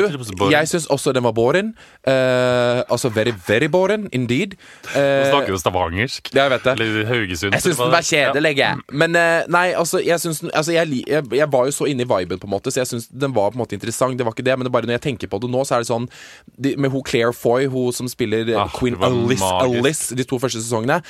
jeg 0.51 0.71
syns 0.71 0.89
også 0.93 1.13
den 1.17 1.25
var 1.27 1.35
boring. 1.37 1.73
Uh, 2.07 2.85
altså 2.89 3.11
very, 3.13 3.33
very 3.47 3.69
boring 3.71 4.09
indeed. 4.13 4.57
Uh, 4.91 4.99
du 4.99 5.31
snakker 5.33 5.55
jo 5.55 5.61
stavangersk. 5.61 6.33
ja, 6.35 6.47
jeg 6.47 6.55
vet 6.57 6.67
det. 6.67 6.75
Eller 6.79 7.11
Haugesund. 7.13 7.57
Jeg 7.57 7.67
syns 7.67 7.83
den 7.83 7.95
var 7.95 8.07
kjedelig, 8.11 8.55
jeg. 8.59 8.85
Men 8.93 9.17
uh, 9.17 9.49
nei, 9.49 9.67
altså, 9.79 10.03
jeg, 10.05 10.21
synes, 10.21 10.45
altså 10.53 10.73
jeg, 10.73 11.03
jeg, 11.09 11.25
jeg 11.33 11.53
var 11.53 11.69
jo 11.71 11.77
så 11.79 11.89
inne 11.91 12.07
i 12.07 12.11
viben, 12.11 12.39
på 12.39 12.51
en 12.51 12.55
måte 12.57 12.73
så 12.75 12.83
jeg 12.83 12.93
syns 12.93 13.09
den 13.09 13.35
var 13.37 13.53
på 13.53 13.59
en 13.59 13.65
måte 13.65 13.79
interessant. 13.79 14.19
Det 14.19 14.27
var 14.27 14.37
ikke 14.37 14.47
det, 14.47 14.59
men 14.59 14.69
det 14.69 14.73
bare 14.73 14.89
når 14.89 14.99
jeg 14.99 15.07
tenker 15.11 15.31
på 15.31 15.41
det 15.43 15.51
nå, 15.53 15.65
så 15.65 15.79
er 15.79 15.85
det 15.85 15.91
sånn 15.91 16.09
de, 16.57 16.75
Med 16.81 16.93
hun 16.93 17.05
Claire 17.07 17.35
Foy, 17.37 17.69
hun 17.71 17.93
som 17.95 18.09
spiller 18.11 18.49
eh, 18.49 18.59
Ah, 18.59 18.71
Queen 18.75 18.97
Alice. 19.03 19.45
Alice 19.45 20.17
de 20.17 20.27
to 20.27 20.39
første 20.43 20.63
sesongene. 20.63 21.03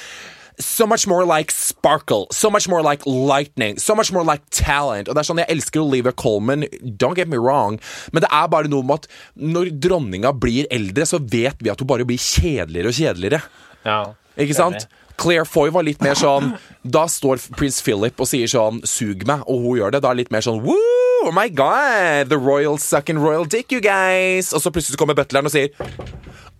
So 0.58 0.86
much 0.86 1.06
more 1.06 1.24
like 1.24 1.52
sparkle. 1.54 2.26
So 2.32 2.50
much 2.50 2.68
more 2.68 2.82
like 2.82 3.06
lightning. 3.06 3.78
So 3.78 3.94
much 3.94 4.12
more 4.12 4.24
like 4.24 4.42
talent. 4.50 5.08
Og 5.08 5.14
det 5.14 5.22
er 5.22 5.28
sånn, 5.28 5.38
Jeg 5.38 5.54
elsker 5.54 5.80
Olivia 5.80 6.12
Colman, 6.12 6.66
don't 6.82 7.14
get 7.14 7.28
me 7.28 7.38
wrong, 7.38 7.78
men 8.12 8.22
det 8.22 8.30
er 8.32 8.48
bare 8.48 8.68
noe 8.68 8.82
med 8.82 9.04
at 9.04 9.08
når 9.38 9.70
dronninga 9.78 10.32
blir 10.34 10.66
eldre, 10.70 11.06
så 11.06 11.20
vet 11.22 11.62
vi 11.62 11.70
at 11.70 11.78
hun 11.78 11.86
bare 11.86 12.06
blir 12.08 12.18
kjedeligere 12.18 12.90
og 12.90 12.98
kjedeligere. 12.98 13.42
Ja. 13.86 14.00
Ikke 14.38 14.54
sant? 14.54 14.88
Claire 15.18 15.46
Foy 15.46 15.70
var 15.74 15.82
litt 15.82 16.02
mer 16.04 16.14
sånn 16.14 16.52
Da 16.86 17.08
står 17.10 17.40
prins 17.58 17.80
Philip 17.82 18.20
og 18.22 18.28
sier 18.30 18.46
sånn 18.46 18.78
'sug 18.86 19.26
meg', 19.26 19.42
og 19.50 19.64
hun 19.64 19.78
gjør 19.78 19.90
det. 19.92 20.02
Da 20.02 20.10
er 20.10 20.14
det 20.14 20.22
litt 20.24 20.32
mer 20.34 20.46
sånn 20.46 20.62
Woo! 20.62 20.78
Oh 21.26 21.32
my 21.34 21.48
god! 21.48 22.30
The 22.30 22.38
royal 22.38 22.78
sucking 22.78 23.18
royal 23.18 23.44
dick, 23.44 23.72
you 23.72 23.80
guys! 23.80 24.52
Og 24.54 24.62
så 24.62 24.70
plutselig 24.70 24.98
kommer 24.98 25.18
butleren 25.18 25.46
og 25.46 25.52
sier 25.52 25.74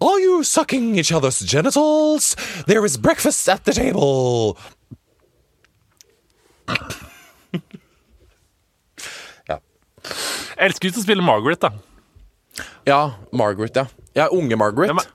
Are 0.00 0.20
you 0.20 0.42
sucking 0.44 0.96
each 0.98 1.10
other's 1.12 1.40
genitals? 1.40 2.34
There 2.66 2.84
is 2.84 2.96
breakfast 2.96 3.48
at 3.48 3.64
the 3.64 3.72
table! 3.72 4.56
ja. 9.48 9.58
Jeg 9.58 10.68
elsker 10.68 10.90
ut 10.92 11.00
å 11.00 11.04
spille 11.04 11.24
Margaret, 11.24 11.62
da. 11.62 11.72
ja, 12.88 13.00
Margaret, 13.32 13.76
ja. 13.76 13.86
Ja, 14.16 14.28
unge 14.34 14.56
Margaret. 14.58 15.08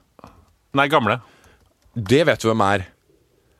Nei, 0.74 0.86
gamle. 0.88 1.18
Det 1.94 2.24
vet 2.26 2.40
du 2.42 2.48
hvem 2.50 2.62
er. 2.66 2.86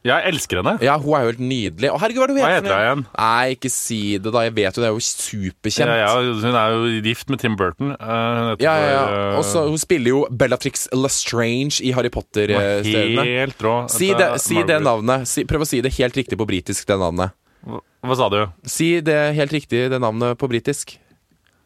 Jeg 0.05 0.21
elsker 0.29 0.59
henne. 0.61 0.75
Ja, 0.85 0.99
hun 1.01 1.15
er 1.17 1.23
jo 1.25 1.31
helt 1.33 1.39
nydelig. 1.41 1.89
Å, 1.89 1.97
herregud, 2.03 2.19
hva 2.21 2.25
er 2.27 2.29
det 2.29 2.35
hun 2.37 2.43
Hva 2.45 2.49
heter? 2.53 2.73
hun 2.75 2.83
igjen? 2.85 3.05
Nei, 3.17 3.55
ikke 3.55 3.71
si 3.73 4.01
det, 4.21 4.33
da. 4.35 4.43
Jeg 4.45 4.53
vet 4.59 4.77
jo 4.77 4.83
det 4.85 4.89
er 4.91 4.93
jo 4.99 5.05
superkjent. 5.07 5.89
Ja, 5.89 5.97
ja, 6.03 6.35
hun 6.43 6.59
er 6.61 6.75
jo 6.75 6.91
gift 7.07 7.31
med 7.33 7.41
Tim 7.41 7.55
Burton. 7.57 7.95
Uh, 7.97 8.53
Ja, 8.61 8.75
ja, 8.83 8.91
ja. 8.93 9.07
Og 9.39 9.47
så 9.49 9.63
hun 9.65 9.81
spiller 9.81 10.13
jo 10.13 10.21
Bellatrix 10.29 10.85
Lestrange 10.93 11.81
i 11.81 11.95
Harry 11.97 12.13
Potter-stedene. 12.13 13.25
Helt 13.25 13.65
rå. 13.65 13.73
Si 13.89 14.11
det, 14.13 14.29
si 14.45 14.61
det 14.69 14.77
navnet. 14.85 15.25
Si, 15.31 15.47
prøv 15.49 15.65
å 15.65 15.71
si 15.73 15.81
det 15.81 15.95
helt 15.97 16.21
riktig 16.21 16.37
på 16.37 16.45
britisk, 16.53 16.85
det 16.93 17.01
navnet. 17.01 17.33
Hva- 17.65 17.81
Hva 18.05 18.17
sa 18.21 18.29
du? 18.29 18.43
Si 18.69 18.91
det 19.01 19.19
helt 19.41 19.57
riktig, 19.57 19.87
det 19.89 20.03
navnet 20.05 20.37
på 20.37 20.53
britisk. 20.53 20.99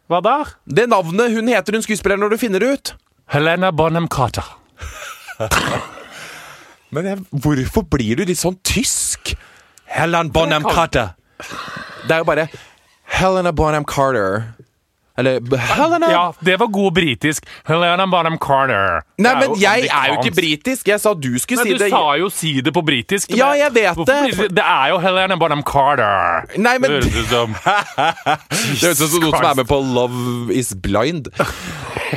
Hva 0.09 0.22
da? 0.22 0.37
Det 0.64 0.87
navnet 0.88 1.35
hun 1.35 1.51
heter, 1.51 1.74
hun 1.74 1.83
skuespilleren, 1.83 2.22
når 2.22 2.37
du 2.37 2.40
finner 2.46 2.62
det 2.62 2.70
ut. 2.79 2.94
Helena 3.35 3.72
Bonham 3.74 4.07
Carter. 4.07 4.46
Men 6.90 7.05
jeg, 7.05 7.18
hvorfor 7.44 7.85
blir 7.92 8.16
du 8.16 8.24
litt 8.29 8.40
sånn 8.40 8.57
tysk? 8.64 9.35
Helen 9.88 10.31
Bonham 10.33 10.64
Carter. 10.64 11.14
Det 12.07 12.14
er 12.14 12.22
jo 12.22 12.29
bare 12.29 12.48
Helena 13.18 13.53
Bonham 13.53 13.85
Carter. 13.88 14.55
Eller 15.18 15.40
Helena 15.74 16.07
Ja, 16.12 16.33
det 16.46 16.55
var 16.61 16.68
god 16.70 16.94
britisk. 16.94 17.46
Helena 17.66 18.05
Bonham 18.07 18.37
Carter. 18.38 19.01
Nei, 19.18 19.33
men 19.40 19.51
er 19.51 19.61
jeg 19.61 19.88
er 19.90 20.12
jo 20.12 20.18
ikke 20.20 20.35
britisk. 20.37 20.87
Jeg 20.92 21.01
sa 21.03 21.12
du 21.18 21.33
skulle 21.42 21.64
Men 21.64 21.66
si 21.66 21.72
du 21.74 21.79
det. 21.85 21.90
sa 21.90 22.14
jo 22.20 22.29
'si 22.31 22.53
det 22.61 22.72
på 22.72 22.83
britisk'. 22.87 23.35
Ja, 23.37 23.51
jeg 23.59 23.74
vet 23.74 23.96
hvorfor 23.96 24.38
det. 24.38 24.55
Det 24.55 24.64
er 24.64 24.88
jo 24.92 24.98
Helena 24.98 25.37
Bonham 25.37 25.62
Carter. 25.62 26.46
Nei, 26.57 26.79
men- 26.79 26.90
Det 26.90 27.05
høres 27.05 27.16
ut 27.16 27.29
som 27.29 27.53
Det 27.64 28.87
høres 28.87 29.01
ut 29.03 29.11
som 29.11 29.20
noen 29.20 29.35
som 29.37 29.44
er 29.44 29.55
med 29.55 29.66
på 29.66 29.81
Love 29.95 30.53
is 30.55 30.74
Blind. 30.74 31.28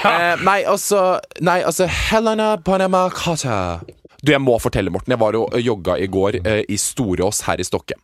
Eh, 0.06 0.36
nei, 0.44 0.64
altså 0.64 1.20
Nei, 1.42 1.62
altså 1.64 1.88
Helena 1.88 2.56
Bonham 2.58 2.94
Carter. 3.10 3.80
Du, 4.22 4.30
jeg 4.32 4.42
må 4.44 4.54
fortelle, 4.62 4.92
Morten. 4.94 5.10
Jeg 5.16 5.20
var 5.22 5.34
og 5.40 5.56
jogga 5.58 5.96
i 5.98 6.06
går 6.12 6.36
eh, 6.46 6.60
i 6.70 6.78
Storås 6.78 7.40
her 7.48 7.62
i 7.62 7.66
Stokke. 7.66 7.96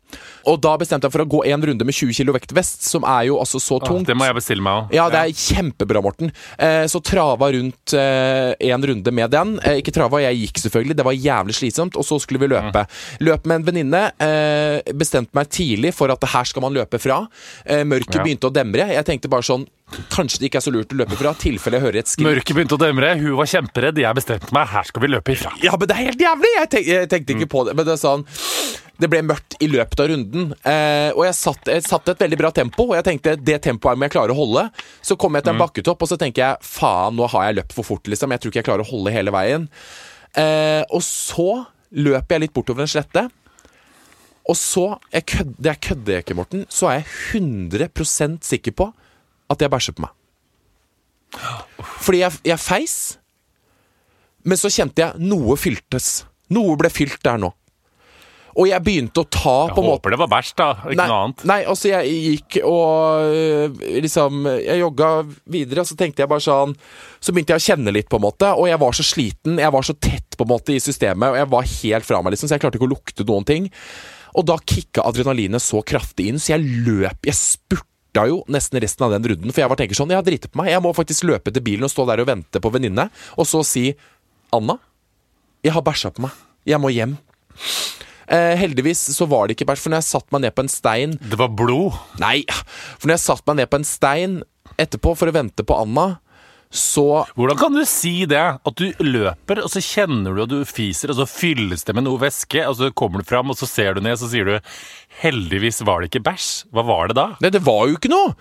Og 0.49 0.57
da 0.63 0.71
bestemte 0.81 1.05
jeg 1.05 1.13
for 1.13 1.21
å 1.21 1.27
gå 1.29 1.41
en 1.51 1.65
runde 1.69 1.85
med 1.85 1.93
20 1.93 2.15
kg 2.17 2.33
vektvest, 2.39 2.87
som 2.89 3.05
er 3.05 3.27
jo 3.29 3.37
altså 3.41 3.61
så 3.61 3.77
tungt. 3.83 4.07
Det 4.09 4.15
må 4.17 4.25
jeg 4.25 4.37
bestille 4.39 4.65
meg 4.65 4.79
òg. 4.87 4.95
Ja, 4.97 5.05
det 5.13 5.21
er 5.21 5.35
kjempebra, 5.37 6.01
Morten. 6.01 6.31
Eh, 6.57 6.85
så 6.89 7.01
trava 7.05 7.51
rundt 7.53 7.93
eh, 7.93 8.55
en 8.71 8.87
runde 8.91 9.13
med 9.13 9.29
den. 9.35 9.55
Eh, 9.61 9.77
ikke 9.83 9.93
trava, 9.93 10.23
jeg 10.25 10.41
gikk 10.47 10.63
selvfølgelig. 10.65 10.97
Det 10.97 11.05
var 11.07 11.19
jævlig 11.21 11.57
slitsomt. 11.59 11.99
Og 12.01 12.07
så 12.09 12.17
skulle 12.23 12.41
vi 12.41 12.49
løpe. 12.49 12.87
Løp 13.21 13.45
med 13.45 13.61
en 13.61 13.67
venninne. 13.69 14.03
Eh, 14.23 14.93
bestemte 14.97 15.37
meg 15.37 15.51
tidlig 15.53 15.93
for 15.97 16.09
at 16.13 16.25
her 16.33 16.49
skal 16.49 16.65
man 16.65 16.73
løpe 16.77 16.97
fra. 17.03 17.21
Eh, 17.65 17.85
mørket 17.85 18.17
Ja. 18.17 18.23
begynte 18.25 18.49
å 18.49 18.53
demre. 18.57 18.89
Jeg 18.97 19.05
tenkte 19.05 19.29
bare 19.29 19.45
sånn 19.45 19.67
Kanskje 20.11 20.41
det 20.41 20.49
ikke 20.49 20.59
er 20.59 20.65
så 20.65 20.71
lurt 20.75 20.91
å 20.91 20.97
løpe 20.99 21.15
fra, 21.15 21.31
tilfelle 21.39 21.79
jeg 21.79 21.85
hører 21.85 22.01
et 22.01 22.09
skrik. 22.11 22.25
Mørket 22.27 22.57
begynte 22.57 22.75
å 22.75 22.81
demre, 22.81 23.13
hun 23.21 23.37
var 23.39 23.47
kjemperedd. 23.47 24.01
Jeg 24.03 24.17
bestemte 24.17 24.51
meg, 24.55 24.67
her 24.73 24.87
skal 24.89 25.03
vi 25.05 25.09
løpe 25.13 25.31
ifra. 25.31 25.53
Ja, 25.63 25.77
men 25.79 25.87
det 25.87 25.95
er 25.95 26.09
helt 26.09 26.23
jævlig! 26.25 26.51
Jeg, 26.57 26.69
tenk, 26.73 26.89
jeg 26.91 27.09
tenkte 27.13 27.35
ikke 27.37 27.47
på 27.53 27.61
det. 27.69 27.75
Men 27.77 27.87
det 27.87 27.93
er 27.95 28.01
sånn 28.01 28.25
Det 28.99 29.07
ble 29.13 29.21
mørkt 29.29 29.55
i 29.63 29.69
løpet 29.71 30.03
av 30.03 30.09
runden, 30.11 30.51
eh, 30.65 31.11
og 31.13 31.21
jeg 31.27 31.37
satte 31.37 31.79
satt 31.85 32.11
et 32.11 32.25
veldig 32.25 32.39
bra 32.41 32.51
tempo. 32.59 32.89
Og 32.89 32.95
jeg 32.97 33.05
tenkte 33.07 33.37
det 33.39 33.61
tempoet 33.63 33.95
må 33.95 34.09
jeg 34.09 34.15
klare 34.17 34.35
å 34.35 34.39
holde. 34.41 34.65
Så 35.05 35.15
kom 35.21 35.37
jeg 35.37 35.45
til 35.45 35.53
en 35.53 35.63
bakketopp, 35.63 36.03
og 36.03 36.11
så 36.11 36.19
tenker 36.19 36.43
jeg 36.43 36.67
faen, 36.67 37.15
nå 37.15 37.29
har 37.31 37.47
jeg 37.47 37.59
løpt 37.61 37.75
for 37.77 37.87
fort, 37.87 38.09
liksom. 38.11 38.33
Jeg 38.33 38.43
tror 38.43 38.51
ikke 38.51 38.63
jeg 38.63 38.69
klarer 38.71 38.83
å 38.83 38.91
holde 38.91 39.13
hele 39.15 39.35
veien. 39.35 39.69
Eh, 40.35 40.83
og 40.89 41.05
så 41.05 41.51
løper 41.95 42.35
jeg 42.35 42.47
litt 42.47 42.57
bortover 42.57 42.83
en 42.83 42.91
slette. 42.91 43.27
Og 44.47 44.55
så 44.57 44.89
jeg 45.13 45.27
kødde, 45.31 45.55
Det 45.61 45.71
er 45.71 45.83
kødder 45.89 46.17
jeg 46.17 46.25
ikke, 46.25 46.39
Morten. 46.41 46.65
Så 46.67 46.89
er 46.89 46.99
jeg 46.99 47.11
100% 47.39 48.43
sikker 48.47 48.75
på 48.75 48.91
at 49.51 49.63
jeg 49.63 49.71
bæsjer 49.73 49.97
på 49.97 50.05
meg. 50.07 50.15
Fordi 52.03 52.23
jeg, 52.23 52.39
jeg 52.47 52.59
feis, 52.61 52.97
men 54.47 54.59
så 54.59 54.71
kjente 54.71 55.03
jeg 55.03 55.27
noe 55.27 55.57
fyltes. 55.59 56.25
Noe 56.55 56.77
ble 56.79 56.91
fylt 56.93 57.19
der 57.25 57.39
nå. 57.41 57.51
Og 58.57 58.65
jeg 58.65 58.81
begynte 58.81 59.21
å 59.21 59.27
ta 59.29 59.51
Jeg 59.67 59.75
på 59.75 59.81
en 59.83 59.85
måte 59.85 59.99
håper 59.99 60.13
det 60.15 60.17
var 60.17 60.29
bæsj, 60.31 60.47
da. 60.57 60.67
Ikke 60.87 60.95
Nei, 60.97 61.05
noe 61.11 61.17
annet. 61.27 61.43
nei, 61.51 61.57
altså 61.69 61.91
jeg 61.91 62.13
gikk 62.23 62.55
og 62.65 63.27
øh, 63.37 63.75
liksom 64.01 64.47
Jeg 64.49 64.79
jogga 64.81 65.09
videre, 65.53 65.83
og 65.83 65.89
så 65.91 65.97
tenkte 65.99 66.23
jeg 66.23 66.31
bare 66.31 66.41
sånn 66.41 66.73
Så 67.21 67.35
begynte 67.35 67.53
jeg 67.53 67.61
å 67.61 67.65
kjenne 67.67 67.93
litt, 67.93 68.07
på 68.09 68.17
en 68.17 68.25
måte, 68.25 68.49
og 68.57 68.65
jeg 68.71 68.79
var 68.81 68.97
så 68.97 69.05
sliten. 69.05 69.59
Jeg 69.61 69.73
var 69.75 69.85
så 69.85 69.93
tett 69.93 70.39
på 70.39 70.47
en 70.47 70.51
måte 70.55 70.73
i 70.73 70.81
systemet, 70.81 71.35
og 71.35 71.37
jeg 71.37 71.51
var 71.53 71.69
helt 71.75 72.07
fra 72.07 72.23
meg, 72.23 72.33
liksom, 72.33 72.49
så 72.49 72.57
jeg 72.57 72.63
klarte 72.65 72.79
ikke 72.81 72.89
å 72.89 72.95
lukte 72.95 73.27
noen 73.29 73.45
ting. 73.45 73.69
Og 74.37 74.47
da 74.49 74.57
kicka 74.57 75.05
adrenalinet 75.05 75.61
så 75.61 75.83
kraftig 75.85 76.31
inn, 76.31 76.41
så 76.41 76.55
jeg 76.55 76.65
løp 76.87 77.29
Jeg 77.29 77.37
spurta 77.37 77.85
jo 78.15 78.39
nesten 78.49 78.79
resten 78.81 79.05
av 79.05 79.11
den 79.13 79.27
runden, 79.33 79.51
for 79.51 79.61
jeg 79.61 79.69
var 79.69 79.77
tenker 79.77 79.97
sånn 79.97 80.09
Jeg 80.09 80.17
har 80.17 80.25
driti 80.25 80.49
på 80.49 80.61
meg. 80.61 80.71
Jeg 80.71 80.81
må 80.81 80.93
faktisk 80.95 81.27
løpe 81.27 81.53
til 81.53 81.61
bilen 81.61 81.85
og 81.85 81.91
stå 81.93 82.07
der 82.09 82.23
og 82.23 82.29
vente 82.29 82.61
på 82.63 82.71
venninne, 82.73 83.09
og 83.37 83.45
så 83.49 83.63
si 83.67 83.91
Anna, 84.55 84.77
jeg 85.65 85.75
har 85.75 85.83
bæsja 85.83 86.13
på 86.15 86.23
meg. 86.23 86.31
Jeg 86.67 86.79
må 86.81 86.89
hjem. 86.93 87.17
Eh, 88.27 88.55
heldigvis 88.59 89.05
så 89.15 89.27
var 89.29 89.47
det 89.47 89.55
ikke 89.55 89.69
bæsj, 89.69 89.83
for 89.83 89.93
når 89.93 90.01
jeg 90.01 90.09
satte 90.09 90.35
meg 90.35 90.43
ned 90.43 90.55
på 90.55 90.63
en 90.65 90.71
stein 90.71 91.15
Det 91.21 91.39
var 91.39 91.53
blod. 91.55 91.95
Nei, 92.19 92.41
for 92.97 93.07
når 93.07 93.17
jeg 93.17 93.25
satte 93.25 93.47
meg 93.51 93.61
ned 93.61 93.71
på 93.71 93.79
en 93.79 93.87
stein 93.87 94.39
etterpå 94.77 95.13
for 95.17 95.31
å 95.31 95.35
vente 95.35 95.63
på 95.67 95.77
Anna, 95.79 96.07
så 96.73 97.25
Hvordan 97.37 97.57
kan 97.59 97.75
du 97.75 97.83
si 97.87 98.25
det? 98.27 98.43
At 98.59 98.75
du 98.79 98.91
løper, 98.99 99.61
og 99.63 99.71
så 99.71 99.81
kjenner 99.83 100.35
du 100.35 100.43
at 100.43 100.51
du 100.51 100.59
fiser, 100.67 101.13
og 101.13 101.19
så 101.21 101.27
fylles 101.29 101.87
det 101.87 101.95
med 101.95 102.07
noe 102.07 102.19
væske, 102.21 102.63
og 102.67 102.75
så 102.79 102.91
kommer 102.91 103.23
du 103.23 103.29
fram, 103.29 103.53
og 103.53 103.59
så 103.59 103.69
ser 103.69 103.95
du 103.95 104.03
ned, 104.03 104.17
og 104.17 104.23
så 104.25 104.31
sier 104.33 104.45
du 104.45 104.59
'heldigvis 105.21 105.83
var 105.87 106.01
det 106.01 106.11
ikke 106.11 106.25
bæsj'. 106.27 106.67
Hva 106.73 106.83
var 106.85 107.07
det 107.07 107.15
da? 107.15 107.27
Nei, 107.41 107.53
det 107.55 107.63
var 107.63 107.87
jo 107.87 107.95
ikke 107.95 108.11
noe! 108.11 108.35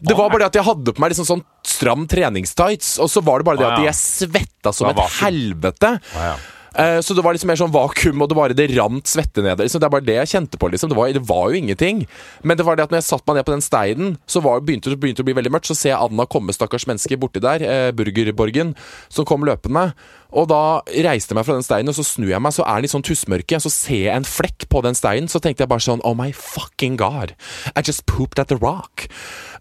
Det 0.00 0.16
var 0.16 0.30
bare 0.32 0.46
det 0.46 0.46
at 0.48 0.56
jeg 0.56 0.64
hadde 0.64 0.94
på 0.96 1.02
meg 1.02 1.12
liksom 1.12 1.28
sånn 1.28 1.42
stram 1.66 2.06
treningstights, 2.08 2.94
og 3.04 3.10
så 3.12 3.20
var 3.20 3.40
det 3.40 3.48
bare 3.50 3.60
det 3.60 3.68
at 3.68 3.84
jeg 3.84 3.98
svetta 3.98 4.72
som 4.72 4.88
et 4.88 5.02
helvete. 5.20 5.90
Å, 6.00 6.24
ja. 6.24 6.36
Eh, 6.76 7.00
Så 7.00 7.14
det 7.14 7.24
var 7.24 7.34
liksom 7.34 7.50
mer 7.50 7.58
sånn 7.58 7.72
vakuum, 7.74 8.22
og 8.22 8.28
det 8.30 8.36
bare 8.38 8.54
det 8.56 8.68
rant 8.76 9.06
svette 9.06 9.42
ned. 9.42 9.58
Liksom. 9.58 9.80
Det 9.80 9.88
er 9.88 9.94
bare 9.96 10.06
det 10.06 10.14
jeg 10.20 10.30
kjente 10.34 10.58
på. 10.60 10.70
liksom 10.70 10.90
Det 10.90 10.96
var, 10.96 11.12
det 11.12 11.24
var 11.26 11.50
jo 11.50 11.58
ingenting. 11.58 12.06
Men 12.42 12.56
det 12.56 12.66
var 12.66 12.76
det 12.76 12.84
at 12.84 12.90
når 12.94 13.00
jeg 13.02 13.08
satte 13.10 13.26
meg 13.26 13.40
ned 13.40 13.46
på 13.48 13.54
den 13.56 13.64
steinen, 13.64 14.16
så 14.26 14.42
var, 14.42 14.60
begynte 14.60 14.90
det 14.90 14.98
å 14.98 15.24
bli 15.26 15.34
veldig 15.34 15.52
mørkt. 15.52 15.66
Så 15.70 15.76
ser 15.76 15.94
jeg 15.94 15.98
Anna 16.00 16.26
komme, 16.26 16.54
stakkars 16.54 16.86
menneske, 16.86 17.18
borti 17.18 17.42
der, 17.42 17.62
eh, 17.62 17.90
Burgerborgen, 17.92 18.74
som 19.08 19.24
kom 19.24 19.42
løpende. 19.42 19.94
Og 20.32 20.46
da 20.48 20.80
reiste 21.02 21.34
jeg 21.34 21.40
meg 21.40 21.46
fra 21.46 21.54
den 21.58 21.66
steinen, 21.66 21.90
og 21.90 21.96
så 21.98 22.06
snur 22.06 22.30
jeg 22.30 22.40
meg, 22.40 22.52
så 22.54 22.62
er 22.62 22.78
den 22.78 22.86
litt 22.86 22.94
sånn 22.94 23.06
tussmørke. 23.06 23.60
Så 23.60 23.70
ser 23.70 24.04
jeg 24.06 24.16
en 24.16 24.28
flekk 24.28 24.68
på 24.70 24.82
den 24.86 24.94
steinen, 24.94 25.28
så 25.28 25.40
tenkte 25.42 25.64
jeg 25.66 25.68
bare 25.72 25.82
sånn 25.82 26.00
Oh 26.04 26.14
my 26.14 26.30
fucking 26.30 26.96
god. 26.96 27.34
I 27.74 27.82
just 27.82 28.06
pooped 28.06 28.38
at 28.38 28.48
the 28.48 28.56
rock. 28.56 29.08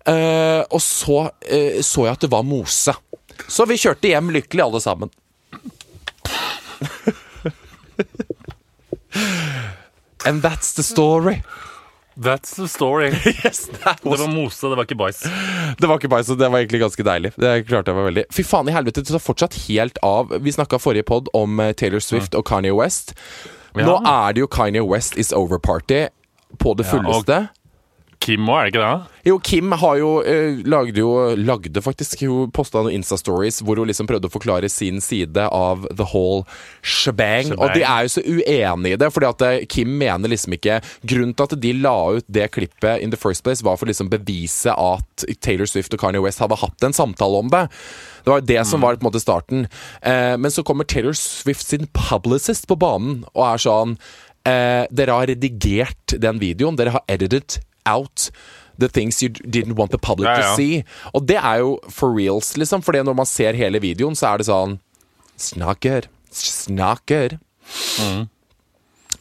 Eh, 0.05 0.61
og 0.69 0.79
så 0.81 1.31
så 1.81 2.05
jeg 2.05 2.13
at 2.13 2.21
det 2.21 2.29
var 2.31 2.43
mose. 2.43 2.93
Så 3.47 3.65
vi 3.67 3.77
kjørte 3.79 4.09
hjem 4.11 4.29
lykkelig, 4.35 4.61
alle 4.61 4.81
sammen. 4.83 5.09
And 10.25 10.41
that's 10.41 10.73
the 10.75 10.83
story. 10.83 11.41
That's 12.17 12.55
the 12.55 12.67
story. 12.67 13.09
Yes, 13.45 13.67
that 13.83 14.01
Det 14.03 14.19
var 14.19 14.27
mose, 14.27 14.67
det 14.69 14.75
var 14.75 14.83
ikke 14.83 14.97
bæsj. 14.99 15.21
Det 15.79 15.87
var 15.87 15.95
ikke 16.01 16.09
bæsj, 16.11 16.31
og 16.33 16.39
det 16.41 16.49
var 16.51 16.59
egentlig 16.59 16.81
ganske 16.83 17.05
deilig. 17.07 17.31
Det 17.39 17.53
klarte 17.69 17.91
jeg 17.93 17.95
meg 17.99 18.07
veldig 18.09 18.25
Fy 18.35 18.43
faen 18.43 18.67
i 18.67 18.75
helvete, 18.75 19.03
du 19.07 19.13
tar 19.13 19.23
fortsatt 19.23 19.55
helt 19.69 19.99
av. 20.03 20.33
Vi 20.43 20.51
snakka 20.51 20.79
forrige 20.83 21.07
pod 21.07 21.31
om 21.37 21.59
eh, 21.63 21.71
Taylor 21.79 22.03
Swift 22.03 22.35
og 22.35 22.43
Kanye 22.49 22.73
West. 22.75 23.15
Nå 23.79 23.95
er 24.03 24.35
det 24.35 24.43
jo 24.43 24.49
Kanye 24.51 24.83
West 24.83 25.15
is 25.21 25.31
over-party 25.31 26.07
på 26.59 26.75
det 26.75 26.85
Ja, 26.89 26.97
og- 26.99 27.05
fulleste. 27.23 27.39
Kim 28.19 28.49
òg, 28.51 28.57
er 28.59 28.67
det 28.67 28.71
ikke 28.73 28.83
det? 28.83 29.19
Jo, 29.29 29.35
Kim 29.43 29.73
har 29.79 29.95
jo 29.99 30.09
eh, 30.27 30.59
lagde 30.67 30.99
jo 30.99 31.11
Lagde 31.39 31.81
faktisk 31.83 32.25
Hun 32.25 32.51
posta 32.55 32.81
noen 32.83 32.97
Insta-stories 32.97 33.61
hvor 33.63 33.79
hun 33.79 33.87
liksom 33.87 34.09
prøvde 34.09 34.27
å 34.27 34.33
forklare 34.33 34.69
sin 34.71 34.99
side 35.03 35.45
av 35.45 35.85
the 35.87 36.07
whole 36.11 36.43
shebang. 36.81 37.47
Shebang. 37.47 37.61
Og 37.63 37.75
de 37.77 37.85
er 37.87 38.05
jo 38.05 38.13
så 38.17 38.23
uenige 38.25 38.97
i 38.97 38.99
det, 38.99 39.09
fordi 39.15 39.29
at 39.29 39.45
eh, 39.47 39.63
Kim 39.71 39.95
mener 40.01 40.31
liksom 40.31 40.55
ikke 40.57 40.81
Grunnen 41.07 41.35
til 41.37 41.47
at 41.47 41.55
de 41.63 41.73
la 41.79 41.95
ut 42.19 42.27
det 42.27 42.49
klippet 42.55 43.03
in 43.03 43.13
the 43.13 43.19
first 43.19 43.45
place, 43.45 43.63
var 43.63 43.79
for 43.79 43.89
liksom 43.89 44.11
bevise 44.11 44.73
at 44.73 45.25
Taylor 45.39 45.69
Swift 45.69 45.95
og 45.95 46.03
Kanye 46.03 46.23
West 46.23 46.43
hadde 46.43 46.59
hatt 46.59 46.85
en 46.85 46.95
samtale 46.95 47.39
om 47.39 47.51
det. 47.51 47.65
Det 48.25 48.33
var 48.33 48.43
det 48.45 48.59
som 48.67 48.83
var 48.83 48.99
på 48.99 49.05
en 49.05 49.09
måte 49.09 49.23
starten. 49.23 49.65
Eh, 50.01 50.35
men 50.35 50.51
så 50.51 50.63
kommer 50.67 50.87
Taylor 50.87 51.15
Swift 51.17 51.65
sin 51.67 51.87
publicist 51.95 52.67
på 52.67 52.77
banen 52.79 53.23
og 53.31 53.45
er 53.47 53.63
sånn 53.63 53.95
eh, 54.43 54.83
Dere 54.91 55.15
har 55.15 55.31
redigert 55.31 56.19
den 56.19 56.43
videoen. 56.43 56.77
Dere 56.79 56.97
har 56.97 57.07
edited 57.11 57.61
out 57.85 58.29
the 58.79 58.87
things 58.87 59.21
you 59.21 59.29
didn't 59.29 59.75
want 59.75 59.91
the 59.91 59.97
public 59.97 60.27
Ja, 60.29 60.41
to 60.41 60.55
see. 60.55 60.83
Og 61.13 61.27
det 61.27 61.37
er 61.37 61.55
jo 61.59 61.79
for 61.89 62.09
reals, 62.15 62.55
liksom. 62.57 62.81
For 62.81 62.91
når 62.93 63.13
man 63.15 63.25
ser 63.25 63.53
hele 63.53 63.79
videoen, 63.81 64.15
så 64.15 64.33
er 64.33 64.37
det 64.37 64.47
sånn 64.47 64.79
Snakker, 65.37 65.69
snakker. 65.71 65.79
good. 65.89 66.09
It's 66.31 66.43
just 66.45 66.69
not 66.69 67.05
good. 67.05 67.39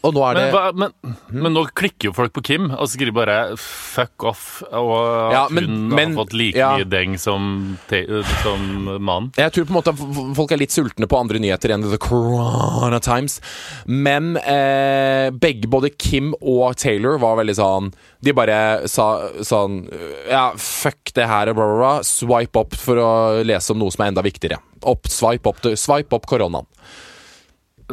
Og 0.07 0.14
nå 0.14 0.22
er 0.28 0.36
det 0.38 0.42
Men, 0.55 0.92
men, 1.03 1.16
men 1.42 1.55
nå 1.57 1.64
klikker 1.76 2.09
jo 2.09 2.12
folk 2.14 2.30
på 2.36 2.42
Kim 2.46 2.68
og 2.70 2.86
skriver 2.90 3.14
bare 3.16 3.36
'fuck 3.59 4.24
off', 4.30 4.62
og 4.70 5.32
Ja, 5.32 5.49
men- 5.51 5.64
hun 5.64 5.88
men- 5.88 6.14
har 6.14 6.24
fått 6.24 6.32
like 6.34 6.57
ja. 6.57 6.76
mye 6.76 6.84
deng 6.88 7.16
som, 7.18 7.78
te, 7.88 8.05
som 8.42 8.62
mannen. 9.03 9.32
Jeg 9.36 9.53
tror 9.53 9.64
på 9.66 9.70
en 9.74 9.78
måte 9.82 9.92
at 9.92 10.36
folk 10.36 10.53
er 10.53 10.57
litt 10.59 10.70
sultne 10.70 11.09
på 11.09 11.18
andre 11.18 11.38
nyheter 11.38 11.70
enn 11.74 11.82
The 11.90 11.99
Corona 11.99 13.01
Times. 13.01 13.40
Men 13.86 14.36
eh, 14.36 15.30
begge, 15.30 15.66
både 15.68 15.90
Kim 15.99 16.32
og 16.40 16.76
Taylor, 16.76 17.18
var 17.18 17.36
veldig 17.36 17.57
sånn 17.57 17.92
De 18.22 18.32
bare 18.32 18.86
sa 18.88 19.28
sånn 19.42 19.88
Ja, 20.28 20.53
fuck 20.57 21.12
det 21.14 21.26
her, 21.26 21.53
bla, 21.53 21.66
bla, 21.66 21.76
bla. 21.78 22.03
Swipe 22.03 22.57
opp 22.59 22.74
for 22.74 22.96
å 22.96 23.44
lese 23.44 23.70
om 23.70 23.78
noe 23.78 23.90
som 23.90 24.05
er 24.05 24.09
enda 24.12 24.22
viktigere. 24.22 24.59
Opp, 24.84 25.07
swipe 25.11 25.46
opp, 25.46 25.61
swipe 25.76 26.12
opp 26.14 26.26
koronaen. 26.26 26.66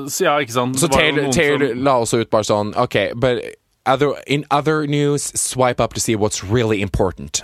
Så 0.08 0.24
ja, 0.26 0.38
ikke 0.40 0.54
sant? 0.54 0.80
Så 0.80 0.88
Taylor, 0.88 1.32
Taylor 1.32 1.68
som- 1.70 1.84
la 1.84 1.92
også 2.02 2.18
ut 2.20 2.30
bare 2.30 2.44
sånn 2.44 2.74
OK, 2.78 2.96
but 3.16 3.40
other, 3.86 4.14
in 4.28 4.46
other 4.52 4.86
news, 4.88 5.22
swipe 5.40 5.80
up 5.80 5.94
to 5.94 6.00
see 6.00 6.16
what's 6.16 6.44
really 6.44 6.82
important. 6.82 7.44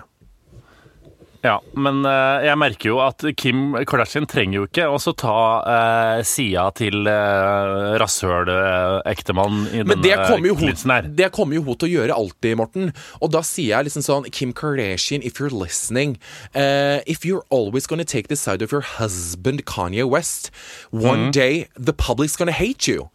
Ja, 1.41 1.55
men 1.73 2.03
uh, 2.05 2.37
jeg 2.45 2.57
merker 2.61 2.91
jo 2.91 2.99
at 3.01 3.23
Kim 3.39 3.73
Kardashian 3.89 4.27
trenger 4.29 4.59
jo 4.59 4.65
ikke 4.67 4.85
også 4.93 5.13
ta 5.17 5.37
uh, 5.65 6.19
sida 6.27 6.67
til 6.77 7.07
uh, 7.09 7.97
rasshøl-ektemann 8.01 9.63
i 9.71 9.81
Men 9.81 10.03
denne 10.05 10.53
klinsen 10.59 10.93
her. 10.93 11.09
Det 11.09 11.31
kommer 11.33 11.57
jo 11.57 11.65
hun 11.65 11.79
til 11.81 11.89
å 11.89 11.93
gjøre 11.95 12.17
alltid, 12.17 12.59
Morten. 12.61 12.91
Og 13.25 13.33
da 13.33 13.41
sier 13.45 13.73
jeg 13.73 13.89
liksom 13.89 14.05
sånn 14.05 14.29
Kim 14.29 14.53
Kardashian, 14.53 15.25
if 15.25 15.41
you're 15.41 15.53
listening 15.53 16.17
uh, 16.53 17.01
If 17.09 17.25
you're 17.25 17.45
always 17.49 17.87
gonna 17.87 18.05
take 18.05 18.27
the 18.27 18.35
side 18.37 18.61
of 18.61 18.71
your 18.71 18.85
husband 18.99 19.65
Kanye 19.65 20.05
West 20.05 20.51
One 20.91 21.31
day 21.31 21.67
the 21.75 21.93
public's 21.93 22.37
gonna 22.37 22.51
hate 22.51 22.87
you. 22.87 23.09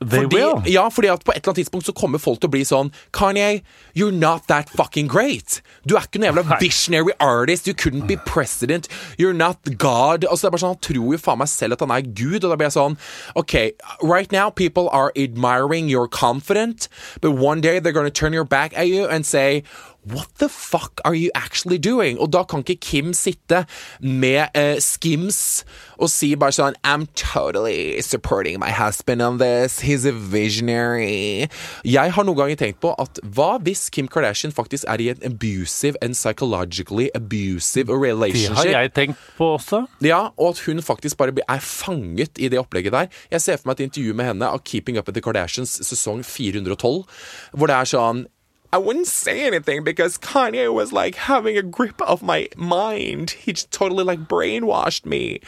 They 0.00 0.22
Fordi, 0.22 0.36
will. 0.36 0.62
ja, 0.70 0.88
fordi 0.88 1.08
at 1.10 1.24
på 1.26 1.32
et 1.32 1.40
eller 1.42 1.48
annet 1.50 1.56
tidspunkt 1.64 1.86
så 1.86 1.92
kommer 1.92 2.20
folk 2.22 2.38
til 2.38 2.46
å 2.46 2.52
bli 2.52 2.60
sånn 2.62 2.92
Kanye, 3.10 3.62
you're 3.98 4.14
not 4.14 4.46
that 4.46 4.70
fucking 4.70 5.08
great. 5.10 5.56
Du 5.88 5.96
er 5.96 6.04
ikke 6.06 6.20
noen 6.22 6.36
jævla 6.36 6.58
visionary 6.60 7.16
artist. 7.18 7.66
You 7.66 7.74
couldn't 7.74 8.06
be 8.06 8.16
president. 8.16 8.86
You're 9.18 9.34
not 9.34 9.58
God. 9.78 10.22
Altså 10.24 10.46
det 10.46 10.50
er 10.52 10.54
bare 10.54 10.62
sånn, 10.62 10.76
Han 10.76 10.84
tror 10.86 11.12
jo 11.16 11.18
faen 11.18 11.38
meg 11.42 11.48
selv 11.50 11.74
at 11.74 11.82
han 11.82 11.90
er 11.90 12.06
Gud. 12.06 12.44
Og 12.44 12.50
da 12.52 12.54
blir 12.60 12.68
jeg 12.70 12.76
sånn 12.78 12.94
OK, 13.34 13.72
right 14.02 14.30
now 14.30 14.50
people 14.50 14.88
are 14.90 15.10
admiring 15.16 15.88
your 15.90 16.06
confident, 16.06 16.86
but 17.20 17.32
one 17.32 17.60
day 17.60 17.80
they're 17.80 17.92
gonna 17.96 18.10
turn 18.10 18.32
your 18.32 18.44
back 18.46 18.78
at 18.78 18.86
you 18.86 19.04
and 19.06 19.26
say 19.26 19.64
What 20.04 20.28
the 20.38 20.48
fuck 20.48 21.00
are 21.04 21.14
you 21.14 21.30
actually 21.34 21.78
doing? 21.78 22.18
Og 22.18 22.32
da 22.32 22.44
kan 22.48 22.62
ikke 22.62 22.76
Kim 22.80 23.12
sitte 23.12 23.64
med 24.00 24.48
eh, 24.54 24.78
skims 24.80 25.64
og 25.98 26.08
si 26.12 26.30
bare 26.38 26.54
sånn 26.54 26.78
I'm 26.86 27.08
totally 27.18 28.00
supporting 28.00 28.60
my 28.62 28.70
husband 28.70 29.20
on 29.20 29.40
this. 29.42 29.80
He's 29.82 30.06
a 30.08 30.14
visionary. 30.14 31.48
Jeg 31.84 32.14
har 32.14 32.24
noen 32.24 32.38
ganger 32.38 32.60
tenkt 32.62 32.80
på 32.84 32.94
at 32.94 33.20
hva 33.26 33.58
hvis 33.66 33.88
Kim 33.92 34.08
Kardashian 34.08 34.54
faktisk 34.54 34.86
er 34.88 35.02
i 35.02 35.10
en 35.12 35.26
abusive 35.26 35.98
and 36.00 36.14
psychologically 36.14 37.10
abusive 37.18 37.90
relationship? 37.90 38.64
Det 38.64 38.78
har 38.78 38.86
jeg 38.86 38.94
tenkt 38.94 39.28
på 39.36 39.50
også. 39.58 39.84
Ja, 40.04 40.28
og 40.38 40.54
at 40.54 40.64
hun 40.64 40.82
faktisk 40.82 41.18
bare 41.18 41.34
er 41.42 41.60
fanget 41.60 42.38
i 42.38 42.48
det 42.48 42.62
opplegget 42.62 42.94
der. 42.94 43.12
Jeg 43.34 43.44
ser 43.44 43.58
for 43.58 43.72
meg 43.72 43.80
et 43.80 43.90
intervju 43.90 44.14
med 44.14 44.30
henne 44.30 44.48
av 44.48 44.62
Keeping 44.64 44.96
Up 44.96 45.10
with 45.10 45.18
the 45.18 45.24
Kardashians 45.24 45.80
sesong 45.82 46.22
412, 46.24 47.04
hvor 47.52 47.66
det 47.68 47.76
er 47.76 47.96
sånn 47.96 48.26
I 48.70 48.78
wouldn't 48.78 49.06
say 49.06 49.46
anything 49.46 49.82
because 49.82 50.18
Kanye 50.18 50.72
was 50.72 50.92
like 50.92 51.14
having 51.14 51.56
a 51.56 51.62
grip 51.62 52.02
of 52.02 52.22
my 52.22 52.48
mind. 52.56 53.30
He 53.30 53.52
just 53.54 53.70
totally 53.70 54.04
like 54.04 54.28
brainwashed 54.28 55.06
me. 55.06 55.40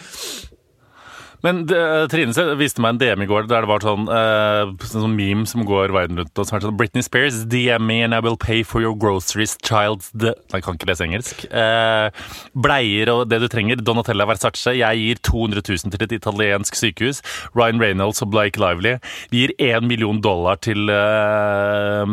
Men 1.45 1.62
uh, 1.72 2.05
Trine 2.11 2.47
viste 2.61 2.82
meg 2.82 2.95
en 2.95 3.01
DM 3.01 3.24
i 3.24 3.28
går 3.30 3.49
der 3.49 3.64
det 3.64 3.70
var 3.70 3.84
sånn, 3.84 4.07
uh, 4.11 4.72
sånn 4.84 5.16
meme 5.16 5.47
som 5.49 5.64
går 5.68 5.95
verden 5.95 6.20
rundt. 6.20 6.34
Og 6.36 6.47
så 6.47 6.57
er 6.57 6.64
sånn 6.66 6.76
Britney 6.78 7.05
Spears, 7.05 7.43
DM 7.51 7.86
me 7.88 8.01
and 8.05 8.16
I 8.16 8.20
will 8.24 8.38
pay 8.41 8.62
for 8.66 8.84
your 8.84 8.97
groceries, 8.97 9.57
child's 9.64 10.11
Nei, 10.20 10.34
Jeg 10.59 10.64
kan 10.66 10.76
ikke 10.76 10.91
lese 10.91 11.07
engelsk. 11.07 11.45
Uh, 11.49 12.11
bleier 12.53 13.12
og 13.12 13.24
det 13.30 13.41
du 13.43 13.49
trenger. 13.53 13.80
Donatella 13.80 14.26
Versace. 14.28 14.74
Jeg 14.76 15.01
gir 15.01 15.22
200 15.30 15.64
000 15.64 15.95
til 15.95 16.07
et 16.07 16.16
italiensk 16.18 16.76
sykehus. 16.76 17.22
Ryan 17.57 17.80
Reynolds 17.82 18.20
og 18.24 18.32
Blake 18.34 18.61
Lively. 18.61 18.99
Vi 19.32 19.47
gir 19.47 19.55
1 19.80 19.88
million 19.88 20.20
dollar 20.20 20.61
til 20.61 20.93
uh, 20.93 22.05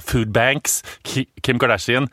food 0.00 0.32
banks. 0.32 0.80
Kim 1.04 1.60
Kardashian. 1.60 2.08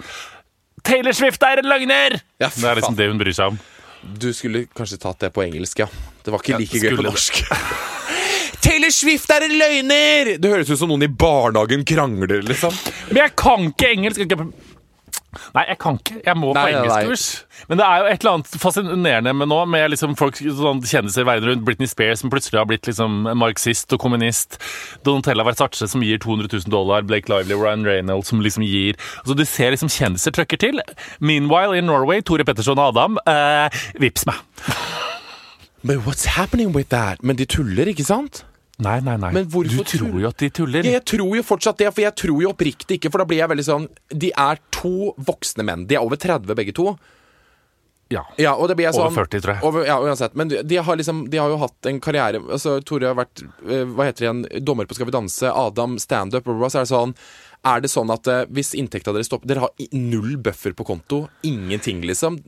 Taylor 0.83 1.15
Swift 1.15 1.43
er 1.43 1.61
en 1.61 1.67
løgner! 1.67 2.19
Ja, 2.39 2.47
det 2.49 2.63
er 2.65 2.79
liksom 2.79 2.95
det 2.97 3.09
hun 3.11 3.19
bryr 3.19 3.35
seg 3.35 3.53
om. 3.53 3.59
Du 4.01 4.31
skulle 4.33 4.65
kanskje 4.75 4.99
tatt 5.01 5.19
det 5.25 5.33
på 5.35 5.43
engelsk, 5.43 5.81
ja. 5.83 5.89
Det 6.23 6.31
var 6.31 6.43
ikke 6.43 6.59
like 6.61 6.83
gøy 6.83 6.99
på 6.99 7.05
norsk. 7.09 7.41
Taylor 8.63 8.91
Swift 8.91 9.31
er 9.31 9.45
en 9.47 9.55
løgner! 9.59 10.33
Det 10.39 10.51
høres 10.51 10.69
ut 10.71 10.79
som 10.81 10.91
noen 10.91 11.05
i 11.07 11.11
barnehagen 11.11 11.85
krangler, 11.87 12.41
liksom. 12.45 12.75
Men 13.09 13.23
jeg 13.23 13.35
kan 13.39 13.69
ikke 13.71 13.91
engelsk. 13.95 14.35
Nei, 15.53 15.63
jeg 15.69 15.77
kan 15.81 15.97
ikke. 15.99 16.15
Jeg 16.25 16.37
må 16.39 16.49
på 16.49 16.57
Nei, 16.57 16.71
nei. 16.73 16.79
engelskkurs. 16.79 17.25
Men 17.69 17.77
det 17.77 17.85
er 17.85 17.99
jo 18.01 18.07
et 18.09 18.23
eller 18.23 18.37
annet 18.37 18.55
fascinerende 18.63 19.33
med 19.37 19.49
nå, 19.51 19.59
med 19.69 19.91
liksom 19.93 20.15
folk 20.17 20.39
sånn 20.41 20.81
kjendiser 20.89 21.27
verden 21.27 21.51
rundt. 21.51 21.65
Britney 21.67 21.89
Spears 21.91 22.23
som 22.23 22.31
plutselig 22.33 22.57
har 22.61 22.65
blitt 22.69 22.89
liksom 22.89 23.27
marxist 23.37 23.93
og 23.93 24.01
kommunist. 24.01 24.57
Donatella 25.05 25.45
Versace 25.45 25.89
som 25.91 26.01
gir 26.05 26.17
200 26.23 26.49
000 26.49 26.73
dollar. 26.73 27.05
Blake 27.05 27.29
Lively 27.29 27.53
og 27.57 27.61
Ryan 27.67 27.85
Reynolds 27.85 28.31
som 28.33 28.41
liksom 28.41 28.65
gir 28.65 28.97
Altså 29.21 29.35
Du 29.37 29.45
ser 29.45 29.75
liksom 29.75 29.91
kjendiser 29.93 30.33
trøkker 30.33 30.57
til. 30.65 30.81
Meanwhile 31.19 31.77
in 31.77 31.85
Norway, 31.85 32.21
Tore 32.25 32.45
Petterson 32.47 32.79
og 32.81 32.95
Adam, 32.95 33.19
eh, 33.29 33.69
vips 34.01 34.25
meg. 34.25 34.41
But 35.83 36.05
what's 36.05 36.25
happening 36.25 36.73
with 36.73 36.89
that? 36.89 37.23
Men 37.23 37.37
de 37.37 37.45
tuller, 37.45 37.87
ikke 37.87 38.03
sant? 38.03 38.43
Nei, 38.79 38.97
nei, 39.03 39.17
nei. 39.19 39.29
Men 39.35 39.47
du 39.49 39.81
tror 39.83 40.19
jo 40.21 40.27
at 40.29 40.39
de 40.39 40.49
tuller. 40.55 40.87
Jeg 40.87 41.03
tror 41.07 41.35
jo 41.35 41.43
fortsatt 41.43 41.81
det, 41.81 41.89
for 41.91 42.05
jeg 42.05 42.15
tror 42.15 42.43
jo 42.45 42.51
oppriktig 42.53 42.99
ikke, 42.99 43.11
for 43.11 43.21
da 43.21 43.27
blir 43.27 43.41
jeg 43.41 43.51
veldig 43.51 43.65
sånn 43.67 43.87
De 44.07 44.29
er 44.31 44.61
to 44.71 45.11
voksne 45.27 45.65
menn. 45.67 45.87
De 45.89 45.97
er 45.97 46.05
over 46.05 46.19
30 46.19 46.55
begge 46.55 46.75
to. 46.77 46.93
Ja. 48.09 48.23
Ja, 48.41 48.55
og 48.55 48.71
det 48.71 48.77
blir 48.79 48.87
jeg 48.87 48.95
Over 48.97 49.11
sånn 49.11 49.17
40, 49.19 49.41
tror 49.43 49.53
jeg. 49.53 49.63
Over, 49.67 49.83
ja, 49.85 49.97
uansett. 50.01 50.37
Men 50.39 50.49
de, 50.49 50.63
de, 50.65 50.79
har 50.81 50.97
liksom, 50.97 51.25
de 51.29 51.41
har 51.41 51.51
jo 51.51 51.59
hatt 51.61 51.89
en 51.91 51.99
karriere 52.01 52.41
altså, 52.41 52.79
Tore 52.81 53.11
har 53.11 53.19
vært 53.19 53.43
eh, 53.43 53.83
hva 53.85 54.07
heter 54.07 54.23
det 54.23 54.25
igjen, 54.25 54.41
dommer 54.65 54.89
på 54.89 54.97
Skal 54.97 55.11
vi 55.11 55.13
danse, 55.13 55.51
Adam 55.51 55.99
standup, 56.01 56.49
så 56.49 56.81
er 56.81 56.87
det 56.87 56.89
sånn 56.89 57.13
Er 57.69 57.83
det 57.85 57.91
sånn 57.93 58.15
at 58.15 58.31
eh, 58.31 58.47
hvis 58.49 58.73
inntekta 58.79 59.13
deres 59.13 59.29
stopper 59.29 59.51
Dere 59.51 59.67
har 59.67 59.93
null 59.93 60.39
buffer 60.41 60.73
på 60.73 60.87
konto? 60.89 61.27
Ingenting, 61.45 62.01
liksom? 62.09 62.41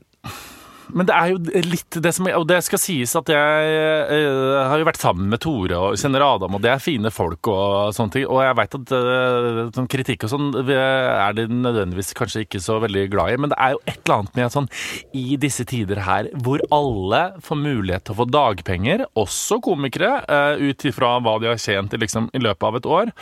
Men 0.96 1.08
det 1.08 1.16
er 1.16 1.32
jo 1.32 1.64
litt 1.72 1.98
det 2.04 2.12
som 2.16 2.28
Og 2.36 2.46
det 2.50 2.60
skal 2.66 2.82
sies 2.82 3.14
at 3.18 3.30
jeg 3.32 3.76
uh, 4.12 4.68
har 4.70 4.82
jo 4.82 4.88
vært 4.88 5.02
sammen 5.02 5.30
med 5.32 5.42
Tore 5.44 5.78
og 5.78 6.00
kjenner 6.00 6.26
Adam, 6.26 6.58
og 6.58 6.64
det 6.64 6.72
er 6.74 6.84
fine 6.84 7.12
folk 7.14 7.50
og 7.52 7.96
sånne 7.96 8.16
ting. 8.16 8.28
Og 8.28 8.42
jeg 8.44 8.58
veit 8.60 8.78
at 8.78 8.94
uh, 8.96 9.82
kritikk 9.92 10.26
og 10.28 10.34
sånn 10.34 10.50
er 10.62 11.36
de 11.38 11.48
nødvendigvis 11.52 12.14
kanskje 12.18 12.46
ikke 12.46 12.62
så 12.64 12.78
veldig 12.84 13.06
glad 13.12 13.34
i, 13.34 13.40
men 13.42 13.54
det 13.54 13.60
er 13.62 13.76
jo 13.76 13.82
et 13.86 14.00
eller 14.00 14.18
annet 14.18 14.38
med 14.38 14.48
at 14.48 14.56
sånn 14.56 14.70
i 15.18 15.38
disse 15.42 15.66
tider 15.68 16.04
her 16.06 16.30
hvor 16.44 16.64
alle 16.74 17.22
får 17.44 17.60
mulighet 17.60 18.06
til 18.08 18.16
å 18.16 18.20
få 18.22 18.28
dagpenger, 18.32 19.06
også 19.20 19.60
komikere, 19.64 20.14
uh, 20.28 20.62
ut 20.62 20.88
ifra 20.88 21.16
hva 21.24 21.38
de 21.42 21.52
har 21.52 21.62
tjent 21.62 21.96
liksom, 21.98 22.30
i 22.38 22.42
løpet 22.44 22.68
av 22.68 22.80
et 22.80 22.90
år, 22.90 23.14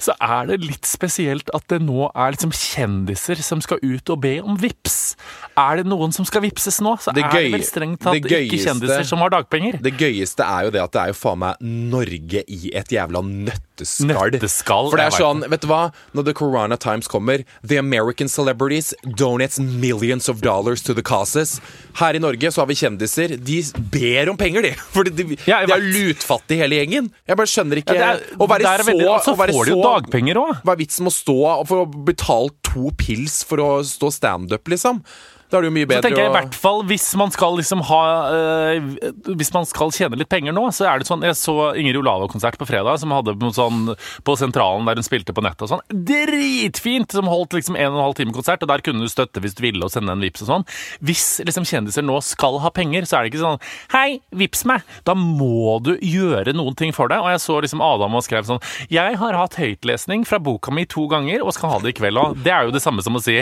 så 0.00 0.16
er 0.20 0.50
det 0.50 0.60
litt 0.64 0.88
spesielt 0.88 1.50
at 1.56 1.66
det 1.72 1.80
nå 1.84 2.10
er 2.10 2.34
liksom 2.34 2.54
kjendiser 2.54 3.40
som 3.44 3.62
skal 3.64 3.80
ut 3.82 4.12
og 4.12 4.22
be 4.24 4.36
om 4.42 4.58
vips. 4.60 5.14
Er 5.58 5.80
det 5.80 5.88
noen 5.90 6.14
som 6.14 6.26
skal 6.28 6.44
vipses 6.44 6.80
nå, 6.84 6.96
så 7.00 7.09
Det 7.14 7.24
er 7.24 7.30
gøy- 7.30 7.50
det 7.50 7.52
vel 7.52 7.66
strengt 7.66 8.00
tatt 8.00 8.14
gøyeste, 8.14 8.40
ikke 8.46 8.64
kjendiser 8.66 9.04
som 9.06 9.18
har 9.24 9.30
dagpenger. 9.30 9.80
Det 9.82 9.92
gøyeste 9.98 10.44
er 10.46 10.64
jo 10.64 10.70
det 10.70 10.82
at 10.82 10.92
det 10.92 11.00
er 11.02 11.06
jo 11.12 11.18
faen 11.20 11.38
meg 11.38 11.56
Norge 11.60 12.44
i 12.48 12.70
et 12.74 12.88
jævla 12.94 13.22
nøtteskall. 13.24 14.30
Nøtteskall, 14.34 14.90
For 14.90 14.96
det 15.00 15.06
er 15.06 15.16
sånn, 15.16 15.44
vet 15.48 15.60
du 15.64 15.68
hva? 15.70 15.92
Når 16.14 16.24
The 16.26 16.34
Corona 16.34 16.76
Times 16.76 17.08
kommer 17.08 17.44
The 17.66 17.78
American 17.78 18.28
celebrities 18.28 18.92
donates 19.16 19.58
millions 19.60 20.28
of 20.28 20.40
dollars 20.40 20.82
to 20.82 20.94
the 20.94 21.02
causes. 21.02 21.60
Her 21.94 22.14
i 22.14 22.18
Norge 22.22 22.50
så 22.52 22.60
har 22.62 22.66
vi 22.66 22.74
kjendiser. 22.74 23.36
De 23.42 23.62
ber 23.90 24.28
om 24.30 24.36
penger, 24.36 24.62
de. 24.62 24.74
For 24.94 25.04
de, 25.04 25.10
de, 25.24 25.36
Ja, 25.46 25.64
de 25.66 25.72
er 25.72 25.80
lutfattige 25.80 26.60
hele 26.60 26.76
gjengen. 26.82 27.10
Jeg 27.26 27.36
bare 27.40 27.46
skjønner 27.50 27.80
ikke 27.82 27.96
Ja, 27.96 28.12
er- 28.14 28.36
Å 28.36 28.48
være 28.48 28.62
så 28.84 28.86
veldig- 28.90 29.08
altså, 29.08 29.24
så 29.30 29.34
å 29.34 29.40
være 29.40 29.52
får 29.56 29.64
de 29.64 29.70
jo 29.70 29.80
så- 29.80 29.88
dagpenger 29.88 30.36
også. 30.44 30.62
Hva 30.64 30.72
er 30.72 30.76
vitsen 30.84 31.04
med 31.04 31.12
å 31.12 31.16
stå 31.16 31.38
og 31.60 31.66
få 31.68 31.80
betale 32.04 32.50
to 32.62 32.90
pils 33.00 33.42
for 33.44 33.56
å 33.58 33.70
stå 33.84 34.12
standup, 34.12 34.64
liksom? 34.68 35.02
Da 35.50 35.58
er 35.58 35.64
det 35.64 35.70
jo 35.70 35.74
mye 35.74 35.88
Så 35.88 36.04
tenker 36.04 36.22
jeg 36.22 36.30
i 36.30 36.34
hvert 36.34 36.56
fall 36.62 36.82
Hvis 36.88 37.06
man 37.18 37.32
skal 37.34 37.56
liksom 37.58 37.82
ha 37.88 38.00
øh, 38.30 38.88
Hvis 39.38 39.52
man 39.54 39.66
skal 39.68 39.92
tjene 39.94 40.18
litt 40.20 40.30
penger 40.30 40.54
nå, 40.56 40.66
så 40.74 40.86
er 40.90 41.00
det 41.00 41.08
sånn 41.08 41.24
Jeg 41.26 41.36
så 41.38 41.56
Ingrid 41.80 41.98
Olava-konsert 42.00 42.58
på 42.60 42.68
fredag, 42.68 43.00
som 43.02 43.12
hadde 43.14 43.34
noe 43.40 43.54
sånn 43.54 43.92
på 44.26 44.34
Sentralen 44.38 44.86
der 44.88 44.98
hun 44.98 45.06
spilte 45.06 45.32
på 45.34 45.42
nettet 45.44 45.64
og 45.66 45.70
sånn. 45.72 45.82
Dritfint! 46.06 47.12
Som 47.14 47.28
holdt 47.30 47.54
liksom 47.56 47.76
en 47.78 47.90
og 47.92 47.98
en 47.98 48.04
halv 48.04 48.16
time 48.18 48.34
konsert, 48.34 48.62
og 48.64 48.70
der 48.70 48.82
kunne 48.84 49.04
du 49.04 49.10
støtte 49.10 49.42
hvis 49.42 49.56
du 49.56 49.62
ville 49.64 49.86
og 49.86 49.92
sende 49.92 50.12
en 50.14 50.22
vips 50.22 50.44
og 50.44 50.50
sånn. 50.50 50.64
Hvis 51.06 51.26
liksom 51.46 51.66
kjendiser 51.68 52.04
nå 52.06 52.18
skal 52.24 52.58
ha 52.64 52.72
penger, 52.74 53.06
så 53.08 53.18
er 53.18 53.26
det 53.26 53.32
ikke 53.32 53.42
sånn 53.42 53.60
Hei, 53.94 54.20
vips 54.36 54.64
meg! 54.68 54.84
Da 55.08 55.16
må 55.18 55.78
du 55.84 55.92
gjøre 55.96 56.54
noen 56.56 56.76
ting 56.78 56.94
for 56.96 57.10
deg. 57.12 57.22
Og 57.24 57.32
jeg 57.34 57.42
så 57.44 57.58
liksom 57.64 57.84
Adam 57.84 58.18
og 58.18 58.26
skrev 58.26 58.48
sånn 58.48 58.62
Jeg 58.92 59.18
har 59.20 59.38
hatt 59.38 59.58
høytlesning 59.60 60.26
fra 60.28 60.40
boka 60.42 60.74
mi 60.74 60.86
to 60.90 61.06
ganger 61.10 61.44
og 61.44 61.54
skal 61.56 61.74
ha 61.74 61.80
det 61.84 61.94
i 61.94 61.98
kveld 62.00 62.20
òg. 62.20 62.38
Det 62.44 62.54
er 62.54 62.68
jo 62.68 62.74
det 62.76 62.84
samme 62.84 63.04
som 63.06 63.18
å 63.18 63.24
si 63.24 63.40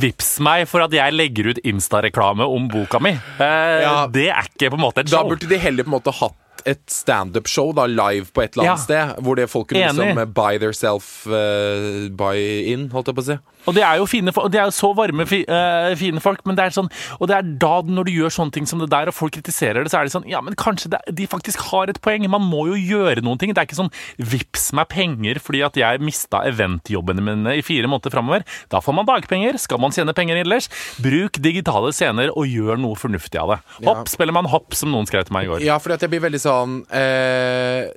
vips 0.00 0.36
meg 0.44 0.66
for 0.70 0.84
at 0.84 0.94
jeg 0.94 1.16
legger 1.16 1.39
ut 1.46 1.58
Insta-reklame 1.64 2.44
om 2.46 2.68
boka 2.68 2.98
mi. 3.00 3.10
Eh, 3.38 3.80
Ja. 3.82 4.06
Det 4.06 4.28
er 4.28 4.42
ikke 4.42 4.70
på 4.70 4.74
en 4.74 4.84
måte 4.84 4.98
et 5.00 5.08
show. 5.08 5.22
Da 5.22 5.28
burde 5.28 5.48
de 5.48 5.58
heller 5.58 5.84
på 5.84 5.88
en 5.88 6.00
måte 6.00 6.12
hatt 6.12 6.34
et 6.66 6.82
standup-show 6.92 7.72
da, 7.74 7.86
live 7.86 8.26
på 8.34 8.42
et 8.42 8.52
eller 8.56 8.66
annet 8.68 8.78
Ja. 8.78 8.84
sted. 8.84 9.24
Hvor 9.24 9.34
det 9.36 9.48
folk 9.48 9.68
kunne 9.68 9.86
liksom 9.88 10.18
eh, 10.18 10.24
buy 10.26 10.58
their 10.58 10.72
self 10.72 11.26
eh, 11.26 12.08
buy 12.10 12.66
in, 12.72 12.90
holdt 12.90 13.06
jeg 13.06 13.14
på 13.16 13.22
å 13.22 13.24
si. 13.30 13.38
Og 13.68 13.76
det 13.76 13.84
er 13.84 14.00
jo 14.00 14.06
fine, 14.08 14.32
de 14.32 14.58
er 14.58 14.68
jo 14.68 14.74
så 14.74 14.92
varme, 14.96 15.26
eh, 15.28 15.92
fine 16.00 16.22
folk, 16.22 16.40
men 16.48 16.56
det 16.56 16.64
er 16.64 16.74
sånn 16.74 16.88
Og 17.20 17.28
det 17.28 17.36
er 17.36 17.50
da, 17.60 17.82
når 17.84 18.08
du 18.08 18.12
gjør 18.12 18.32
sånne 18.32 18.54
ting 18.56 18.66
som 18.66 18.80
det 18.80 18.90
der, 18.92 19.10
og 19.10 19.14
folk 19.16 19.34
kritiserer 19.36 19.84
det, 19.84 19.92
så 19.92 20.00
er 20.00 20.08
det 20.08 20.14
sånn 20.14 20.28
Ja, 20.30 20.40
men 20.40 20.56
kanskje 20.58 20.90
det, 20.94 21.00
de 21.12 21.26
faktisk 21.30 21.60
har 21.70 21.90
et 21.90 22.00
poeng. 22.00 22.24
Man 22.30 22.46
må 22.46 22.66
jo 22.70 22.78
gjøre 22.78 23.24
noen 23.24 23.38
ting. 23.40 23.52
Det 23.52 23.62
er 23.62 23.68
ikke 23.68 23.78
sånn 23.78 23.92
vips 24.16 24.70
meg 24.76 24.88
penger 24.92 25.40
fordi 25.40 25.62
at 25.66 25.76
jeg 25.78 26.00
mista 26.04 26.42
eventjobbene 26.48 27.24
mine 27.24 27.56
i 27.58 27.64
fire 27.64 27.88
måneder 27.90 28.12
framover. 28.14 28.44
Da 28.72 28.80
får 28.84 28.96
man 28.96 29.08
dagpenger. 29.08 29.58
Skal 29.60 29.80
man 29.82 29.94
tjene 29.94 30.14
penger 30.16 30.40
ellers, 30.40 30.70
bruk 31.02 31.40
digitale 31.42 31.92
scener 31.96 32.32
og 32.34 32.48
gjør 32.48 32.80
noe 32.80 32.98
fornuftig 32.98 33.40
av 33.40 33.54
det. 33.54 33.60
Hopp, 33.86 34.08
spiller 34.10 34.36
man 34.36 34.48
hopp, 34.50 34.74
som 34.78 34.92
noen 34.92 35.08
skrev 35.08 35.26
til 35.28 35.36
meg 35.36 35.46
i 35.46 35.52
går. 35.52 35.64
Ja, 35.66 35.78
at 35.80 36.04
jeg 36.04 36.12
blir 36.12 36.22
veldig 36.22 36.40
sånn 36.40 36.74
eh, 36.94 37.88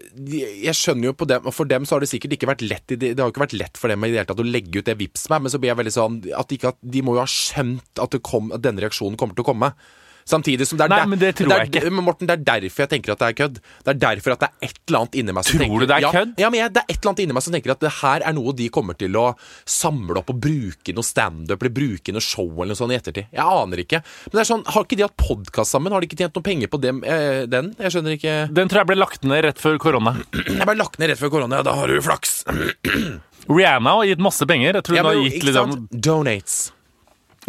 Jeg 0.64 0.74
skjønner 0.78 1.12
jo 1.12 1.16
på 1.18 1.28
dem 1.30 1.46
Og 1.50 1.54
for 1.56 1.70
dem 1.70 1.86
så 1.88 1.96
har 1.96 2.04
det 2.04 2.10
sikkert 2.10 2.36
ikke 2.38 2.50
vært 2.50 2.64
lett 2.66 2.90
det, 2.90 3.14
det 3.14 3.22
har 3.22 3.32
ikke 3.32 3.44
vært 3.44 3.56
lett 3.58 3.80
for 3.80 3.92
dem 3.92 4.04
i 4.06 4.10
det 4.12 4.22
hele 4.22 4.30
tatt 4.30 4.42
å 4.42 4.48
legge 4.48 4.82
ut 4.82 4.88
det 4.88 4.96
vips 5.00 5.28
meg, 5.32 5.44
men 5.46 5.53
så 5.54 5.62
blir 5.62 5.72
jeg 5.74 5.80
veldig 5.84 5.96
sånn 5.96 6.22
at 6.34 6.50
de, 6.50 6.60
ikke, 6.60 6.74
at 6.76 6.82
de 6.82 7.02
må 7.06 7.16
jo 7.18 7.24
ha 7.26 7.30
skjønt 7.30 8.02
at, 8.02 8.10
det 8.18 8.24
kom, 8.26 8.52
at 8.56 8.64
denne 8.66 8.82
reaksjonen 8.84 9.16
kommer 9.20 9.38
til 9.38 9.46
å 9.46 9.52
komme. 9.54 9.74
Samtidig 10.24 10.64
som 10.70 10.78
det 10.80 10.86
er 10.86 10.92
Nei, 10.94 10.98
der- 11.02 11.08
men 11.12 11.20
det 11.20 11.30
tror 11.36 11.52
er, 11.52 11.66
jeg 11.66 11.68
ikke. 11.84 11.90
Men 11.92 12.06
Morten, 12.08 12.28
det 12.30 12.36
er 12.38 12.44
derfor 12.48 12.86
jeg 12.86 12.90
tenker 12.94 13.12
at 13.12 13.20
det 13.20 13.28
er 13.28 13.34
kødd. 13.42 13.58
Det 13.84 13.92
er 13.92 13.98
derfor 14.00 14.32
at 14.32 14.40
det 14.40 14.48
er 14.48 14.68
et 14.70 14.78
eller 14.88 15.00
annet 15.02 15.16
inni 15.20 15.34
meg 15.36 15.44
som 15.44 15.52
Tror 15.58 15.64
tenker 15.66 15.80
du 15.84 15.86
det 15.90 15.98
er 15.98 16.14
kødd? 16.16 16.32
Ja, 16.40 16.50
men 16.54 16.60
jeg, 16.62 16.72
det 16.72 16.80
er 16.80 16.86
et 16.88 16.96
eller 17.02 17.12
annet 17.12 17.20
inni 17.26 17.36
meg 17.36 17.44
som 17.44 17.56
tenker 17.58 17.74
at 17.74 17.82
det 17.84 17.92
her 17.98 18.24
er 18.30 18.38
noe 18.38 18.54
de 18.56 18.68
kommer 18.72 18.96
til 19.02 19.18
å 19.20 19.26
samle 19.68 20.22
opp 20.22 20.32
og 20.32 20.40
bruke 20.46 20.94
i 20.94 20.96
noe 20.96 21.04
standup 21.04 21.60
eller 21.60 21.76
bruke 21.76 22.16
noe 22.16 22.24
show 22.24 22.48
eller 22.56 22.72
noe 22.72 22.80
sånt 22.80 22.96
i 22.96 23.00
ettertid. 23.02 23.28
Jeg 23.36 23.44
aner 23.44 23.84
ikke. 23.84 24.00
Men 24.00 24.38
det 24.40 24.44
er 24.46 24.50
sånn, 24.54 24.64
har 24.78 24.88
ikke 24.88 25.02
de 25.02 25.08
hatt 25.10 25.18
podkast 25.20 25.76
sammen? 25.76 25.92
Har 25.92 26.00
de 26.00 26.08
ikke 26.08 26.22
tjent 26.24 26.40
noe 26.40 26.48
penger 26.48 26.72
på 26.72 26.80
dem, 26.88 27.04
eh, 27.04 27.44
den? 27.52 27.74
Jeg 27.84 27.92
skjønner 27.98 28.16
ikke. 28.16 28.38
Den 28.62 28.72
tror 28.72 28.80
jeg 28.86 28.92
ble 28.94 29.00
lagt 29.04 29.28
ned 29.28 29.44
rett 29.44 29.60
før 29.60 29.76
korona. 29.78 30.16
Jeg 30.40 30.64
ble 30.72 30.80
lagt 30.80 31.00
ned 31.04 31.12
rett 31.12 31.20
før 31.20 31.36
korona, 31.36 31.60
ja, 31.60 31.68
da 31.68 31.76
har 31.76 31.92
du 31.92 32.00
flaks. 32.00 32.46
Rihanna 33.50 33.98
har 34.00 34.08
gitt 34.08 34.24
masse 34.24 34.48
penger. 34.48 34.80
Jeg 34.80 34.88
tror 34.88 34.98
hun 35.00 35.06
har 35.10 35.18
men, 35.18 35.28
gitt 35.28 35.38
ikke 35.40 35.50
liksom 35.50 35.76
sant? 35.76 36.00
Donates. 36.08 36.58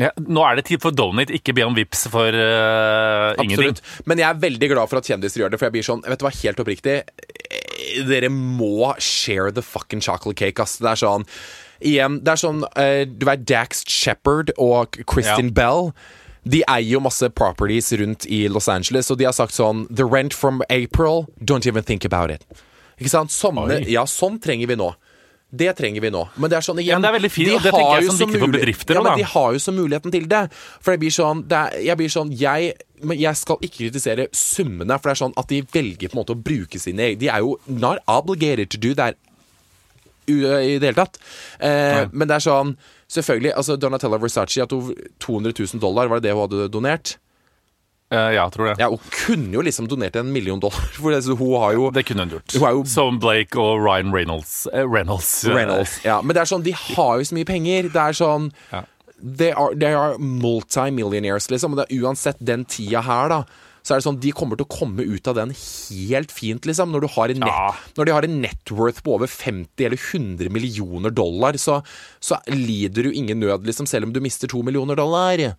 ja, 0.01 0.11
Nå 0.19 0.43
er 0.49 0.59
det 0.59 0.67
tid 0.71 0.83
for 0.83 0.95
donate, 0.95 1.35
ikke 1.37 1.55
be 1.55 1.67
om 1.67 1.77
vips 1.77 2.07
for 2.11 2.35
uh, 2.35 3.31
ingenting. 3.43 3.79
Men 4.11 4.23
jeg 4.23 4.29
er 4.31 4.41
veldig 4.43 4.71
glad 4.75 4.91
for 4.91 4.99
at 4.99 5.11
kjendiser 5.11 5.45
gjør 5.45 5.55
det, 5.55 5.61
for 5.61 5.71
jeg 5.71 5.77
blir 5.77 5.87
sånn 5.87 6.03
Vet 6.09 6.23
du 6.23 6.27
hva, 6.27 6.35
helt 6.43 6.65
oppriktig 6.65 6.99
dere 8.09 8.31
må 8.33 8.95
share 8.99 9.53
the 9.55 9.63
fucking 9.63 10.03
chocolate 10.03 10.39
cake, 10.41 10.63
ass. 10.63 10.79
Det 10.83 10.91
er 10.91 11.01
sånn 11.01 11.29
Igjen, 11.85 12.21
det 12.25 12.33
er 12.33 12.41
sånn 12.41 12.63
uh, 12.65 13.03
Du 13.07 13.27
vet 13.29 13.47
Dax 13.47 13.85
Shepherd 13.91 14.55
og 14.59 15.01
Kristin 15.11 15.51
Ja. 15.53 15.57
Bell. 15.63 15.91
De 16.45 16.61
eier 16.69 16.97
jo 16.97 17.01
masse 17.01 17.29
properties 17.33 17.93
rundt 17.97 18.27
i 18.29 18.45
Los 18.53 18.69
Angeles, 18.69 19.09
og 19.11 19.19
de 19.21 19.25
har 19.29 19.35
sagt 19.37 19.57
sånn 19.57 19.87
The 19.89 20.05
rent 20.05 20.37
from 20.37 20.61
April, 20.69 21.25
don't 21.41 21.67
even 21.67 21.85
think 21.85 22.05
about 22.05 22.31
it. 22.31 22.45
Ikke 23.01 23.11
sant? 23.11 23.33
Sånne, 23.33 23.81
ja, 23.89 24.05
sånn 24.09 24.37
trenger 24.45 24.69
vi 24.69 24.77
nå. 24.77 24.91
Det 25.55 25.71
trenger 25.79 26.03
vi 26.05 26.11
nå. 26.15 26.23
Men 26.41 26.51
det 26.53 26.59
er 26.59 26.67
sånn 26.67 26.81
igjen 26.83 26.95
Ja, 26.95 26.99
men 26.99 27.07
det 27.07 27.11
er 27.13 27.17
veldig 27.19 27.31
fint, 27.35 27.51
de 27.51 27.59
og 27.59 27.67
det 27.67 27.73
tenker 27.75 27.91
har 27.91 28.01
jeg 28.01 28.07
jo 28.09 28.13
som 28.13 28.19
så 28.19 28.27
viktig 28.29 28.43
for 28.43 28.55
bedrifter 28.57 28.99
Ja, 28.99 29.03
men 29.05 29.13
da. 29.13 29.19
de 29.21 29.29
har 29.35 29.53
jo 29.57 29.61
så 29.65 29.75
muligheten 29.77 30.15
til 30.15 30.27
det. 30.31 30.43
For 30.81 30.95
det 30.95 31.03
blir 31.05 31.15
sånn, 31.15 31.45
det 31.51 31.61
er, 31.61 31.77
jeg 31.91 32.01
blir 32.01 32.15
sånn 32.15 32.33
jeg, 32.41 32.73
jeg 33.21 33.41
skal 33.43 33.63
ikke 33.69 33.77
kritisere 33.83 34.27
summene, 34.35 34.99
for 34.99 35.11
det 35.11 35.15
er 35.15 35.23
sånn 35.25 35.39
at 35.41 35.53
de 35.53 35.61
velger 35.77 36.11
på 36.11 36.19
en 36.19 36.23
måte 36.23 36.37
å 36.37 36.43
bruke 36.51 36.81
sine 36.83 37.11
egne 37.11 37.23
De 37.23 37.31
er 37.33 37.45
jo 37.45 37.59
not 37.71 38.03
obligated 38.11 38.73
to 38.75 38.81
do 38.81 38.95
that 38.99 39.21
i 40.27 40.39
det 40.81 40.89
hele 40.89 40.97
tatt. 40.97 41.19
Eh, 41.61 42.07
men 42.13 42.29
det 42.29 42.39
er 42.39 42.45
sånn 42.47 42.77
Selvfølgelig, 43.15 43.53
altså 43.55 43.77
Donatella 43.77 44.17
Versace 44.19 44.63
at 44.65 44.73
hun 44.73 44.95
200 45.23 45.53
000 45.61 45.81
dollar, 45.83 46.09
var 46.11 46.19
det 46.19 46.31
det 46.31 46.33
hun 46.35 46.47
hadde 46.47 46.71
donert? 46.73 47.19
Eh, 48.15 48.31
ja, 48.37 48.45
tror 48.55 48.71
det. 48.71 48.77
Ja, 48.83 48.89
Hun 48.93 49.01
kunne 49.11 49.53
jo 49.59 49.65
liksom 49.67 49.89
donert 49.91 50.17
en 50.21 50.31
million 50.33 50.61
dollar, 50.63 50.87
for 51.01 51.11
det, 51.15 51.23
så 51.27 51.35
hun 51.39 51.55
har 51.61 51.75
jo 51.77 51.91
Det 51.95 52.05
kunne 52.07 52.27
hun 52.29 52.35
gjort. 52.39 52.55
Hun 52.57 52.79
jo- 52.79 52.85
Som 52.95 53.19
Blake 53.23 53.59
og 53.61 53.83
Ryan 53.83 54.15
Reynolds. 54.15 54.67
Eh, 54.73 54.87
Reynolds. 54.87 55.33
Reynolds. 55.51 55.99
Ja, 56.07 56.21
men 56.23 56.37
det 56.37 56.45
er 56.45 56.51
sånn, 56.55 56.63
de 56.67 56.73
har 56.79 57.19
jo 57.19 57.27
så 57.29 57.35
mye 57.39 57.49
penger. 57.49 57.91
Det 57.93 58.03
er 58.09 58.19
sånn 58.23 58.51
Ja. 58.73 58.85
They 59.25 59.53
are, 59.57 59.73
they 59.75 59.95
are 59.97 60.19
multimillionaires, 60.19 61.47
liksom. 61.51 61.77
Og 61.79 61.87
uansett 62.03 62.41
den 62.45 62.65
tida 62.69 63.01
her, 63.07 63.29
da. 63.33 63.43
Så 63.85 63.95
er 63.95 64.01
det 64.01 64.05
sånn, 64.07 64.19
De 64.21 64.33
kommer 64.33 64.57
til 64.57 64.65
å 64.67 64.73
komme 64.79 65.05
ut 65.05 65.29
av 65.29 65.37
den 65.37 65.53
helt 65.55 66.33
fint, 66.33 66.65
liksom. 66.69 66.91
Når, 66.93 67.05
du 67.05 67.09
har 67.15 67.29
en 67.33 67.41
net, 67.41 67.49
Ja. 67.49 67.73
når 67.97 68.05
de 68.09 68.13
har 68.17 68.25
en 68.25 68.41
net 68.43 68.71
worth 68.73 69.03
på 69.05 69.15
over 69.15 69.27
50 69.29 69.85
eller 69.87 69.97
100 70.01 70.49
millioner 70.51 71.11
dollar, 71.13 71.53
så, 71.61 71.83
så 72.21 72.39
lider 72.49 73.05
du 73.05 73.13
ingen 73.13 73.41
nød, 73.41 73.65
liksom, 73.69 73.87
selv 73.87 74.05
om 74.09 74.13
du 74.13 74.21
mister 74.21 74.49
to 74.49 74.63
millioner 74.63 74.97
dollar. 74.97 75.57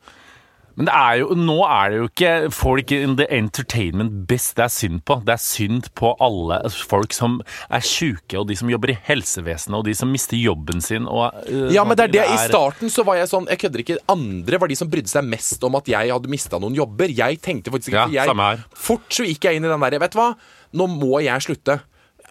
Men 0.75 0.89
det 0.89 0.95
er 0.95 1.19
jo, 1.21 1.35
nå 1.39 1.55
er 1.63 1.91
det 1.91 1.99
jo 1.99 2.07
ikke 2.09 2.31
folk 2.53 2.91
in 2.95 3.15
the 3.19 3.27
entertainment 3.31 4.25
best 4.29 4.57
det 4.57 4.65
er 4.65 4.73
synd 4.73 5.01
på. 5.07 5.19
Det 5.25 5.35
er 5.35 5.41
synd 5.41 5.89
på 5.97 6.11
alle 6.23 6.59
folk 6.73 7.15
som 7.15 7.39
er 7.69 7.85
sjuke, 7.85 8.37
og 8.39 8.49
de 8.49 8.57
som 8.59 8.71
jobber 8.71 8.91
i 8.93 8.97
helsevesenet, 9.07 9.77
og 9.79 9.85
de 9.87 9.95
som 9.97 10.11
mister 10.11 10.39
jobben 10.39 10.83
sin. 10.83 11.07
Og, 11.07 11.31
uh, 11.47 11.71
Ja, 11.73 11.85
men 11.87 11.97
det 11.97 12.09
er 12.09 12.13
det. 12.17 12.27
I 12.35 12.37
starten 12.47 12.91
så 12.91 13.05
var 13.07 13.19
jeg 13.19 13.31
sånn 13.31 13.47
Jeg 13.51 13.61
kødder 13.63 13.83
ikke. 13.83 13.99
Andre 14.11 14.59
var 14.61 14.71
de 14.71 14.77
som 14.79 14.91
brydde 14.91 15.11
seg 15.11 15.27
mest 15.27 15.63
om 15.65 15.79
at 15.79 15.89
jeg 15.91 16.11
hadde 16.11 16.31
mista 16.31 16.59
noen 16.61 16.75
jobber. 16.77 17.11
Jeg 17.11 17.41
tenkte 17.43 17.73
faktisk 17.73 17.93
ikke 17.93 18.07
Ja, 18.13 18.27
jeg. 18.27 18.63
Fort 18.75 19.07
så 19.13 19.27
gikk 19.27 19.47
jeg 19.47 19.59
inn 19.59 19.67
i 19.67 19.71
den 19.71 19.83
derre 19.83 20.01
Vet 20.05 20.15
du 20.15 20.19
hva, 20.19 20.31
nå 20.75 20.87
må 20.91 21.21
jeg 21.23 21.45
slutte. 21.45 21.79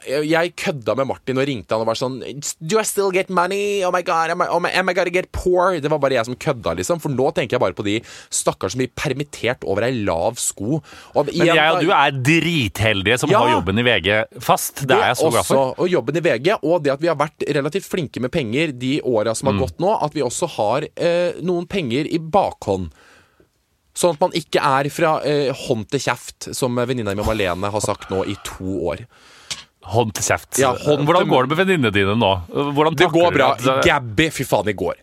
Jeg, 0.05 0.53
kødda 0.61 0.95
med 0.99 1.07
Martin 1.09 1.39
og 1.41 1.47
ringte 1.49 1.73
han 1.75 1.81
og 1.85 1.89
var 1.89 1.97
sånn 1.99 2.19
Do 2.61 2.79
I 2.79 2.85
still 2.85 3.11
get 3.15 3.31
money? 3.33 3.83
Oh 3.87 3.91
my 3.95 4.03
god, 4.05 4.31
am 4.35 4.43
I, 4.45 4.49
am 4.53 4.67
I, 4.69 4.73
am 4.77 4.91
I 4.91 4.95
gonna 4.97 5.11
get 5.15 5.31
poor? 5.33 5.79
Det 5.81 5.91
var 5.91 5.99
bare 6.03 6.19
jeg 6.19 6.27
som 6.29 6.37
kødda, 6.37 6.75
liksom. 6.77 7.01
For 7.01 7.09
nå 7.15 7.31
tenker 7.37 7.57
jeg 7.57 7.63
bare 7.65 7.77
på 7.79 7.87
de 7.87 7.97
stakkars 8.35 8.75
som 8.75 8.83
blir 8.83 8.93
permittert 8.99 9.65
over 9.65 9.87
ei 9.87 9.93
lav 10.05 10.37
sko. 10.43 10.81
Og 11.15 11.31
Men 11.33 11.49
jeg 11.53 11.71
og 11.73 11.81
du 11.85 11.91
er 11.95 12.11
dritheldige 12.31 13.19
som 13.23 13.31
Ja. 13.31 13.39
har 13.45 13.55
jobben 13.57 13.79
i 13.81 13.87
VG 13.87 14.11
fast. 14.41 14.85
Det 14.87 14.97
er 14.97 15.07
jeg 15.15 15.17
så 15.23 15.31
glad 15.33 15.47
for. 15.49 15.75
Og 15.79 15.89
jobben 15.89 16.17
i 16.17 16.25
VG, 16.25 16.53
og 16.63 16.83
det 16.85 16.93
at 16.93 17.01
vi 17.01 17.09
har 17.09 17.17
vært 17.17 17.47
relativt 17.55 17.89
flinke 17.89 18.21
med 18.21 18.31
penger 18.33 18.73
de 18.79 19.01
åra 19.03 19.35
som 19.35 19.47
har 19.49 19.55
Mm. 19.55 19.61
gått 19.67 19.79
nå, 19.81 19.95
at 20.03 20.13
vi 20.15 20.21
også 20.23 20.49
har 20.57 20.83
eh, 20.97 21.33
noen 21.43 21.67
penger 21.67 22.07
i 22.07 22.19
bakhånd. 22.19 22.91
Sånn 23.95 24.15
at 24.17 24.21
man 24.21 24.33
ikke 24.35 24.59
er 24.59 24.89
fra 24.91 25.21
eh, 25.23 25.53
hånd 25.55 25.87
til 25.89 26.01
kjeft, 26.01 26.49
som 26.55 26.75
venninna 26.75 27.15
mi 27.15 27.23
Malene 27.23 27.71
har 27.71 27.81
sagt 27.81 28.11
nå 28.11 28.25
i 28.27 28.35
to 28.43 28.81
år. 28.91 29.05
Hånd 29.93 30.15
til 30.17 30.25
kjeft. 30.25 30.59
Ja, 30.63 30.71
hånd 30.81 31.05
Hvordan 31.07 31.29
går 31.29 31.45
det 31.47 31.51
med 31.53 31.61
venninnene 31.67 31.93
dine 31.93 32.15
nå? 32.17 32.33
Hvordan 32.75 32.97
Det 32.97 33.11
går 33.13 33.31
du 33.33 33.39
bra. 33.39 33.51
at- 33.53 33.85
Gabby, 33.85 34.31
fy 34.33 34.45
faen, 34.49 34.69
i 34.69 34.73
går. 34.73 34.95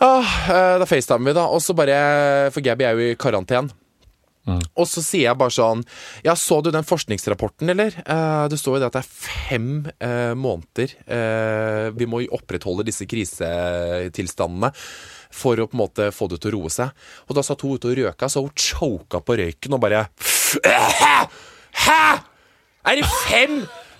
Ah, 0.00 0.22
eh, 0.48 0.78
da 0.78 0.84
facetimer 0.86 1.32
vi, 1.32 1.32
da. 1.34 1.46
Og 1.50 1.58
så 1.60 1.74
bare 1.74 2.50
For 2.54 2.60
Gabby 2.62 2.84
er 2.86 2.94
jo 2.94 3.12
i 3.12 3.16
karantene. 3.18 3.70
Og 4.48 4.86
så 4.88 5.02
sier 5.04 5.26
jeg 5.26 5.36
bare 5.36 5.52
sånn 5.52 5.82
Ja, 6.24 6.32
så 6.32 6.62
du 6.64 6.70
den 6.72 6.86
forskningsrapporten, 6.86 7.68
eller? 7.68 7.92
Eh, 8.06 8.48
det 8.48 8.56
står 8.56 8.78
jo 8.78 8.80
det 8.80 8.86
at 8.86 8.94
det 8.96 9.02
er 9.02 9.10
fem 9.10 9.66
eh, 10.00 10.32
måneder 10.38 10.94
eh, 11.04 11.90
vi 11.92 12.06
må 12.08 12.22
opprettholde 12.32 12.86
disse 12.86 13.04
krisetilstandene 13.04 14.70
for 15.30 15.60
å 15.60 15.66
på 15.68 15.76
en 15.76 15.82
måte 15.82 16.06
få 16.16 16.30
det 16.32 16.38
til 16.40 16.54
å 16.54 16.62
roe 16.62 16.70
seg. 16.72 16.88
Og 17.28 17.36
da 17.36 17.42
satt 17.44 17.60
hun 17.60 17.74
ute 17.76 17.90
og 17.90 17.98
røka, 17.98 18.30
så 18.32 18.40
hun 18.46 18.54
choka 18.56 19.20
på 19.20 19.36
røyken 19.36 19.74
og 19.76 19.82
bare 19.84 20.06
Hæ?! 20.16 21.28
Hæ?! 21.84 22.00
Er 22.88 22.96
det 23.02 23.04
fem 23.28 23.58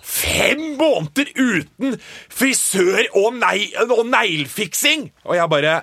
Fem 0.09 0.61
måneder 0.79 1.29
uten 1.37 1.99
frisør 2.33 3.05
og, 3.13 3.33
nei, 3.37 3.69
og 3.85 4.05
neglefiksing?! 4.09 5.09
Og 5.29 5.37
jeg 5.37 5.49
bare 5.51 5.75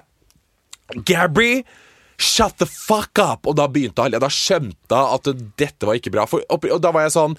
Gabby, 1.06 1.62
shut 2.18 2.56
the 2.58 2.66
fuck 2.66 3.18
up! 3.22 3.46
Og 3.46 3.56
da 3.58 3.66
begynte 3.70 4.04
alle 4.04 4.20
da 4.22 4.30
skjønte 4.32 4.96
hun 4.96 5.14
at 5.16 5.28
dette 5.58 5.86
var 5.88 5.98
ikke 5.98 6.12
bra. 6.14 6.26
For, 6.30 6.44
og 6.48 6.80
da 6.82 6.92
var 6.94 7.06
jeg 7.06 7.14
sånn 7.16 7.34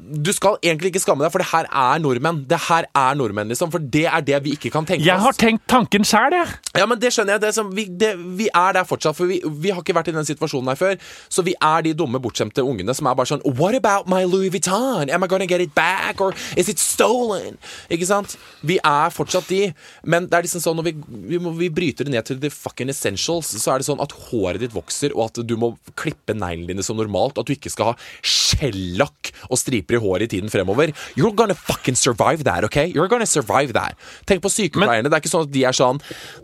Du 0.00 0.30
skal 0.36 0.58
egentlig 0.64 0.92
ikke 0.92 1.02
skamme 1.02 1.24
deg, 1.24 1.32
for 1.32 1.42
det 1.42 1.50
her 1.50 1.68
er 1.68 2.02
nordmenn. 2.02 2.42
Det 2.48 2.58
her 2.68 2.86
er 2.96 3.18
nordmenn, 3.18 3.50
liksom. 3.52 3.72
For 3.72 3.82
det 3.82 4.06
er 4.08 4.24
det 4.26 4.40
vi 4.44 4.54
ikke 4.56 4.72
kan 4.74 4.88
tenke 4.88 5.06
Jeg 5.06 5.20
har 5.22 5.36
tenkt 5.38 5.66
tanken 5.70 6.06
sjæl, 6.06 6.36
jeg. 6.36 6.54
Ja, 6.78 6.86
men 6.88 7.00
det 7.00 7.12
skjønner 7.14 7.36
jeg. 7.36 7.44
Det 7.44 7.50
er 7.50 7.56
som, 7.56 7.72
vi, 7.76 7.86
det, 8.00 8.12
vi 8.38 8.48
er 8.48 8.76
der 8.76 8.88
fortsatt, 8.88 9.16
for 9.18 9.30
vi, 9.30 9.40
vi 9.44 9.72
har 9.74 9.82
ikke 9.82 9.96
vært 9.96 10.12
i 10.12 10.16
den 10.16 10.28
situasjonen 10.28 10.72
her 10.72 10.80
før. 10.80 10.96
Så 11.32 11.44
vi 11.46 11.54
er 11.56 11.86
de 11.86 11.94
dumme, 11.96 12.20
bortskjemte 12.22 12.64
ungene 12.66 12.94
som 12.96 13.08
er 13.10 13.18
bare 13.18 13.32
sånn 13.32 13.44
What 13.58 13.76
about 13.78 14.08
my 14.10 14.22
Louis 14.28 14.52
Vuitton? 14.52 15.10
Am 15.10 15.26
I 15.26 15.30
gonna 15.30 15.48
get 15.50 15.64
it 15.64 15.74
back? 15.76 16.20
Or 16.20 16.34
is 16.56 16.70
it 16.72 16.80
stolen? 16.82 17.58
Ikke 17.92 18.08
sant? 18.08 18.36
Vi 18.66 18.78
er 18.84 19.14
fortsatt 19.14 19.48
de. 19.50 19.62
Men 20.04 20.28
det 20.30 20.38
er 20.38 20.46
liksom 20.46 20.64
sånn 20.64 20.78
når 20.80 20.90
vi, 20.90 20.94
vi, 21.34 21.40
vi 21.64 21.70
bryter 21.74 22.08
det 22.08 22.14
ned 22.14 22.28
til 22.28 22.40
the 22.42 22.50
fucking 22.52 22.92
essentials, 22.92 23.52
så 23.60 23.74
er 23.74 23.82
det 23.82 23.88
sånn 23.88 24.02
at 24.02 24.14
håret 24.28 24.62
ditt 24.62 24.74
vokser, 24.74 25.14
og 25.16 25.30
at 25.30 25.40
du 25.46 25.56
må 25.60 25.72
klippe 25.98 26.36
neglene 26.36 26.74
dine 26.74 26.84
som 26.86 26.98
normalt, 27.00 27.38
at 27.40 27.48
du 27.48 27.54
ikke 27.54 27.72
skal 27.72 27.92
ha 27.92 27.94
skjellakk 28.26 29.32
og 29.48 29.60
striper 29.60 29.98
i 29.98 30.02
håret 30.02 30.28
i 30.28 30.32
tiden 30.36 30.52
fremover. 30.52 30.92
You're 31.18 31.34
gonna 31.36 31.56
fucking 31.56 31.98
survive 31.98 32.44
that, 32.48 32.64
OK? 32.66 32.78
You're 32.92 33.08
gonna 33.10 33.28
survive 33.28 33.74
that. 33.78 33.96
Tenk 34.28 34.44
på 34.44 34.52
sykepleierne. 34.52 35.08
det 35.08 35.16
er 35.16 35.24
ikke 35.24 35.32
sånn 35.32 35.48
at 35.48 35.54
de 35.54 35.64
er 35.66 35.76
sånn 35.76 35.98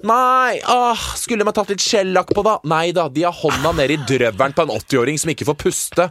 Nei, 0.07 0.59
åh, 0.70 1.05
skulle 1.18 1.45
man 1.47 1.55
tatt 1.57 1.70
litt 1.72 1.85
skjellakk 1.85 2.33
på, 2.35 2.45
da? 2.47 2.59
Nei 2.68 2.91
da, 2.97 3.09
de 3.12 3.27
har 3.27 3.37
hånda 3.37 3.74
ned 3.77 3.95
i 3.95 4.01
drøvelen 4.09 4.57
på 4.57 4.66
en 4.66 4.74
80-åring 4.77 5.20
som 5.20 5.33
ikke 5.33 5.49
får 5.49 5.61
puste. 5.61 6.11